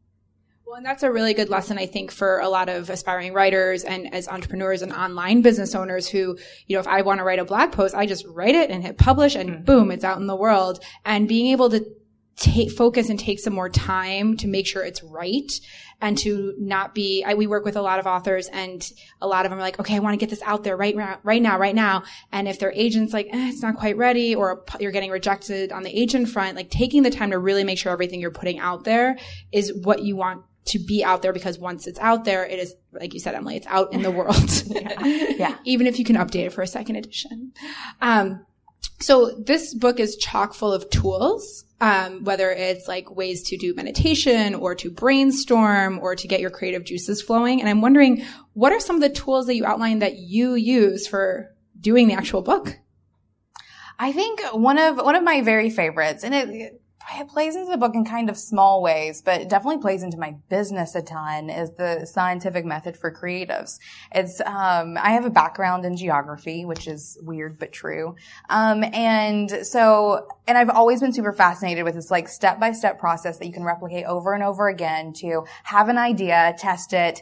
Well, 0.72 0.78
and 0.78 0.86
that's 0.86 1.04
a 1.04 1.12
really 1.12 1.34
good 1.34 1.50
lesson, 1.50 1.78
I 1.78 1.86
think, 1.86 2.12
for 2.12 2.40
a 2.40 2.48
lot 2.48 2.70
of 2.70 2.90
aspiring 2.90 3.34
writers 3.34 3.84
and 3.84 4.14
as 4.14 4.30
entrepreneurs 4.30 4.82
and 4.82 4.94
online 4.94 5.42
business 5.42 5.76
owners 5.76 6.08
who, 6.08 6.38
you 6.66 6.78
know, 6.78 6.80
if 6.80 6.88
I 6.88 7.02
want 7.02 7.18
to 7.18 7.26
write 7.26 7.40
a 7.40 7.44
blog 7.44 7.74
post, 7.74 7.94
I 7.94 8.06
just 8.06 8.26
write 8.26 8.56
it 8.56 8.70
and 8.70 8.82
hit 8.82 8.98
publish 8.98 9.36
and 9.36 9.66
boom, 9.66 9.92
it's 9.92 10.06
out 10.06 10.18
in 10.20 10.28
the 10.28 10.36
world. 10.36 10.82
And 11.04 11.28
being 11.28 11.48
able 11.48 11.72
to 11.72 11.86
take 12.38 12.72
focus 12.72 13.10
and 13.10 13.20
take 13.20 13.40
some 13.40 13.54
more 13.54 13.68
time 13.68 14.38
to 14.38 14.48
make 14.48 14.66
sure 14.66 14.82
it's 14.82 15.04
right 15.04 15.52
and 16.00 16.18
to 16.20 16.56
not 16.58 16.96
be 16.96 17.22
I, 17.26 17.34
we 17.34 17.46
work 17.46 17.66
with 17.66 17.76
a 17.76 17.82
lot 17.82 18.00
of 18.00 18.08
authors 18.08 18.48
and 18.48 18.82
a 19.22 19.28
lot 19.28 19.46
of 19.46 19.52
them 19.52 19.60
are 19.60 19.62
like 19.62 19.80
okay 19.80 19.96
i 19.96 20.00
want 20.00 20.14
to 20.14 20.18
get 20.18 20.32
this 20.32 20.42
out 20.42 20.64
there 20.64 20.76
right 20.76 20.96
now 20.96 21.20
right 21.22 21.42
now 21.42 21.60
right 21.60 21.76
now 21.76 22.04
and 22.32 22.48
if 22.48 22.58
their 22.58 22.72
agent's 22.72 23.14
like 23.14 23.28
eh, 23.28 23.50
it's 23.50 23.62
not 23.62 23.76
quite 23.76 23.96
ready 23.98 24.34
or 24.34 24.64
you're 24.80 24.92
getting 24.92 25.12
rejected 25.12 25.72
on 25.72 25.84
the 25.84 25.96
agent 25.96 26.30
front 26.30 26.56
like 26.56 26.72
taking 26.72 27.04
the 27.04 27.12
time 27.12 27.30
to 27.30 27.38
really 27.38 27.64
make 27.64 27.78
sure 27.78 27.92
everything 27.92 28.20
you're 28.20 28.32
putting 28.32 28.58
out 28.58 28.86
there 28.86 29.18
is 29.52 29.72
what 29.84 30.02
you 30.02 30.16
want 30.16 30.42
to 30.66 30.80
be 30.80 31.04
out 31.04 31.22
there 31.22 31.34
because 31.34 31.58
once 31.58 31.88
it's 31.88 32.00
out 32.00 32.24
there 32.26 32.46
it 32.46 32.60
is 32.60 32.76
like 32.92 33.14
you 33.14 33.20
said 33.20 33.36
emily 33.36 33.58
it's 33.58 33.68
out 33.68 33.92
in 33.94 34.02
the 34.02 34.12
world 34.12 34.64
yeah. 34.68 35.58
even 35.66 35.88
if 35.88 35.98
you 35.98 36.06
can 36.06 36.16
update 36.16 36.46
it 36.46 36.54
for 36.54 36.62
a 36.62 36.68
second 36.68 36.96
edition 36.96 37.52
um, 38.02 38.46
so 39.02 39.32
this 39.32 39.74
book 39.74 40.00
is 40.00 40.16
chock 40.16 40.54
full 40.54 40.72
of 40.72 40.90
tools, 40.90 41.66
um, 41.80 42.24
whether 42.24 42.52
it's 42.52 42.88
like 42.88 43.10
ways 43.10 43.44
to 43.50 43.58
do 43.58 43.74
meditation 43.74 44.54
or 44.56 44.76
to 44.76 44.92
brainstorm 44.92 46.00
or 46.00 46.16
to 46.16 46.28
get 46.28 46.40
your 46.40 46.52
creative 46.52 46.84
juices 46.84 47.22
flowing. 47.22 47.60
And 47.60 47.70
I'm 47.70 47.82
wondering, 47.82 48.24
what 48.54 48.72
are 48.72 48.80
some 48.80 48.96
of 48.96 49.02
the 49.02 49.10
tools 49.10 49.48
that 49.48 49.56
you 49.56 49.66
outlined 49.66 50.04
that 50.04 50.18
you 50.18 50.54
use 50.54 51.08
for 51.08 51.54
doing 51.80 52.08
the 52.08 52.14
actual 52.14 52.42
book? 52.42 52.78
I 53.98 54.12
think 54.12 54.42
one 54.54 54.78
of 54.78 54.98
one 54.98 55.16
of 55.16 55.24
my 55.24 55.42
very 55.42 55.70
favorites, 55.70 56.24
and 56.24 56.34
it 56.34 56.81
it 57.20 57.28
plays 57.28 57.56
into 57.56 57.72
the 57.72 57.78
book 57.78 57.96
in 57.96 58.06
kind 58.06 58.30
of 58.30 58.38
small 58.38 58.82
ways, 58.82 59.22
but 59.22 59.42
it 59.42 59.50
definitely 59.50 59.82
plays 59.82 60.04
into 60.04 60.18
my 60.18 60.36
business 60.50 60.96
a 60.96 61.02
ton 61.02 61.50
is 61.50 61.72
the 61.72 62.06
scientific 62.06 62.66
method 62.66 62.98
for 62.98 63.12
creatives. 63.12 63.80
It's, 64.14 64.40
um, 64.42 64.98
I 64.98 65.12
have 65.12 65.26
a 65.26 65.30
background 65.30 65.86
in 65.86 65.98
geography, 65.98 66.66
which 66.66 66.88
is 66.88 67.18
weird 67.22 67.60
but 67.60 67.72
true. 67.72 68.16
Um, 68.50 68.84
and 68.84 69.50
so, 69.66 70.28
and 70.48 70.58
I've 70.58 70.70
always 70.70 71.02
been 71.02 71.14
super 71.14 71.34
fascinated 71.34 71.84
with 71.84 71.96
this 71.96 72.12
like 72.12 72.28
step 72.28 72.60
by 72.60 72.72
step 72.72 73.00
process 73.00 73.38
that 73.40 73.46
you 73.46 73.54
can 73.54 73.64
replicate 73.64 74.06
over 74.06 74.34
and 74.34 74.44
over 74.44 74.70
again 74.70 75.14
to 75.18 75.46
have 75.64 75.90
an 75.90 75.98
idea, 75.98 76.56
test 76.58 76.94
it, 76.94 77.22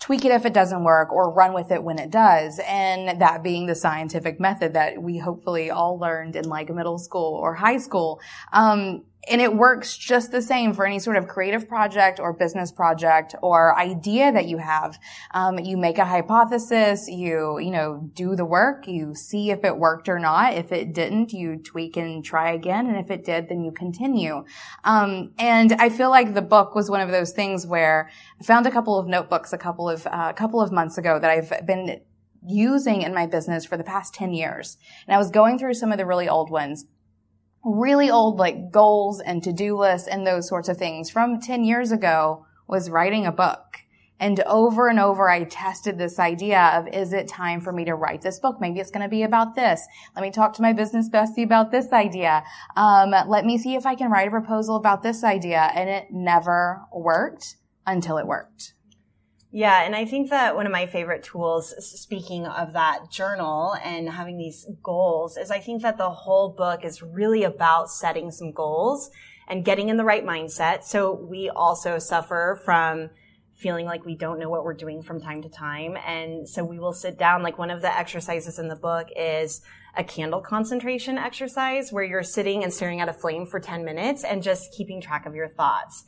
tweak 0.00 0.24
it 0.24 0.30
if 0.30 0.46
it 0.46 0.54
doesn't 0.54 0.84
work 0.84 1.12
or 1.12 1.32
run 1.32 1.52
with 1.52 1.72
it 1.72 1.82
when 1.82 1.98
it 1.98 2.10
does. 2.10 2.60
And 2.66 3.20
that 3.20 3.42
being 3.42 3.66
the 3.66 3.74
scientific 3.74 4.38
method 4.38 4.74
that 4.74 5.02
we 5.02 5.18
hopefully 5.18 5.70
all 5.70 5.98
learned 5.98 6.36
in 6.36 6.44
like 6.44 6.70
middle 6.70 6.98
school 6.98 7.34
or 7.34 7.54
high 7.54 7.78
school. 7.78 8.20
Um, 8.52 9.04
and 9.28 9.40
it 9.40 9.54
works 9.54 9.96
just 9.96 10.30
the 10.30 10.40
same 10.40 10.72
for 10.72 10.86
any 10.86 10.98
sort 10.98 11.16
of 11.16 11.28
creative 11.28 11.68
project 11.68 12.20
or 12.20 12.32
business 12.32 12.70
project 12.70 13.34
or 13.42 13.76
idea 13.78 14.32
that 14.32 14.46
you 14.46 14.58
have. 14.58 14.98
Um, 15.32 15.58
you 15.58 15.76
make 15.76 15.98
a 15.98 16.04
hypothesis, 16.04 17.08
you, 17.08 17.58
you 17.58 17.70
know, 17.70 18.08
do 18.14 18.36
the 18.36 18.44
work, 18.44 18.86
you 18.86 19.14
see 19.14 19.50
if 19.50 19.64
it 19.64 19.76
worked 19.76 20.08
or 20.08 20.18
not. 20.18 20.54
If 20.54 20.72
it 20.72 20.94
didn't, 20.94 21.32
you 21.32 21.56
tweak 21.56 21.96
and 21.96 22.24
try 22.24 22.52
again. 22.52 22.86
And 22.86 22.96
if 22.96 23.10
it 23.10 23.24
did, 23.24 23.48
then 23.48 23.64
you 23.64 23.72
continue. 23.72 24.44
Um, 24.84 25.32
and 25.38 25.72
I 25.72 25.88
feel 25.88 26.10
like 26.10 26.34
the 26.34 26.42
book 26.42 26.74
was 26.74 26.88
one 26.88 27.00
of 27.00 27.10
those 27.10 27.32
things 27.32 27.66
where 27.66 28.10
I 28.40 28.44
found 28.44 28.66
a 28.66 28.70
couple 28.70 28.98
of 28.98 29.08
notebooks 29.08 29.52
a 29.52 29.58
couple 29.58 29.90
of, 29.90 30.06
uh, 30.06 30.28
a 30.30 30.34
couple 30.34 30.60
of 30.60 30.72
months 30.72 30.96
ago 30.96 31.18
that 31.18 31.30
I've 31.30 31.66
been 31.66 32.00
using 32.46 33.02
in 33.02 33.12
my 33.12 33.26
business 33.26 33.64
for 33.64 33.76
the 33.76 33.84
past 33.84 34.14
10 34.14 34.32
years. 34.32 34.78
And 35.06 35.14
I 35.14 35.18
was 35.18 35.30
going 35.30 35.58
through 35.58 35.74
some 35.74 35.92
of 35.92 35.98
the 35.98 36.06
really 36.06 36.28
old 36.28 36.50
ones 36.50 36.86
really 37.76 38.10
old 38.10 38.38
like 38.38 38.70
goals 38.70 39.20
and 39.20 39.42
to-do 39.42 39.76
lists 39.78 40.08
and 40.08 40.26
those 40.26 40.48
sorts 40.48 40.68
of 40.68 40.76
things 40.76 41.10
from 41.10 41.40
10 41.40 41.64
years 41.64 41.92
ago 41.92 42.46
was 42.66 42.90
writing 42.90 43.26
a 43.26 43.32
book. 43.32 43.64
And 44.20 44.40
over 44.40 44.88
and 44.88 44.98
over, 44.98 45.28
I 45.28 45.44
tested 45.44 45.96
this 45.96 46.18
idea 46.18 46.72
of, 46.74 46.88
is 46.88 47.12
it 47.12 47.28
time 47.28 47.60
for 47.60 47.72
me 47.72 47.84
to 47.84 47.94
write 47.94 48.20
this 48.20 48.40
book? 48.40 48.60
Maybe 48.60 48.80
it's 48.80 48.90
going 48.90 49.04
to 49.04 49.08
be 49.08 49.22
about 49.22 49.54
this. 49.54 49.86
Let 50.16 50.22
me 50.22 50.32
talk 50.32 50.54
to 50.54 50.62
my 50.62 50.72
business 50.72 51.08
bestie 51.08 51.44
about 51.44 51.70
this 51.70 51.92
idea. 51.92 52.42
Um, 52.76 53.14
let 53.28 53.44
me 53.44 53.58
see 53.58 53.76
if 53.76 53.86
I 53.86 53.94
can 53.94 54.10
write 54.10 54.26
a 54.26 54.30
proposal 54.32 54.74
about 54.74 55.04
this 55.04 55.22
idea. 55.22 55.70
And 55.72 55.88
it 55.88 56.08
never 56.10 56.82
worked 56.92 57.56
until 57.86 58.18
it 58.18 58.26
worked. 58.26 58.74
Yeah, 59.50 59.82
and 59.82 59.96
I 59.96 60.04
think 60.04 60.28
that 60.28 60.56
one 60.56 60.66
of 60.66 60.72
my 60.72 60.86
favorite 60.86 61.22
tools, 61.22 61.74
speaking 61.78 62.46
of 62.46 62.74
that 62.74 63.10
journal 63.10 63.74
and 63.82 64.08
having 64.08 64.36
these 64.36 64.66
goals, 64.82 65.38
is 65.38 65.50
I 65.50 65.58
think 65.58 65.82
that 65.82 65.96
the 65.96 66.10
whole 66.10 66.50
book 66.50 66.84
is 66.84 67.02
really 67.02 67.44
about 67.44 67.90
setting 67.90 68.30
some 68.30 68.52
goals 68.52 69.10
and 69.48 69.64
getting 69.64 69.88
in 69.88 69.96
the 69.96 70.04
right 70.04 70.24
mindset. 70.24 70.84
So 70.84 71.14
we 71.14 71.48
also 71.48 71.98
suffer 71.98 72.60
from 72.62 73.08
feeling 73.54 73.86
like 73.86 74.04
we 74.04 74.14
don't 74.14 74.38
know 74.38 74.50
what 74.50 74.64
we're 74.64 74.74
doing 74.74 75.02
from 75.02 75.20
time 75.20 75.40
to 75.42 75.48
time. 75.48 75.96
And 76.06 76.46
so 76.46 76.62
we 76.62 76.78
will 76.78 76.92
sit 76.92 77.18
down, 77.18 77.42
like 77.42 77.58
one 77.58 77.70
of 77.70 77.80
the 77.80 77.96
exercises 77.96 78.58
in 78.58 78.68
the 78.68 78.76
book 78.76 79.08
is 79.16 79.62
a 79.96 80.04
candle 80.04 80.42
concentration 80.42 81.16
exercise 81.16 81.90
where 81.90 82.04
you're 82.04 82.22
sitting 82.22 82.62
and 82.62 82.72
staring 82.72 83.00
at 83.00 83.08
a 83.08 83.14
flame 83.14 83.46
for 83.46 83.58
10 83.58 83.82
minutes 83.84 84.24
and 84.24 84.42
just 84.42 84.72
keeping 84.76 85.00
track 85.00 85.24
of 85.24 85.34
your 85.34 85.48
thoughts. 85.48 86.04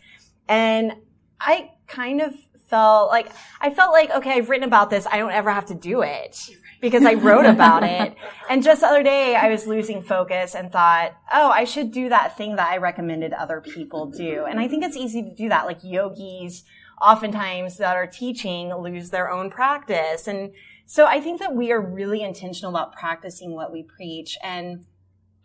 And 0.47 0.93
I 1.41 1.71
kind 1.89 2.21
of 2.21 2.35
felt 2.71 3.11
like 3.11 3.31
I 3.61 3.71
felt 3.71 3.93
like 3.93 4.11
okay, 4.11 4.35
I've 4.35 4.49
written 4.49 4.67
about 4.67 4.89
this. 4.89 5.07
I 5.07 5.19
don't 5.19 5.33
ever 5.33 5.51
have 5.51 5.67
to 5.67 5.75
do 5.75 6.03
it 6.03 6.39
because 6.81 7.05
I 7.05 7.15
wrote 7.15 7.47
about 7.47 7.83
it. 7.83 8.15
And 8.49 8.65
just 8.65 8.81
the 8.81 8.89
other 8.89 9.05
day, 9.05 9.37
I 9.37 9.49
was 9.49 9.69
losing 9.69 10.03
focus 10.03 10.57
and 10.57 10.73
thought, 10.73 11.15
oh, 11.33 11.51
I 11.51 11.63
should 11.63 11.93
do 11.93 12.09
that 12.09 12.37
thing 12.37 12.57
that 12.57 12.69
I 12.69 12.79
recommended 12.79 13.33
other 13.33 13.61
people 13.61 14.07
do. 14.07 14.45
And 14.45 14.59
I 14.59 14.67
think 14.67 14.83
it's 14.83 14.97
easy 14.97 15.23
to 15.23 15.33
do 15.33 15.49
that. 15.51 15.67
Like 15.67 15.85
yogis, 15.85 16.65
oftentimes 17.01 17.77
that 17.77 17.95
are 17.95 18.09
teaching 18.09 18.75
lose 18.75 19.11
their 19.11 19.31
own 19.31 19.51
practice. 19.51 20.27
And 20.27 20.53
so 20.85 21.07
I 21.07 21.21
think 21.21 21.39
that 21.39 21.55
we 21.55 21.71
are 21.71 21.81
really 21.81 22.23
intentional 22.23 22.75
about 22.75 22.93
practicing 22.93 23.55
what 23.55 23.73
we 23.73 23.85
preach. 23.85 24.37
And 24.43 24.85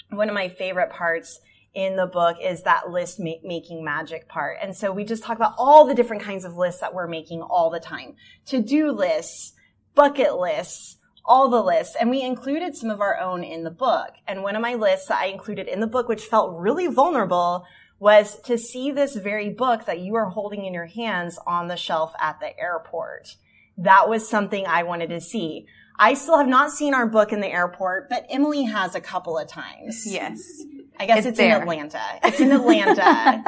one 0.09 0.30
of 0.30 0.34
my 0.34 0.49
favorite 0.49 0.89
parts 0.89 1.39
in 1.76 1.97
the 1.97 2.07
book 2.07 2.38
is 2.41 2.63
that 2.63 2.89
list 2.89 3.19
ma- 3.19 3.34
making 3.43 3.84
magic 3.84 4.28
part. 4.28 4.57
And 4.61 4.76
so 4.76 4.91
we 4.91 5.03
just 5.03 5.23
talk 5.23 5.36
about 5.36 5.53
all 5.57 5.86
the 5.86 5.93
different 5.93 6.23
kinds 6.23 6.45
of 6.45 6.57
lists 6.57 6.82
that 6.82 6.93
we're 6.93 7.07
making 7.07 7.41
all 7.41 7.69
the 7.69 7.80
time. 7.80 8.15
To-do 8.47 8.91
lists, 8.91 9.53
bucket 9.93 10.36
lists, 10.38 10.97
all 11.26 11.49
the 11.49 11.61
lists. 11.61 11.95
And 11.99 12.09
we 12.09 12.21
included 12.21 12.76
some 12.76 12.89
of 12.89 13.01
our 13.01 13.19
own 13.19 13.43
in 13.43 13.63
the 13.63 13.71
book. 13.71 14.13
And 14.26 14.41
one 14.41 14.55
of 14.55 14.61
my 14.61 14.76
lists 14.76 15.07
that 15.07 15.19
I 15.19 15.26
included 15.26 15.67
in 15.67 15.82
the 15.82 15.88
book, 15.88 16.07
which 16.07 16.26
felt 16.26 16.57
really 16.57 16.88
vulnerable, 16.88 17.65
was 17.99 18.39
to 18.41 18.57
see 18.57 18.91
this 18.91 19.15
very 19.15 19.49
book 19.49 19.86
that 19.86 19.99
you 19.99 20.15
are 20.15 20.30
holding 20.30 20.65
in 20.65 20.73
your 20.73 20.86
hands 20.86 21.39
on 21.45 21.67
the 21.67 21.78
shelf 21.78 22.13
at 22.19 22.39
the 22.39 22.57
airport. 22.59 23.36
That 23.78 24.07
was 24.07 24.28
something 24.28 24.65
I 24.65 24.84
wanted 24.84 25.09
to 25.09 25.19
see. 25.19 25.67
I 25.97 26.13
still 26.13 26.38
have 26.38 26.47
not 26.47 26.71
seen 26.71 26.93
our 26.93 27.07
book 27.07 27.32
in 27.32 27.39
the 27.39 27.51
airport, 27.51 28.09
but 28.09 28.26
Emily 28.30 28.63
has 28.63 28.95
a 28.95 29.01
couple 29.01 29.38
of 29.38 29.47
times. 29.47 30.05
Yes. 30.05 30.63
I 31.00 31.06
guess 31.06 31.20
it's, 31.20 31.28
it's 31.28 31.39
in 31.39 31.52
Atlanta. 31.52 32.02
It's 32.24 32.39
in 32.39 32.52
Atlanta. 32.52 33.46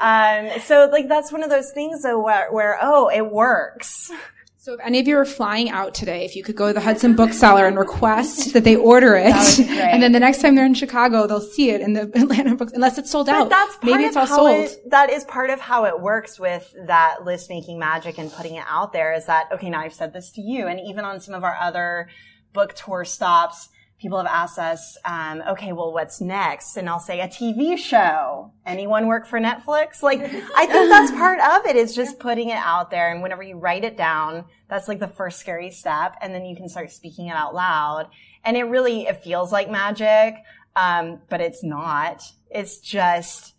um, 0.00 0.60
so 0.60 0.88
like 0.90 1.08
that's 1.08 1.32
one 1.32 1.42
of 1.42 1.50
those 1.50 1.70
things 1.72 2.02
though 2.02 2.22
where, 2.22 2.52
where, 2.52 2.78
oh, 2.80 3.08
it 3.08 3.30
works. 3.30 4.10
So 4.64 4.72
if 4.72 4.80
any 4.82 4.98
of 4.98 5.06
you 5.06 5.18
are 5.18 5.26
flying 5.26 5.68
out 5.68 5.92
today, 5.92 6.24
if 6.24 6.34
you 6.34 6.42
could 6.42 6.56
go 6.56 6.68
to 6.68 6.72
the 6.72 6.80
Hudson 6.80 7.14
Bookseller 7.14 7.66
and 7.66 7.78
request 7.78 8.54
that 8.54 8.64
they 8.64 8.76
order 8.76 9.14
it, 9.14 9.58
and 9.60 10.02
then 10.02 10.12
the 10.12 10.20
next 10.20 10.40
time 10.40 10.54
they're 10.54 10.64
in 10.64 10.72
Chicago, 10.72 11.26
they'll 11.26 11.42
see 11.42 11.68
it 11.68 11.82
in 11.82 11.92
the 11.92 12.04
Atlanta 12.14 12.54
books, 12.54 12.72
unless 12.72 12.96
it's 12.96 13.10
sold 13.10 13.28
out. 13.28 13.50
But 13.50 13.50
that's 13.50 13.76
maybe 13.82 14.04
it's 14.04 14.16
all 14.16 14.26
sold. 14.26 14.64
It, 14.64 14.88
that 14.88 15.10
is 15.10 15.22
part 15.24 15.50
of 15.50 15.60
how 15.60 15.84
it 15.84 16.00
works 16.00 16.40
with 16.40 16.74
that 16.86 17.26
list 17.26 17.50
making 17.50 17.78
magic 17.78 18.16
and 18.16 18.32
putting 18.32 18.54
it 18.54 18.64
out 18.66 18.94
there. 18.94 19.12
Is 19.12 19.26
that 19.26 19.52
okay? 19.52 19.68
Now 19.68 19.80
I've 19.80 19.92
said 19.92 20.14
this 20.14 20.30
to 20.32 20.40
you, 20.40 20.66
and 20.66 20.80
even 20.80 21.04
on 21.04 21.20
some 21.20 21.34
of 21.34 21.44
our 21.44 21.56
other 21.60 22.08
book 22.54 22.72
tour 22.72 23.04
stops, 23.04 23.68
people 24.04 24.18
have 24.18 24.26
asked 24.26 24.58
us, 24.58 24.98
um, 25.06 25.42
okay, 25.48 25.72
well, 25.72 25.90
what's 25.90 26.20
next? 26.20 26.76
And 26.76 26.90
I'll 26.90 27.00
say 27.00 27.20
a 27.20 27.26
TV 27.26 27.78
show. 27.78 28.52
Anyone 28.66 29.06
work 29.06 29.26
for 29.26 29.40
Netflix? 29.40 30.02
Like, 30.02 30.20
I 30.20 30.66
think 30.66 30.90
that's 30.90 31.10
part 31.22 31.40
of 31.40 31.64
it 31.64 31.74
is 31.74 31.94
just 31.96 32.18
putting 32.18 32.50
it 32.50 32.58
out 32.58 32.90
there. 32.90 33.10
And 33.10 33.22
whenever 33.22 33.42
you 33.42 33.56
write 33.56 33.82
it 33.82 33.96
down, 33.96 34.44
that's 34.68 34.88
like 34.88 34.98
the 34.98 35.08
first 35.08 35.40
scary 35.40 35.70
step. 35.70 36.16
And 36.20 36.34
then 36.34 36.44
you 36.44 36.54
can 36.54 36.68
start 36.68 36.90
speaking 36.90 37.28
it 37.28 37.34
out 37.34 37.54
loud. 37.54 38.10
And 38.44 38.58
it 38.58 38.64
really, 38.64 39.06
it 39.06 39.24
feels 39.24 39.50
like 39.50 39.70
magic. 39.70 40.34
Um, 40.76 41.22
but 41.30 41.40
it's 41.40 41.64
not. 41.64 42.22
It's 42.50 42.80
just 42.80 43.54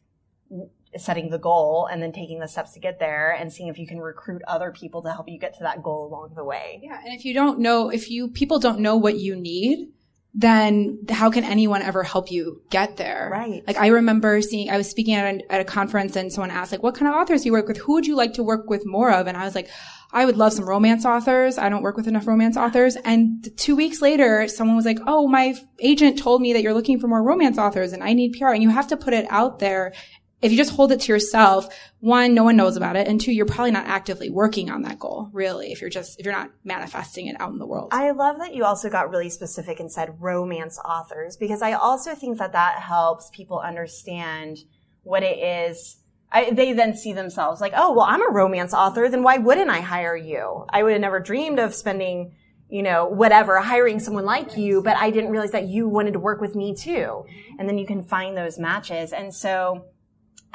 setting 0.95 1.31
the 1.31 1.39
goal 1.39 1.87
and 1.91 2.03
then 2.03 2.11
taking 2.11 2.39
the 2.39 2.47
steps 2.47 2.73
to 2.73 2.79
get 2.79 2.99
there 2.99 3.31
and 3.31 3.51
seeing 3.51 3.67
if 3.67 3.79
you 3.79 3.87
can 3.87 3.97
recruit 3.97 4.43
other 4.47 4.71
people 4.71 5.01
to 5.01 5.11
help 5.11 5.27
you 5.27 5.39
get 5.39 5.55
to 5.55 5.63
that 5.63 5.81
goal 5.81 6.05
along 6.05 6.33
the 6.35 6.43
way. 6.43 6.81
Yeah. 6.83 6.99
And 7.03 7.15
if 7.15 7.25
you 7.25 7.33
don't 7.33 7.57
know, 7.57 7.89
if 7.89 8.11
you, 8.11 8.27
people 8.27 8.59
don't 8.59 8.79
know 8.79 8.95
what 8.95 9.17
you 9.17 9.35
need, 9.35 9.89
then 10.37 10.99
how 11.09 11.31
can 11.31 11.45
anyone 11.45 11.81
ever 11.81 12.03
help 12.03 12.29
you 12.29 12.61
get 12.69 12.97
there? 12.97 13.29
Right. 13.31 13.63
Like 13.65 13.77
I 13.77 13.87
remember 13.87 14.41
seeing, 14.41 14.69
I 14.69 14.75
was 14.75 14.89
speaking 14.89 15.13
at 15.13 15.33
a, 15.33 15.51
at 15.51 15.61
a 15.61 15.63
conference 15.63 16.17
and 16.17 16.31
someone 16.31 16.51
asked 16.51 16.73
like, 16.73 16.83
what 16.83 16.93
kind 16.93 17.07
of 17.07 17.15
authors 17.15 17.43
do 17.43 17.47
you 17.47 17.53
work 17.53 17.69
with? 17.69 17.77
Who 17.77 17.93
would 17.93 18.05
you 18.05 18.17
like 18.17 18.33
to 18.33 18.43
work 18.43 18.69
with 18.69 18.85
more 18.85 19.11
of? 19.11 19.27
And 19.27 19.37
I 19.37 19.45
was 19.45 19.55
like, 19.55 19.69
I 20.11 20.25
would 20.25 20.35
love 20.35 20.51
some 20.51 20.67
romance 20.67 21.05
authors. 21.05 21.57
I 21.57 21.69
don't 21.69 21.81
work 21.81 21.95
with 21.95 22.07
enough 22.07 22.27
romance 22.27 22.57
authors. 22.57 22.97
And 23.05 23.47
two 23.57 23.77
weeks 23.77 24.01
later, 24.01 24.47
someone 24.49 24.75
was 24.75 24.85
like, 24.85 24.99
Oh, 25.07 25.27
my 25.27 25.55
agent 25.79 26.19
told 26.19 26.41
me 26.41 26.51
that 26.51 26.61
you're 26.61 26.73
looking 26.73 26.99
for 26.99 27.07
more 27.07 27.23
romance 27.23 27.57
authors 27.57 27.93
and 27.93 28.03
I 28.03 28.11
need 28.11 28.37
PR. 28.37 28.47
And 28.47 28.61
you 28.61 28.69
have 28.69 28.87
to 28.87 28.97
put 28.97 29.13
it 29.13 29.25
out 29.29 29.59
there 29.59 29.93
if 30.41 30.51
you 30.51 30.57
just 30.57 30.71
hold 30.71 30.91
it 30.91 30.99
to 31.01 31.11
yourself, 31.11 31.67
one, 31.99 32.33
no 32.33 32.43
one 32.43 32.55
knows 32.55 32.77
about 32.77 32.95
it. 32.95 33.07
And 33.07 33.19
two, 33.19 33.31
you're 33.31 33.45
probably 33.45 33.71
not 33.71 33.87
actively 33.87 34.29
working 34.29 34.69
on 34.69 34.83
that 34.83 34.99
goal, 34.99 35.29
really, 35.33 35.71
if 35.71 35.81
you're 35.81 35.89
just, 35.89 36.19
if 36.19 36.25
you're 36.25 36.35
not 36.35 36.51
manifesting 36.63 37.27
it 37.27 37.39
out 37.39 37.51
in 37.51 37.57
the 37.57 37.65
world. 37.65 37.89
I 37.91 38.11
love 38.11 38.37
that 38.39 38.53
you 38.53 38.63
also 38.65 38.89
got 38.89 39.09
really 39.09 39.29
specific 39.29 39.79
and 39.79 39.91
said 39.91 40.17
romance 40.19 40.79
authors, 40.83 41.37
because 41.37 41.61
I 41.61 41.73
also 41.73 42.15
think 42.15 42.37
that 42.37 42.51
that 42.51 42.79
helps 42.79 43.29
people 43.31 43.59
understand 43.59 44.59
what 45.03 45.23
it 45.23 45.37
is. 45.37 45.97
I, 46.31 46.51
they 46.51 46.73
then 46.73 46.95
see 46.95 47.13
themselves 47.13 47.61
like, 47.61 47.73
oh, 47.75 47.93
well, 47.93 48.05
I'm 48.05 48.21
a 48.21 48.31
romance 48.31 48.73
author. 48.73 49.07
Then 49.07 49.23
why 49.23 49.37
wouldn't 49.37 49.69
I 49.69 49.79
hire 49.79 50.17
you? 50.17 50.65
I 50.69 50.83
would 50.83 50.91
have 50.91 51.01
never 51.01 51.19
dreamed 51.19 51.59
of 51.59 51.73
spending 51.73 52.33
you 52.67 52.81
know, 52.81 53.05
whatever, 53.05 53.59
hiring 53.59 53.99
someone 53.99 54.25
like 54.25 54.57
you, 54.57 54.81
but 54.81 54.97
I 54.97 55.11
didn't 55.11 55.29
realize 55.29 55.51
that 55.51 55.67
you 55.67 55.87
wanted 55.87 56.13
to 56.13 56.19
work 56.19 56.41
with 56.41 56.55
me 56.55 56.73
too. 56.73 57.23
And 57.59 57.69
then 57.69 57.77
you 57.77 57.85
can 57.85 58.01
find 58.01 58.35
those 58.35 58.57
matches. 58.57 59.13
And 59.13 59.33
so 59.33 59.85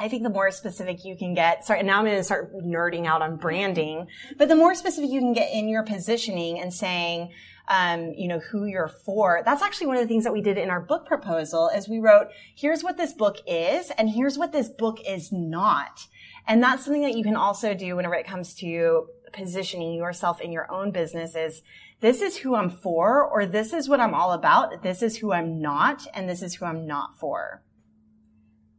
I 0.01 0.07
think 0.07 0.23
the 0.23 0.31
more 0.31 0.49
specific 0.49 1.05
you 1.05 1.15
can 1.15 1.35
get, 1.35 1.63
sorry, 1.63 1.83
now 1.83 1.99
I'm 1.99 2.05
going 2.05 2.17
to 2.17 2.23
start 2.23 2.55
nerding 2.55 3.05
out 3.05 3.21
on 3.21 3.35
branding, 3.35 4.07
but 4.35 4.47
the 4.47 4.55
more 4.55 4.73
specific 4.73 5.11
you 5.11 5.19
can 5.19 5.33
get 5.33 5.53
in 5.53 5.69
your 5.69 5.83
positioning 5.83 6.59
and 6.59 6.73
saying, 6.73 7.31
um, 7.67 8.11
you 8.17 8.27
know, 8.27 8.39
who 8.39 8.65
you're 8.65 8.87
for. 8.87 9.43
That's 9.45 9.61
actually 9.61 9.85
one 9.85 9.97
of 9.97 10.01
the 10.01 10.07
things 10.07 10.23
that 10.23 10.33
we 10.33 10.41
did 10.41 10.57
in 10.57 10.71
our 10.71 10.81
book 10.81 11.05
proposal 11.05 11.69
is 11.69 11.87
we 11.87 11.99
wrote, 11.99 12.29
here's 12.55 12.83
what 12.83 12.97
this 12.97 13.13
book 13.13 13.37
is 13.45 13.91
and 13.91 14.09
here's 14.09 14.39
what 14.39 14.51
this 14.51 14.69
book 14.69 14.97
is 15.07 15.31
not. 15.31 16.07
And 16.47 16.63
that's 16.63 16.83
something 16.83 17.03
that 17.03 17.15
you 17.15 17.23
can 17.23 17.35
also 17.35 17.75
do 17.75 17.95
whenever 17.95 18.15
it 18.15 18.25
comes 18.25 18.55
to 18.55 19.05
positioning 19.31 19.93
yourself 19.93 20.41
in 20.41 20.51
your 20.51 20.69
own 20.71 20.89
business 20.89 21.35
is 21.35 21.61
this 21.99 22.23
is 22.23 22.37
who 22.37 22.55
I'm 22.55 22.71
for 22.71 23.23
or 23.23 23.45
this 23.45 23.71
is 23.71 23.87
what 23.87 23.99
I'm 23.99 24.15
all 24.15 24.31
about. 24.31 24.81
This 24.81 25.03
is 25.03 25.17
who 25.17 25.31
I'm 25.31 25.61
not 25.61 26.07
and 26.15 26.27
this 26.27 26.41
is 26.41 26.55
who 26.55 26.65
I'm 26.65 26.87
not 26.87 27.19
for. 27.19 27.61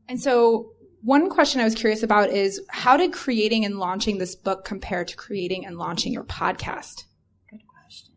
And 0.08 0.20
so 0.20 0.72
one 1.02 1.28
question 1.28 1.60
I 1.60 1.64
was 1.64 1.74
curious 1.74 2.02
about 2.02 2.30
is 2.30 2.60
how 2.68 2.96
did 2.96 3.12
creating 3.12 3.64
and 3.64 3.78
launching 3.78 4.18
this 4.18 4.34
book 4.34 4.64
compare 4.64 5.04
to 5.04 5.16
creating 5.16 5.66
and 5.66 5.76
launching 5.76 6.12
your 6.12 6.24
podcast? 6.24 7.04
Good 7.50 7.62
question. 7.66 8.14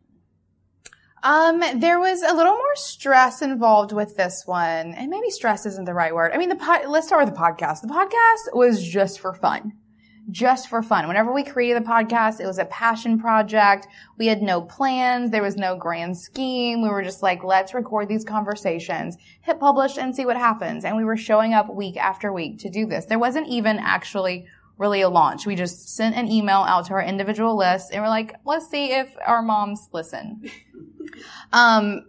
Um, 1.24 1.80
there 1.80 2.00
was 2.00 2.22
a 2.22 2.34
little 2.34 2.54
more 2.54 2.76
stress 2.76 3.42
involved 3.42 3.92
with 3.92 4.16
this 4.16 4.44
one, 4.46 4.94
and 4.94 5.10
maybe 5.10 5.32
stress 5.32 5.66
isn't 5.66 5.86
the 5.86 5.94
right 5.94 6.14
word. 6.14 6.32
I 6.34 6.38
mean, 6.38 6.50
the 6.50 6.84
let's 6.88 7.08
start 7.08 7.26
with 7.26 7.34
the 7.34 7.40
podcast. 7.40 7.82
The 7.82 7.88
podcast 7.88 8.56
was 8.56 8.84
just 8.84 9.20
for 9.20 9.34
fun 9.34 9.74
just 10.32 10.70
for 10.70 10.82
fun. 10.82 11.08
Whenever 11.08 11.32
we 11.32 11.44
created 11.44 11.84
the 11.84 11.88
podcast, 11.88 12.40
it 12.40 12.48
was 12.48 12.58
a 12.58 12.66
passion 12.66 13.20
project. 13.20 13.88
We 14.18 14.28
had 14.28 14.42
no 14.42 14.62
plans. 14.62 15.32
There 15.32 15.44
was 15.44 15.56
no 15.56 15.76
grand 15.76 16.18
scheme. 16.18 16.82
We 16.82 16.90
were 16.90 17.04
just 17.04 17.22
like, 17.22 17.44
let's 17.44 17.74
record 17.74 18.08
these 18.08 18.24
conversations, 18.24 19.18
hit 19.42 19.60
publish 19.60 19.98
and 19.98 20.16
see 20.16 20.26
what 20.26 20.38
happens. 20.38 20.86
And 20.86 20.98
we 20.98 21.04
were 21.04 21.18
showing 21.18 21.54
up 21.54 21.74
week 21.74 21.98
after 21.98 22.34
week 22.34 22.60
to 22.60 22.70
do 22.70 22.86
this. 22.86 23.06
There 23.06 23.20
wasn't 23.20 23.48
even 23.48 23.78
actually 23.78 24.48
really 24.78 25.02
a 25.02 25.10
launch. 25.10 25.46
We 25.46 25.56
just 25.56 25.96
sent 25.96 26.16
an 26.16 26.30
email 26.30 26.62
out 26.68 26.88
to 26.88 26.94
our 26.94 27.04
individual 27.04 27.56
lists 27.56 27.92
and 27.92 28.02
we're 28.02 28.10
like, 28.10 28.36
let's 28.46 28.68
see 28.68 28.92
if 28.92 29.16
our 29.26 29.42
moms 29.42 29.90
listen. 29.94 30.42
Um, 31.54 32.08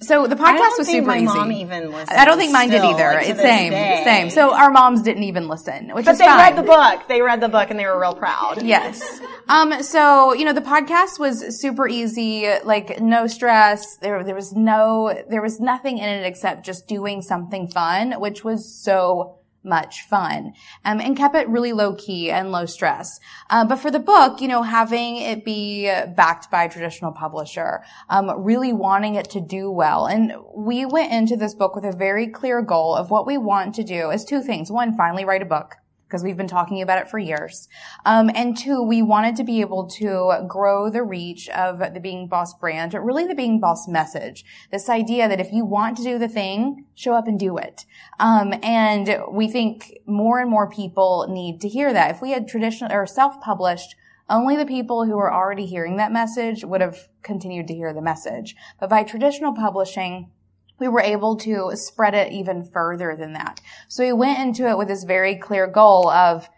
so 0.00 0.26
the 0.26 0.36
podcast 0.36 0.78
was 0.78 0.86
super 0.86 1.08
my 1.08 1.16
easy. 1.16 1.26
mom 1.26 1.50
even 1.50 1.90
listened. 1.90 2.18
I 2.18 2.24
don't 2.24 2.38
think 2.38 2.52
mine 2.52 2.70
did 2.70 2.82
either. 2.82 3.14
like, 3.14 3.28
it's 3.28 3.40
same, 3.40 3.72
day. 3.72 4.02
same. 4.04 4.30
So 4.30 4.54
our 4.54 4.70
moms 4.70 5.02
didn't 5.02 5.24
even 5.24 5.48
listen, 5.48 5.88
which 5.94 6.04
but 6.04 6.12
is 6.12 6.18
they 6.18 6.24
fine. 6.26 6.38
read 6.38 6.56
the 6.56 6.62
book. 6.62 7.08
They 7.08 7.20
read 7.20 7.40
the 7.40 7.48
book 7.48 7.70
and 7.70 7.78
they 7.78 7.86
were 7.86 7.98
real 8.00 8.14
proud. 8.14 8.62
Yes. 8.68 9.20
Um, 9.48 9.82
so, 9.82 10.34
you 10.34 10.44
know, 10.44 10.52
the 10.52 10.60
podcast 10.60 11.18
was 11.18 11.58
super 11.60 11.88
easy, 11.88 12.46
like 12.64 13.00
no 13.00 13.26
stress. 13.26 13.96
There, 13.96 14.22
there 14.22 14.34
was 14.34 14.52
no, 14.52 15.24
there 15.30 15.40
was 15.40 15.58
nothing 15.58 15.96
in 15.98 16.08
it 16.08 16.26
except 16.26 16.66
just 16.66 16.86
doing 16.86 17.22
something 17.22 17.66
fun, 17.68 18.12
which 18.20 18.44
was 18.44 18.70
so 18.82 19.37
much 19.64 20.02
fun. 20.02 20.52
Um, 20.84 21.00
and 21.00 21.16
kept 21.16 21.34
it 21.34 21.48
really 21.48 21.72
low 21.72 21.94
key 21.94 22.30
and 22.30 22.52
low 22.52 22.66
stress. 22.66 23.08
Uh, 23.50 23.64
but 23.64 23.76
for 23.76 23.90
the 23.90 23.98
book, 23.98 24.40
you 24.40 24.48
know, 24.48 24.62
having 24.62 25.16
it 25.16 25.44
be 25.44 25.86
backed 26.16 26.50
by 26.50 26.64
a 26.64 26.68
traditional 26.68 27.12
publisher, 27.12 27.82
um, 28.08 28.30
really 28.42 28.72
wanting 28.72 29.14
it 29.14 29.30
to 29.30 29.40
do 29.40 29.70
well. 29.70 30.06
And 30.06 30.32
we 30.54 30.86
went 30.86 31.12
into 31.12 31.36
this 31.36 31.54
book 31.54 31.74
with 31.74 31.84
a 31.84 31.96
very 31.96 32.28
clear 32.28 32.62
goal 32.62 32.94
of 32.94 33.10
what 33.10 33.26
we 33.26 33.38
want 33.38 33.74
to 33.76 33.84
do 33.84 34.10
is 34.10 34.24
two 34.24 34.42
things. 34.42 34.70
One, 34.70 34.96
finally 34.96 35.24
write 35.24 35.42
a 35.42 35.46
book 35.46 35.76
because 36.08 36.24
we've 36.24 36.38
been 36.38 36.48
talking 36.48 36.80
about 36.80 36.98
it 36.98 37.10
for 37.10 37.18
years. 37.18 37.68
Um, 38.06 38.30
and 38.34 38.56
two, 38.56 38.82
we 38.82 39.02
wanted 39.02 39.36
to 39.36 39.44
be 39.44 39.60
able 39.60 39.86
to 39.90 40.46
grow 40.48 40.88
the 40.88 41.02
reach 41.02 41.50
of 41.50 41.78
the 41.92 42.00
Being 42.00 42.28
Boss 42.28 42.54
brand, 42.54 42.92
but 42.92 43.04
really 43.04 43.26
the 43.26 43.34
Being 43.34 43.60
Boss 43.60 43.86
message. 43.86 44.44
This 44.72 44.88
idea 44.88 45.28
that 45.28 45.40
if 45.40 45.52
you 45.52 45.66
want 45.66 45.98
to 45.98 46.02
do 46.02 46.18
the 46.18 46.28
thing, 46.28 46.86
show 46.94 47.12
up 47.12 47.28
and 47.28 47.38
do 47.38 47.58
it. 47.58 47.84
Um, 48.18 48.54
and 48.62 49.18
we 49.30 49.48
think 49.48 49.98
more 50.06 50.40
and 50.40 50.50
more 50.50 50.70
people 50.70 51.26
need 51.28 51.60
to 51.60 51.68
hear 51.68 51.92
that. 51.92 52.10
If 52.10 52.22
we 52.22 52.30
had 52.30 52.48
traditional 52.48 52.90
or 52.90 53.06
self-published, 53.06 53.94
only 54.30 54.56
the 54.56 54.66
people 54.66 55.04
who 55.04 55.18
are 55.18 55.32
already 55.32 55.66
hearing 55.66 55.96
that 55.96 56.12
message 56.12 56.64
would 56.64 56.80
have 56.80 57.08
continued 57.22 57.66
to 57.68 57.74
hear 57.74 57.92
the 57.92 58.02
message. 58.02 58.54
But 58.80 58.90
by 58.90 59.02
traditional 59.02 59.54
publishing, 59.54 60.30
we 60.78 60.88
were 60.88 61.00
able 61.00 61.36
to 61.38 61.70
spread 61.74 62.14
it 62.14 62.32
even 62.32 62.64
further 62.64 63.16
than 63.16 63.32
that. 63.34 63.60
So 63.88 64.04
we 64.04 64.12
went 64.12 64.38
into 64.38 64.68
it 64.68 64.78
with 64.78 64.88
this 64.88 65.04
very 65.04 65.36
clear 65.36 65.66
goal 65.66 66.08
of 66.08 66.48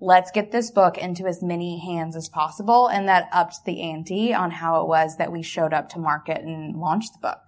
let's 0.00 0.30
get 0.32 0.50
this 0.50 0.70
book 0.70 0.98
into 0.98 1.26
as 1.26 1.42
many 1.42 1.78
hands 1.78 2.16
as 2.16 2.28
possible. 2.28 2.88
And 2.88 3.08
that 3.08 3.28
upped 3.32 3.64
the 3.64 3.82
ante 3.82 4.34
on 4.34 4.50
how 4.50 4.82
it 4.82 4.88
was 4.88 5.16
that 5.16 5.30
we 5.32 5.42
showed 5.42 5.72
up 5.72 5.88
to 5.90 5.98
market 5.98 6.42
and 6.42 6.76
launched 6.76 7.12
the 7.14 7.20
book. 7.20 7.38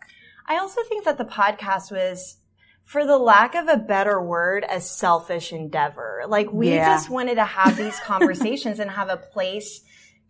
I 0.46 0.58
also 0.58 0.80
think 0.88 1.04
that 1.04 1.18
the 1.18 1.24
podcast 1.24 1.90
was, 1.90 2.36
for 2.84 3.04
the 3.06 3.18
lack 3.18 3.54
of 3.54 3.66
a 3.66 3.76
better 3.76 4.22
word, 4.22 4.64
a 4.68 4.80
selfish 4.80 5.52
endeavor. 5.52 6.22
Like 6.28 6.52
we 6.52 6.74
Yeah. 6.74 6.94
just 6.94 7.10
wanted 7.10 7.36
to 7.36 7.44
have 7.44 7.76
these 7.76 7.98
conversations 8.04 8.78
and 8.78 8.90
have 8.90 9.08
a 9.08 9.16
place 9.16 9.80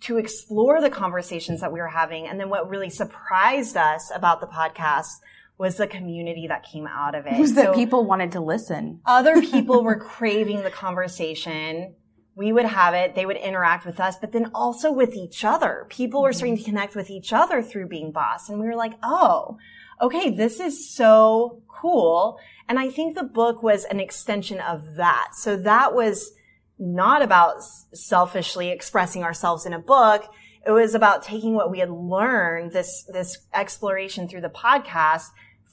to 0.01 0.17
explore 0.19 0.81
the 0.81 0.91
conversations 0.91 1.61
that 1.61 1.73
we 1.73 1.81
were 1.81 1.89
having. 1.89 2.27
And 2.27 2.39
then 2.41 2.49
what 2.49 2.69
really 2.69 2.91
surprised 2.91 3.77
us 3.77 4.11
about 4.15 4.41
the 4.41 4.47
podcast 4.47 5.09
was 5.57 5.77
the 5.77 5.87
community 5.87 6.47
that 6.49 6.65
came 6.65 6.87
out 6.87 7.15
of 7.15 7.27
it. 7.27 7.39
Was 7.39 7.55
that 7.55 7.75
people 7.75 8.05
wanted 8.05 8.33
to 8.33 8.41
listen. 8.41 9.01
other 9.07 9.41
people 9.55 9.85
were 9.85 9.99
craving 9.99 10.63
the 10.63 10.71
conversation. 10.71 11.95
We 12.37 12.53
would 12.53 12.65
have 12.65 12.95
it. 12.95 13.15
They 13.15 13.27
would 13.27 13.37
interact 13.37 13.87
with 13.87 14.01
us, 14.01 14.17
but 14.21 14.33
then 14.33 14.51
also 14.55 14.91
with 14.91 15.15
each 15.15 15.45
other. 15.45 15.87
People 15.89 16.23
were 16.23 16.33
starting 16.33 16.57
to 16.57 16.63
mm-hmm. 16.63 16.71
connect 16.71 16.97
with 16.97 17.11
each 17.11 17.33
other 17.33 17.63
through 17.63 17.87
being 17.87 18.11
boss. 18.11 18.49
And 18.49 18.59
we 18.59 18.67
were 18.67 18.75
like, 18.75 18.95
oh, 19.05 19.57
okay, 20.01 20.31
this 20.31 20.59
is 20.59 20.93
so 20.93 21.63
cool. 21.69 22.39
And 22.69 22.79
I 22.79 22.91
think 22.91 23.15
the 23.15 23.25
book 23.25 23.63
was 23.63 23.85
an 23.85 24.01
extension 24.01 24.59
of 24.61 24.97
that. 24.97 25.31
So 25.35 25.57
that 25.59 25.95
was 25.95 26.33
not 26.79 27.23
about 27.23 27.63
selfishly 27.93 28.71
expressing 28.71 29.23
ourselves 29.23 29.67
in 29.67 29.73
a 29.73 29.79
book. 29.79 30.25
It 30.67 30.71
was 30.71 30.95
about 30.95 31.23
taking 31.23 31.55
what 31.55 31.71
we 31.71 31.79
had 31.79 31.91
learned, 31.91 32.73
this, 32.73 33.05
this 33.13 33.39
exploration 33.53 34.29
through 34.29 34.41
the 34.41 34.49
podcast, 34.49 35.27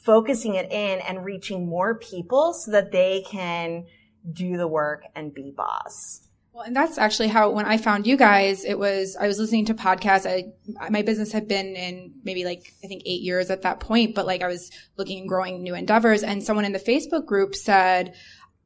focusing 0.04 0.56
it 0.56 0.72
in 0.72 1.00
and 1.00 1.24
reaching 1.24 1.68
more 1.68 1.96
people 1.96 2.54
so 2.54 2.72
that 2.72 2.92
they 2.92 3.24
can 3.28 3.86
do 4.32 4.58
the 4.58 4.68
work 4.68 5.04
and 5.16 5.34
be 5.34 5.54
boss. 5.56 6.28
Well, 6.54 6.66
and 6.66 6.76
that's 6.76 6.98
actually 6.98 7.30
how 7.30 7.52
when 7.52 7.66
I 7.66 7.78
found 7.78 8.06
you 8.06 8.18
guys, 8.18 8.66
it 8.66 8.78
was 8.78 9.16
I 9.16 9.28
was 9.28 9.40
listening 9.40 9.66
to 9.68 9.74
podcasts. 9.74 10.30
I 10.30 10.52
my 10.90 11.02
business 11.02 11.32
had 11.32 11.48
been 11.48 11.76
in 11.76 12.14
maybe 12.24 12.44
like 12.44 12.74
I 12.84 12.88
think 12.88 13.04
eight 13.06 13.22
years 13.22 13.50
at 13.50 13.62
that 13.62 13.80
point, 13.80 14.16
but 14.16 14.26
like 14.26 14.42
I 14.42 14.48
was 14.48 14.70
looking 14.98 15.20
and 15.20 15.30
growing 15.30 15.64
new 15.64 15.76
endeavors. 15.76 16.24
And 16.24 16.44
someone 16.44 16.66
in 16.66 16.74
the 16.74 16.80
Facebook 16.80 17.26
group 17.26 17.56
said, 17.56 18.16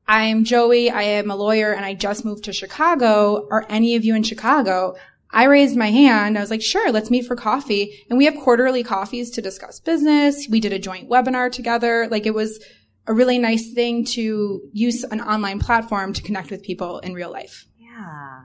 "I'm 0.07 0.45
Joey. 0.45 0.89
I 0.89 1.03
am 1.03 1.29
a 1.29 1.35
lawyer, 1.35 1.73
and 1.73 1.85
I 1.85 1.93
just 1.93 2.25
moved 2.25 2.45
to 2.45 2.53
Chicago. 2.53 3.47
Are 3.51 3.67
any 3.69 3.95
of 3.95 4.03
you 4.03 4.15
in 4.15 4.23
Chicago?" 4.23 4.95
I 5.35 5.43
raised 5.43 5.75
my 5.75 5.91
hand. 5.91 6.37
I 6.37 6.41
was 6.41 6.49
like, 6.49 6.61
sure, 6.61 6.91
let's 6.91 7.11
meet 7.11 7.27
for 7.27 7.35
coffee. 7.35 8.05
And 8.09 8.17
we 8.17 8.23
have 8.25 8.35
quarterly 8.35 8.83
coffees 8.83 9.29
to 9.31 9.41
discuss 9.41 9.81
business. 9.81 10.47
We 10.49 10.61
did 10.61 10.71
a 10.71 10.79
joint 10.79 11.09
webinar 11.09 11.51
together. 11.51 12.07
Like 12.09 12.25
it 12.25 12.33
was 12.33 12.63
a 13.05 13.13
really 13.13 13.37
nice 13.37 13.73
thing 13.73 14.05
to 14.05 14.61
use 14.71 15.03
an 15.03 15.19
online 15.19 15.59
platform 15.59 16.13
to 16.13 16.23
connect 16.23 16.51
with 16.51 16.63
people 16.63 16.99
in 16.99 17.13
real 17.13 17.31
life. 17.31 17.65
Yeah. 17.77 18.43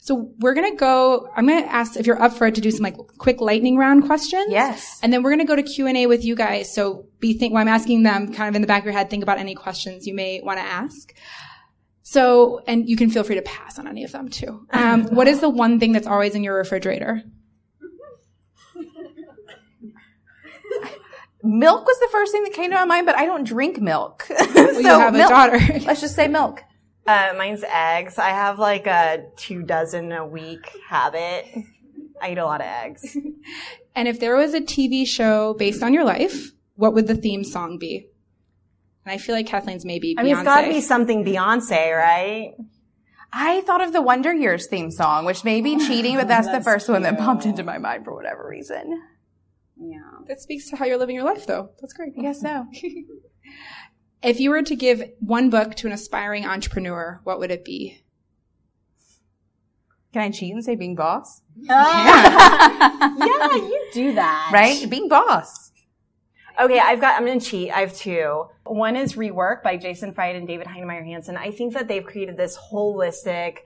So 0.00 0.32
we're 0.38 0.54
gonna 0.54 0.74
go. 0.74 1.28
I'm 1.36 1.46
gonna 1.46 1.66
ask 1.66 1.96
if 1.96 2.06
you're 2.06 2.22
up 2.22 2.32
for 2.32 2.46
it 2.46 2.54
to 2.54 2.62
do 2.62 2.70
some 2.70 2.82
like 2.82 2.96
quick 3.18 3.40
lightning 3.40 3.76
round 3.76 4.04
questions. 4.04 4.46
Yes. 4.48 4.98
And 5.02 5.12
then 5.12 5.22
we're 5.22 5.30
gonna 5.30 5.44
go 5.44 5.56
to 5.56 5.62
Q 5.62 5.86
and 5.86 5.98
A 5.98 6.06
with 6.06 6.24
you 6.24 6.34
guys. 6.34 6.74
So 6.74 7.06
be 7.20 7.34
think 7.34 7.52
while 7.52 7.60
I'm 7.60 7.68
asking 7.68 8.04
them, 8.04 8.32
kind 8.32 8.48
of 8.48 8.54
in 8.54 8.62
the 8.62 8.66
back 8.66 8.80
of 8.80 8.84
your 8.86 8.94
head, 8.94 9.10
think 9.10 9.22
about 9.22 9.38
any 9.38 9.54
questions 9.54 10.06
you 10.06 10.14
may 10.14 10.40
want 10.42 10.58
to 10.58 10.64
ask. 10.64 11.12
So, 12.10 12.62
and 12.66 12.88
you 12.88 12.96
can 12.96 13.10
feel 13.10 13.22
free 13.22 13.34
to 13.34 13.42
pass 13.42 13.78
on 13.78 13.86
any 13.86 14.02
of 14.02 14.12
them 14.12 14.30
too. 14.30 14.66
Um, 14.70 15.04
what 15.14 15.28
is 15.28 15.40
the 15.40 15.50
one 15.50 15.78
thing 15.78 15.92
that's 15.92 16.06
always 16.06 16.34
in 16.34 16.42
your 16.42 16.56
refrigerator? 16.56 17.22
Milk 21.42 21.86
was 21.86 22.00
the 22.00 22.08
first 22.10 22.32
thing 22.32 22.44
that 22.44 22.54
came 22.54 22.70
to 22.70 22.76
my 22.76 22.86
mind, 22.86 23.04
but 23.04 23.14
I 23.14 23.26
don't 23.26 23.44
drink 23.44 23.78
milk. 23.78 24.26
Well, 24.54 24.80
you 24.80 24.88
have 24.88 25.14
a 25.14 25.18
milk. 25.18 25.28
daughter. 25.28 25.58
Let's 25.84 26.00
just 26.00 26.14
say 26.14 26.28
milk. 26.28 26.62
Uh, 27.06 27.34
mine's 27.36 27.62
eggs. 27.64 28.18
I 28.18 28.30
have 28.30 28.58
like 28.58 28.86
a 28.86 29.26
two 29.36 29.62
dozen 29.62 30.10
a 30.10 30.26
week 30.26 30.66
habit. 30.88 31.46
I 32.22 32.32
eat 32.32 32.38
a 32.38 32.44
lot 32.46 32.62
of 32.62 32.66
eggs. 32.68 33.18
and 33.94 34.08
if 34.08 34.18
there 34.18 34.34
was 34.34 34.54
a 34.54 34.62
TV 34.62 35.06
show 35.06 35.52
based 35.58 35.82
on 35.82 35.92
your 35.92 36.04
life, 36.04 36.52
what 36.76 36.94
would 36.94 37.06
the 37.06 37.16
theme 37.16 37.44
song 37.44 37.76
be? 37.76 38.06
And 39.08 39.14
I 39.14 39.16
feel 39.16 39.34
like 39.34 39.46
Kathleen's 39.46 39.86
maybe 39.86 40.14
I 40.18 40.22
mean, 40.22 40.34
Beyonce. 40.34 40.38
it's 40.40 40.44
gotta 40.44 40.68
be 40.68 40.80
something 40.82 41.24
Beyonce, 41.24 41.96
right? 41.96 42.52
I 43.32 43.62
thought 43.62 43.80
of 43.80 43.94
the 43.94 44.02
Wonder 44.02 44.34
Years 44.34 44.66
theme 44.66 44.90
song, 44.90 45.24
which 45.24 45.44
may 45.44 45.62
be 45.62 45.78
cheating, 45.78 46.16
but 46.16 46.28
that's, 46.28 46.46
the 46.46 46.52
That's 46.52 46.64
first 46.66 46.90
one 46.90 47.02
that 47.04 47.18
popped 47.18 47.46
into 47.46 47.62
my 47.62 47.78
mind 47.78 48.04
for 48.04 48.14
whatever 48.14 48.46
reason. 48.46 49.02
Yeah. 49.80 50.00
that 50.26 50.40
speaks 50.40 50.68
to 50.70 50.76
how 50.76 50.84
you're 50.84 50.98
living 50.98 51.14
your 51.14 51.24
life, 51.24 51.46
though. 51.46 51.70
That's 51.80 51.94
great. 51.94 52.12
I 52.18 52.22
guess 52.22 52.40
so. 52.42 52.66
If 54.20 54.40
you 54.40 54.50
were 54.50 54.62
to 54.62 54.74
give 54.74 55.00
one 55.20 55.48
book 55.48 55.76
to 55.76 55.86
an 55.86 55.92
aspiring 55.92 56.44
entrepreneur, 56.44 57.20
what 57.22 57.38
would 57.38 57.52
it 57.52 57.64
be? 57.64 58.02
Can 60.12 60.22
I 60.22 60.30
cheat 60.30 60.52
and 60.52 60.64
say 60.64 60.74
being 60.74 60.96
boss? 60.96 61.40
yeah, 61.56 63.54
you 63.54 63.88
do 63.92 64.14
that. 64.14 64.50
Right? 64.52 64.90
Being 64.90 65.08
boss. 65.08 65.70
Okay, 66.60 66.80
I've 66.80 67.00
got, 67.00 67.16
I'm 67.16 67.24
going 67.24 67.38
to 67.38 67.46
cheat. 67.46 67.70
I 67.70 67.80
have 67.80 67.94
two. 67.96 68.46
One 68.68 68.96
is 68.96 69.14
Rework 69.14 69.62
by 69.62 69.76
Jason 69.76 70.12
Fried 70.12 70.36
and 70.36 70.46
David 70.46 70.66
Heinemeier 70.66 71.04
Hansson. 71.04 71.36
I 71.36 71.50
think 71.50 71.74
that 71.74 71.88
they've 71.88 72.04
created 72.04 72.36
this 72.36 72.56
holistic, 72.56 73.58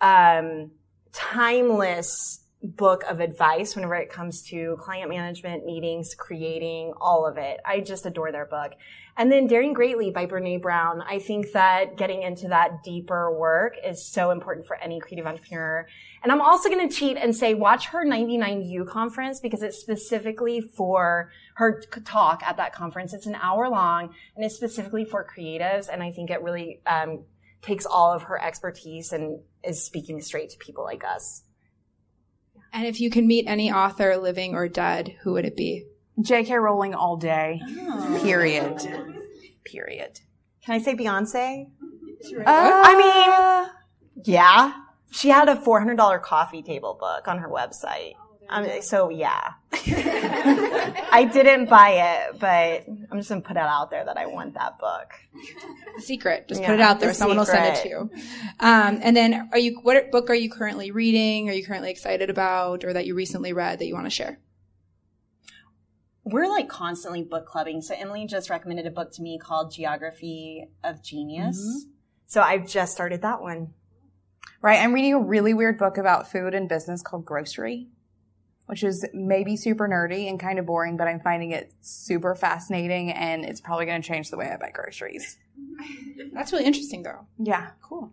um, 0.00 0.70
timeless 1.12 2.40
book 2.62 3.04
of 3.04 3.20
advice 3.20 3.76
whenever 3.76 3.94
it 3.94 4.10
comes 4.10 4.42
to 4.42 4.76
client 4.80 5.10
management, 5.10 5.66
meetings, 5.66 6.14
creating, 6.14 6.92
all 7.00 7.26
of 7.26 7.36
it. 7.36 7.60
I 7.64 7.80
just 7.80 8.06
adore 8.06 8.32
their 8.32 8.46
book. 8.46 8.72
And 9.16 9.30
then 9.30 9.46
Daring 9.46 9.74
Greatly 9.74 10.10
by 10.10 10.26
Brene 10.26 10.60
Brown. 10.60 11.00
I 11.02 11.20
think 11.20 11.52
that 11.52 11.96
getting 11.96 12.22
into 12.22 12.48
that 12.48 12.82
deeper 12.82 13.32
work 13.32 13.76
is 13.84 14.04
so 14.04 14.32
important 14.32 14.66
for 14.66 14.76
any 14.76 14.98
creative 14.98 15.26
entrepreneur. 15.26 15.86
And 16.22 16.32
I'm 16.32 16.40
also 16.40 16.68
going 16.68 16.88
to 16.88 16.94
cheat 16.94 17.16
and 17.16 17.34
say 17.34 17.54
watch 17.54 17.86
her 17.86 18.04
99U 18.04 18.88
conference 18.88 19.38
because 19.38 19.62
it's 19.62 19.78
specifically 19.78 20.60
for 20.60 21.30
her 21.54 21.80
talk 22.04 22.42
at 22.42 22.56
that 22.56 22.74
conference. 22.74 23.14
It's 23.14 23.26
an 23.26 23.36
hour 23.36 23.68
long 23.68 24.14
and 24.34 24.44
it's 24.44 24.56
specifically 24.56 25.04
for 25.04 25.24
creatives. 25.24 25.88
And 25.88 26.02
I 26.02 26.10
think 26.10 26.30
it 26.30 26.42
really 26.42 26.80
um, 26.86 27.24
takes 27.62 27.86
all 27.86 28.12
of 28.12 28.24
her 28.24 28.42
expertise 28.42 29.12
and 29.12 29.40
is 29.62 29.84
speaking 29.84 30.20
straight 30.22 30.50
to 30.50 30.58
people 30.58 30.82
like 30.82 31.04
us. 31.04 31.44
And 32.72 32.84
if 32.84 33.00
you 33.00 33.10
can 33.10 33.28
meet 33.28 33.46
any 33.46 33.70
author, 33.70 34.16
living 34.16 34.56
or 34.56 34.66
dead, 34.66 35.14
who 35.22 35.34
would 35.34 35.44
it 35.44 35.56
be? 35.56 35.84
J.K. 36.20 36.54
Rowling 36.54 36.94
all 36.94 37.16
day. 37.16 37.60
Oh. 37.66 38.20
Period. 38.22 38.78
Period. 39.64 40.20
Can 40.64 40.74
I 40.74 40.78
say 40.78 40.94
Beyonce? 40.94 41.66
Uh, 42.36 42.42
I 42.46 43.66
mean, 44.16 44.24
yeah. 44.24 44.72
She 45.10 45.28
had 45.28 45.48
a 45.48 45.56
$400 45.56 46.22
coffee 46.22 46.62
table 46.62 46.96
book 46.98 47.28
on 47.28 47.38
her 47.38 47.48
website. 47.48 48.14
Um, 48.48 48.66
so 48.82 49.08
yeah. 49.08 49.52
I 49.72 51.28
didn't 51.32 51.68
buy 51.68 51.90
it, 52.30 52.38
but 52.38 52.84
I'm 53.10 53.18
just 53.18 53.28
gonna 53.28 53.40
put 53.40 53.56
it 53.56 53.58
out 53.58 53.90
there 53.90 54.04
that 54.04 54.16
I 54.16 54.26
want 54.26 54.54
that 54.54 54.78
book. 54.78 55.12
Secret. 55.98 56.48
Just 56.48 56.60
Yeah, 56.60 56.66
put 56.68 56.74
it 56.74 56.80
out 56.80 57.00
there. 57.00 57.08
the 57.08 57.14
Someone 57.14 57.38
will 57.38 57.46
send 57.46 57.76
it 57.76 57.82
to 57.82 57.88
you. 57.88 58.10
Um, 58.60 59.00
and 59.02 59.16
then, 59.16 59.48
are 59.52 59.58
you? 59.58 59.80
What 59.82 60.10
book 60.10 60.28
are 60.30 60.34
you 60.34 60.50
currently 60.50 60.90
reading? 60.90 61.48
Are 61.48 61.52
you 61.52 61.64
currently 61.64 61.90
excited 61.90 62.28
about, 62.30 62.84
or 62.84 62.92
that 62.92 63.06
you 63.06 63.14
recently 63.14 63.52
read 63.52 63.78
that 63.78 63.86
you 63.86 63.94
want 63.94 64.06
to 64.06 64.10
share? 64.10 64.38
We're 66.24 66.48
like 66.48 66.68
constantly 66.68 67.22
book 67.22 67.46
clubbing. 67.46 67.82
So 67.82 67.94
Emily 67.94 68.26
just 68.26 68.50
recommended 68.50 68.86
a 68.86 68.90
book 68.90 69.12
to 69.12 69.22
me 69.22 69.38
called 69.38 69.72
Geography 69.72 70.68
of 70.82 71.02
Genius. 71.02 71.60
Mm-hmm. 71.60 71.90
So 72.26 72.40
I've 72.40 72.66
just 72.66 72.92
started 72.92 73.22
that 73.22 73.42
one. 73.42 73.74
Right. 74.62 74.80
I'm 74.80 74.94
reading 74.94 75.12
a 75.12 75.20
really 75.20 75.52
weird 75.52 75.78
book 75.78 75.98
about 75.98 76.30
food 76.30 76.54
and 76.54 76.68
business 76.68 77.02
called 77.02 77.26
Grocery, 77.26 77.88
which 78.66 78.82
is 78.82 79.06
maybe 79.12 79.56
super 79.56 79.86
nerdy 79.86 80.28
and 80.28 80.40
kind 80.40 80.58
of 80.58 80.64
boring, 80.64 80.96
but 80.96 81.06
I'm 81.06 81.20
finding 81.20 81.50
it 81.50 81.72
super 81.82 82.34
fascinating 82.34 83.12
and 83.12 83.44
it's 83.44 83.60
probably 83.60 83.84
going 83.84 84.00
to 84.00 84.08
change 84.08 84.30
the 84.30 84.38
way 84.38 84.50
I 84.50 84.56
buy 84.56 84.70
groceries. 84.70 85.36
That's 86.32 86.52
really 86.52 86.64
interesting, 86.64 87.02
though. 87.02 87.26
Yeah. 87.38 87.70
Cool. 87.82 88.12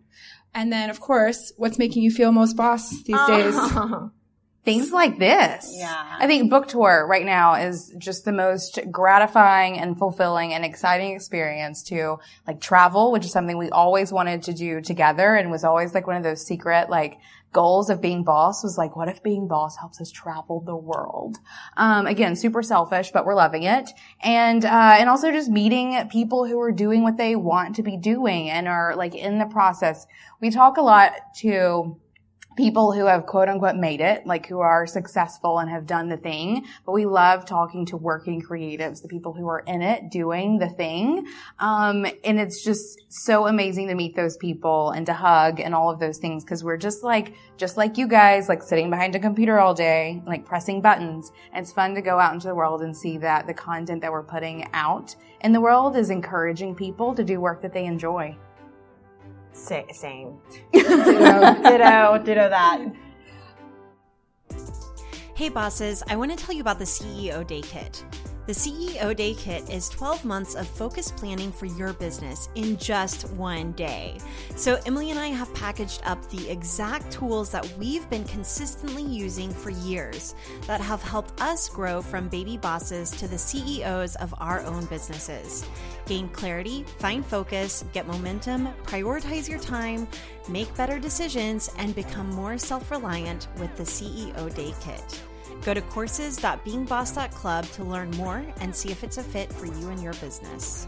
And 0.54 0.70
then, 0.70 0.90
of 0.90 1.00
course, 1.00 1.52
what's 1.56 1.78
making 1.78 2.02
you 2.02 2.10
feel 2.10 2.32
most 2.32 2.54
boss 2.54 3.02
these 3.04 3.16
days? 3.26 3.56
Things 4.64 4.92
like 4.92 5.18
this. 5.18 5.74
Yeah. 5.76 6.16
I 6.20 6.28
think 6.28 6.48
book 6.48 6.68
tour 6.68 7.04
right 7.08 7.26
now 7.26 7.54
is 7.54 7.92
just 7.98 8.24
the 8.24 8.30
most 8.32 8.78
gratifying 8.92 9.78
and 9.78 9.98
fulfilling 9.98 10.54
and 10.54 10.64
exciting 10.64 11.14
experience 11.14 11.82
to 11.84 12.18
like 12.46 12.60
travel, 12.60 13.10
which 13.10 13.24
is 13.24 13.32
something 13.32 13.58
we 13.58 13.70
always 13.70 14.12
wanted 14.12 14.44
to 14.44 14.52
do 14.52 14.80
together 14.80 15.34
and 15.34 15.50
was 15.50 15.64
always 15.64 15.94
like 15.94 16.06
one 16.06 16.16
of 16.16 16.22
those 16.22 16.46
secret 16.46 16.88
like 16.88 17.18
goals 17.52 17.90
of 17.90 18.00
being 18.00 18.22
boss 18.24 18.62
was 18.62 18.78
like, 18.78 18.96
what 18.96 19.08
if 19.08 19.22
being 19.22 19.46
boss 19.46 19.76
helps 19.76 20.00
us 20.00 20.10
travel 20.10 20.60
the 20.60 20.76
world? 20.76 21.36
Um, 21.76 22.06
again, 22.06 22.34
super 22.34 22.62
selfish, 22.62 23.10
but 23.10 23.26
we're 23.26 23.34
loving 23.34 23.64
it. 23.64 23.90
And, 24.22 24.64
uh, 24.64 24.96
and 24.98 25.08
also 25.08 25.30
just 25.30 25.50
meeting 25.50 26.08
people 26.08 26.46
who 26.46 26.60
are 26.60 26.72
doing 26.72 27.02
what 27.02 27.16
they 27.16 27.36
want 27.36 27.76
to 27.76 27.82
be 27.82 27.96
doing 27.96 28.48
and 28.48 28.68
are 28.68 28.96
like 28.96 29.14
in 29.14 29.38
the 29.38 29.46
process. 29.46 30.06
We 30.40 30.50
talk 30.50 30.76
a 30.78 30.82
lot 30.82 31.12
to, 31.38 31.98
people 32.56 32.92
who 32.92 33.06
have 33.06 33.26
quote 33.26 33.48
unquote 33.48 33.76
made 33.76 34.00
it, 34.00 34.26
like 34.26 34.46
who 34.46 34.60
are 34.60 34.86
successful 34.86 35.58
and 35.58 35.70
have 35.70 35.86
done 35.86 36.08
the 36.08 36.16
thing. 36.16 36.66
But 36.84 36.92
we 36.92 37.06
love 37.06 37.44
talking 37.44 37.86
to 37.86 37.96
working 37.96 38.42
creatives, 38.42 39.02
the 39.02 39.08
people 39.08 39.32
who 39.32 39.48
are 39.48 39.60
in 39.60 39.82
it 39.82 40.10
doing 40.10 40.58
the 40.58 40.68
thing. 40.68 41.26
Um, 41.58 42.06
and 42.24 42.38
it's 42.38 42.62
just 42.62 43.00
so 43.08 43.46
amazing 43.46 43.88
to 43.88 43.94
meet 43.94 44.14
those 44.14 44.36
people 44.36 44.90
and 44.90 45.06
to 45.06 45.12
hug 45.12 45.60
and 45.60 45.74
all 45.74 45.90
of 45.90 45.98
those 45.98 46.18
things 46.18 46.44
because 46.44 46.62
we're 46.62 46.76
just 46.76 47.02
like, 47.02 47.34
just 47.56 47.76
like 47.76 47.98
you 47.98 48.06
guys, 48.06 48.48
like 48.48 48.62
sitting 48.62 48.90
behind 48.90 49.14
a 49.14 49.18
computer 49.18 49.58
all 49.58 49.74
day, 49.74 50.22
like 50.26 50.44
pressing 50.44 50.80
buttons. 50.80 51.32
And 51.52 51.62
it's 51.62 51.72
fun 51.72 51.94
to 51.94 52.02
go 52.02 52.18
out 52.18 52.34
into 52.34 52.48
the 52.48 52.54
world 52.54 52.82
and 52.82 52.96
see 52.96 53.18
that 53.18 53.46
the 53.46 53.54
content 53.54 54.00
that 54.02 54.12
we're 54.12 54.22
putting 54.22 54.68
out 54.72 55.14
in 55.40 55.52
the 55.52 55.60
world 55.60 55.96
is 55.96 56.10
encouraging 56.10 56.74
people 56.74 57.14
to 57.14 57.24
do 57.24 57.40
work 57.40 57.62
that 57.62 57.72
they 57.72 57.84
enjoy. 57.84 58.36
Sa- 59.52 59.84
same. 59.92 60.38
ditto, 60.72 61.62
ditto, 61.62 62.18
ditto 62.24 62.48
that. 62.48 62.80
Hey 65.34 65.48
bosses, 65.48 66.02
I 66.08 66.16
want 66.16 66.30
to 66.30 66.36
tell 66.36 66.54
you 66.54 66.60
about 66.60 66.78
the 66.78 66.84
CEO 66.84 67.46
Day 67.46 67.62
Kit. 67.62 68.04
The 68.44 68.52
CEO 68.52 69.14
Day 69.14 69.34
Kit 69.34 69.70
is 69.70 69.88
12 69.90 70.24
months 70.24 70.56
of 70.56 70.66
focused 70.66 71.16
planning 71.16 71.52
for 71.52 71.66
your 71.66 71.92
business 71.92 72.48
in 72.56 72.76
just 72.76 73.30
one 73.30 73.70
day. 73.72 74.18
So, 74.56 74.80
Emily 74.84 75.12
and 75.12 75.18
I 75.20 75.28
have 75.28 75.54
packaged 75.54 76.02
up 76.04 76.28
the 76.28 76.50
exact 76.50 77.12
tools 77.12 77.52
that 77.52 77.64
we've 77.78 78.08
been 78.10 78.24
consistently 78.24 79.04
using 79.04 79.52
for 79.52 79.70
years 79.70 80.34
that 80.66 80.80
have 80.80 81.00
helped 81.00 81.40
us 81.40 81.68
grow 81.68 82.02
from 82.02 82.26
baby 82.26 82.56
bosses 82.56 83.12
to 83.12 83.28
the 83.28 83.38
CEOs 83.38 84.16
of 84.16 84.34
our 84.38 84.60
own 84.62 84.86
businesses. 84.86 85.64
Gain 86.06 86.28
clarity, 86.30 86.82
find 86.98 87.24
focus, 87.24 87.84
get 87.92 88.08
momentum, 88.08 88.70
prioritize 88.82 89.48
your 89.48 89.60
time, 89.60 90.08
make 90.48 90.74
better 90.74 90.98
decisions, 90.98 91.70
and 91.78 91.94
become 91.94 92.28
more 92.30 92.58
self 92.58 92.90
reliant 92.90 93.46
with 93.60 93.76
the 93.76 93.84
CEO 93.84 94.52
Day 94.52 94.74
Kit. 94.80 95.22
Go 95.64 95.74
to 95.74 95.80
courses.beingboss.club 95.80 97.64
to 97.66 97.84
learn 97.84 98.10
more 98.12 98.44
and 98.60 98.74
see 98.74 98.90
if 98.90 99.04
it's 99.04 99.18
a 99.18 99.22
fit 99.22 99.52
for 99.52 99.66
you 99.66 99.88
and 99.88 100.02
your 100.02 100.14
business. 100.14 100.86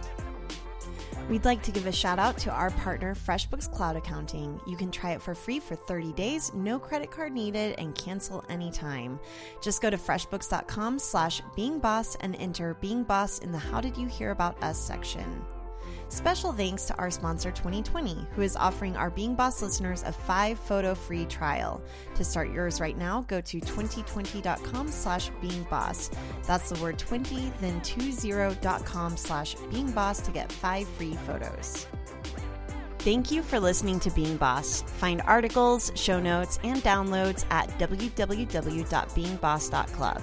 We'd 1.29 1.47
like 1.47 1.62
to 1.62 1.70
give 1.70 1.87
a 1.87 1.93
shout 1.93 2.18
out 2.18 2.37
to 2.39 2.51
our 2.51 2.70
partner, 2.70 3.14
FreshBooks 3.14 3.72
Cloud 3.72 3.97
Accounting. 3.97 4.61
You 4.66 4.77
can 4.77 4.91
try 4.91 5.12
it 5.12 5.22
for 5.22 5.35
free 5.35 5.59
for 5.59 5.75
30 5.75 6.12
days, 6.12 6.53
no 6.53 6.79
credit 6.79 7.11
card 7.11 7.33
needed, 7.33 7.77
and 7.79 7.95
cancel 7.95 8.45
anytime. 8.51 9.18
Just 9.62 9.81
go 9.81 9.89
to 9.89 9.97
freshbooks.com 9.97 10.99
slash 10.99 11.41
beingboss 11.57 12.16
and 12.20 12.37
enter 12.37 12.75
Being 12.75 13.05
Boss 13.05 13.39
in 13.39 13.53
the 13.53 13.59
How 13.59 13.81
Did 13.81 13.97
You 13.97 14.07
Hear 14.07 14.33
About 14.33 14.62
Us 14.62 14.79
section. 14.79 15.43
Special 16.15 16.53
thanks 16.53 16.85
to 16.85 16.95
our 16.95 17.11
sponsor 17.11 17.51
Twenty20, 17.51 18.33
who 18.35 18.43
is 18.43 18.55
offering 18.55 18.97
our 18.97 19.11
Being 19.11 19.35
Boss 19.35 19.61
listeners 19.61 20.05
a 20.05 20.12
five 20.12 20.61
photo 20.61 20.95
free 20.95 21.25
trial. 21.25 21.83
To 22.15 22.23
start 22.23 22.53
yours 22.53 22.81
right 22.81 22.97
now, 22.97 23.23
go 23.23 23.41
to 23.41 23.61
twenty20.com 23.61 24.93
slash 24.93 25.33
being 25.41 25.65
boss. 25.65 26.12
That's 26.47 26.71
the 26.71 26.81
word 26.81 27.01
20, 27.01 27.53
then 27.61 27.81
20.com 27.81 29.17
slash 29.17 29.57
being 29.73 29.91
boss 29.91 30.21
to 30.21 30.31
get 30.31 30.53
five 30.53 30.87
free 30.91 31.19
photos. 31.27 31.89
Thank 33.01 33.33
you 33.33 33.43
for 33.43 33.59
listening 33.59 33.99
to 34.01 34.11
Being 34.12 34.37
Boss. 34.37 34.83
Find 34.83 35.21
articles, 35.23 35.91
show 35.97 36.21
notes, 36.21 36.61
and 36.62 36.81
downloads 36.85 37.45
at 37.51 37.69
www.beingboss.club. 37.81 40.23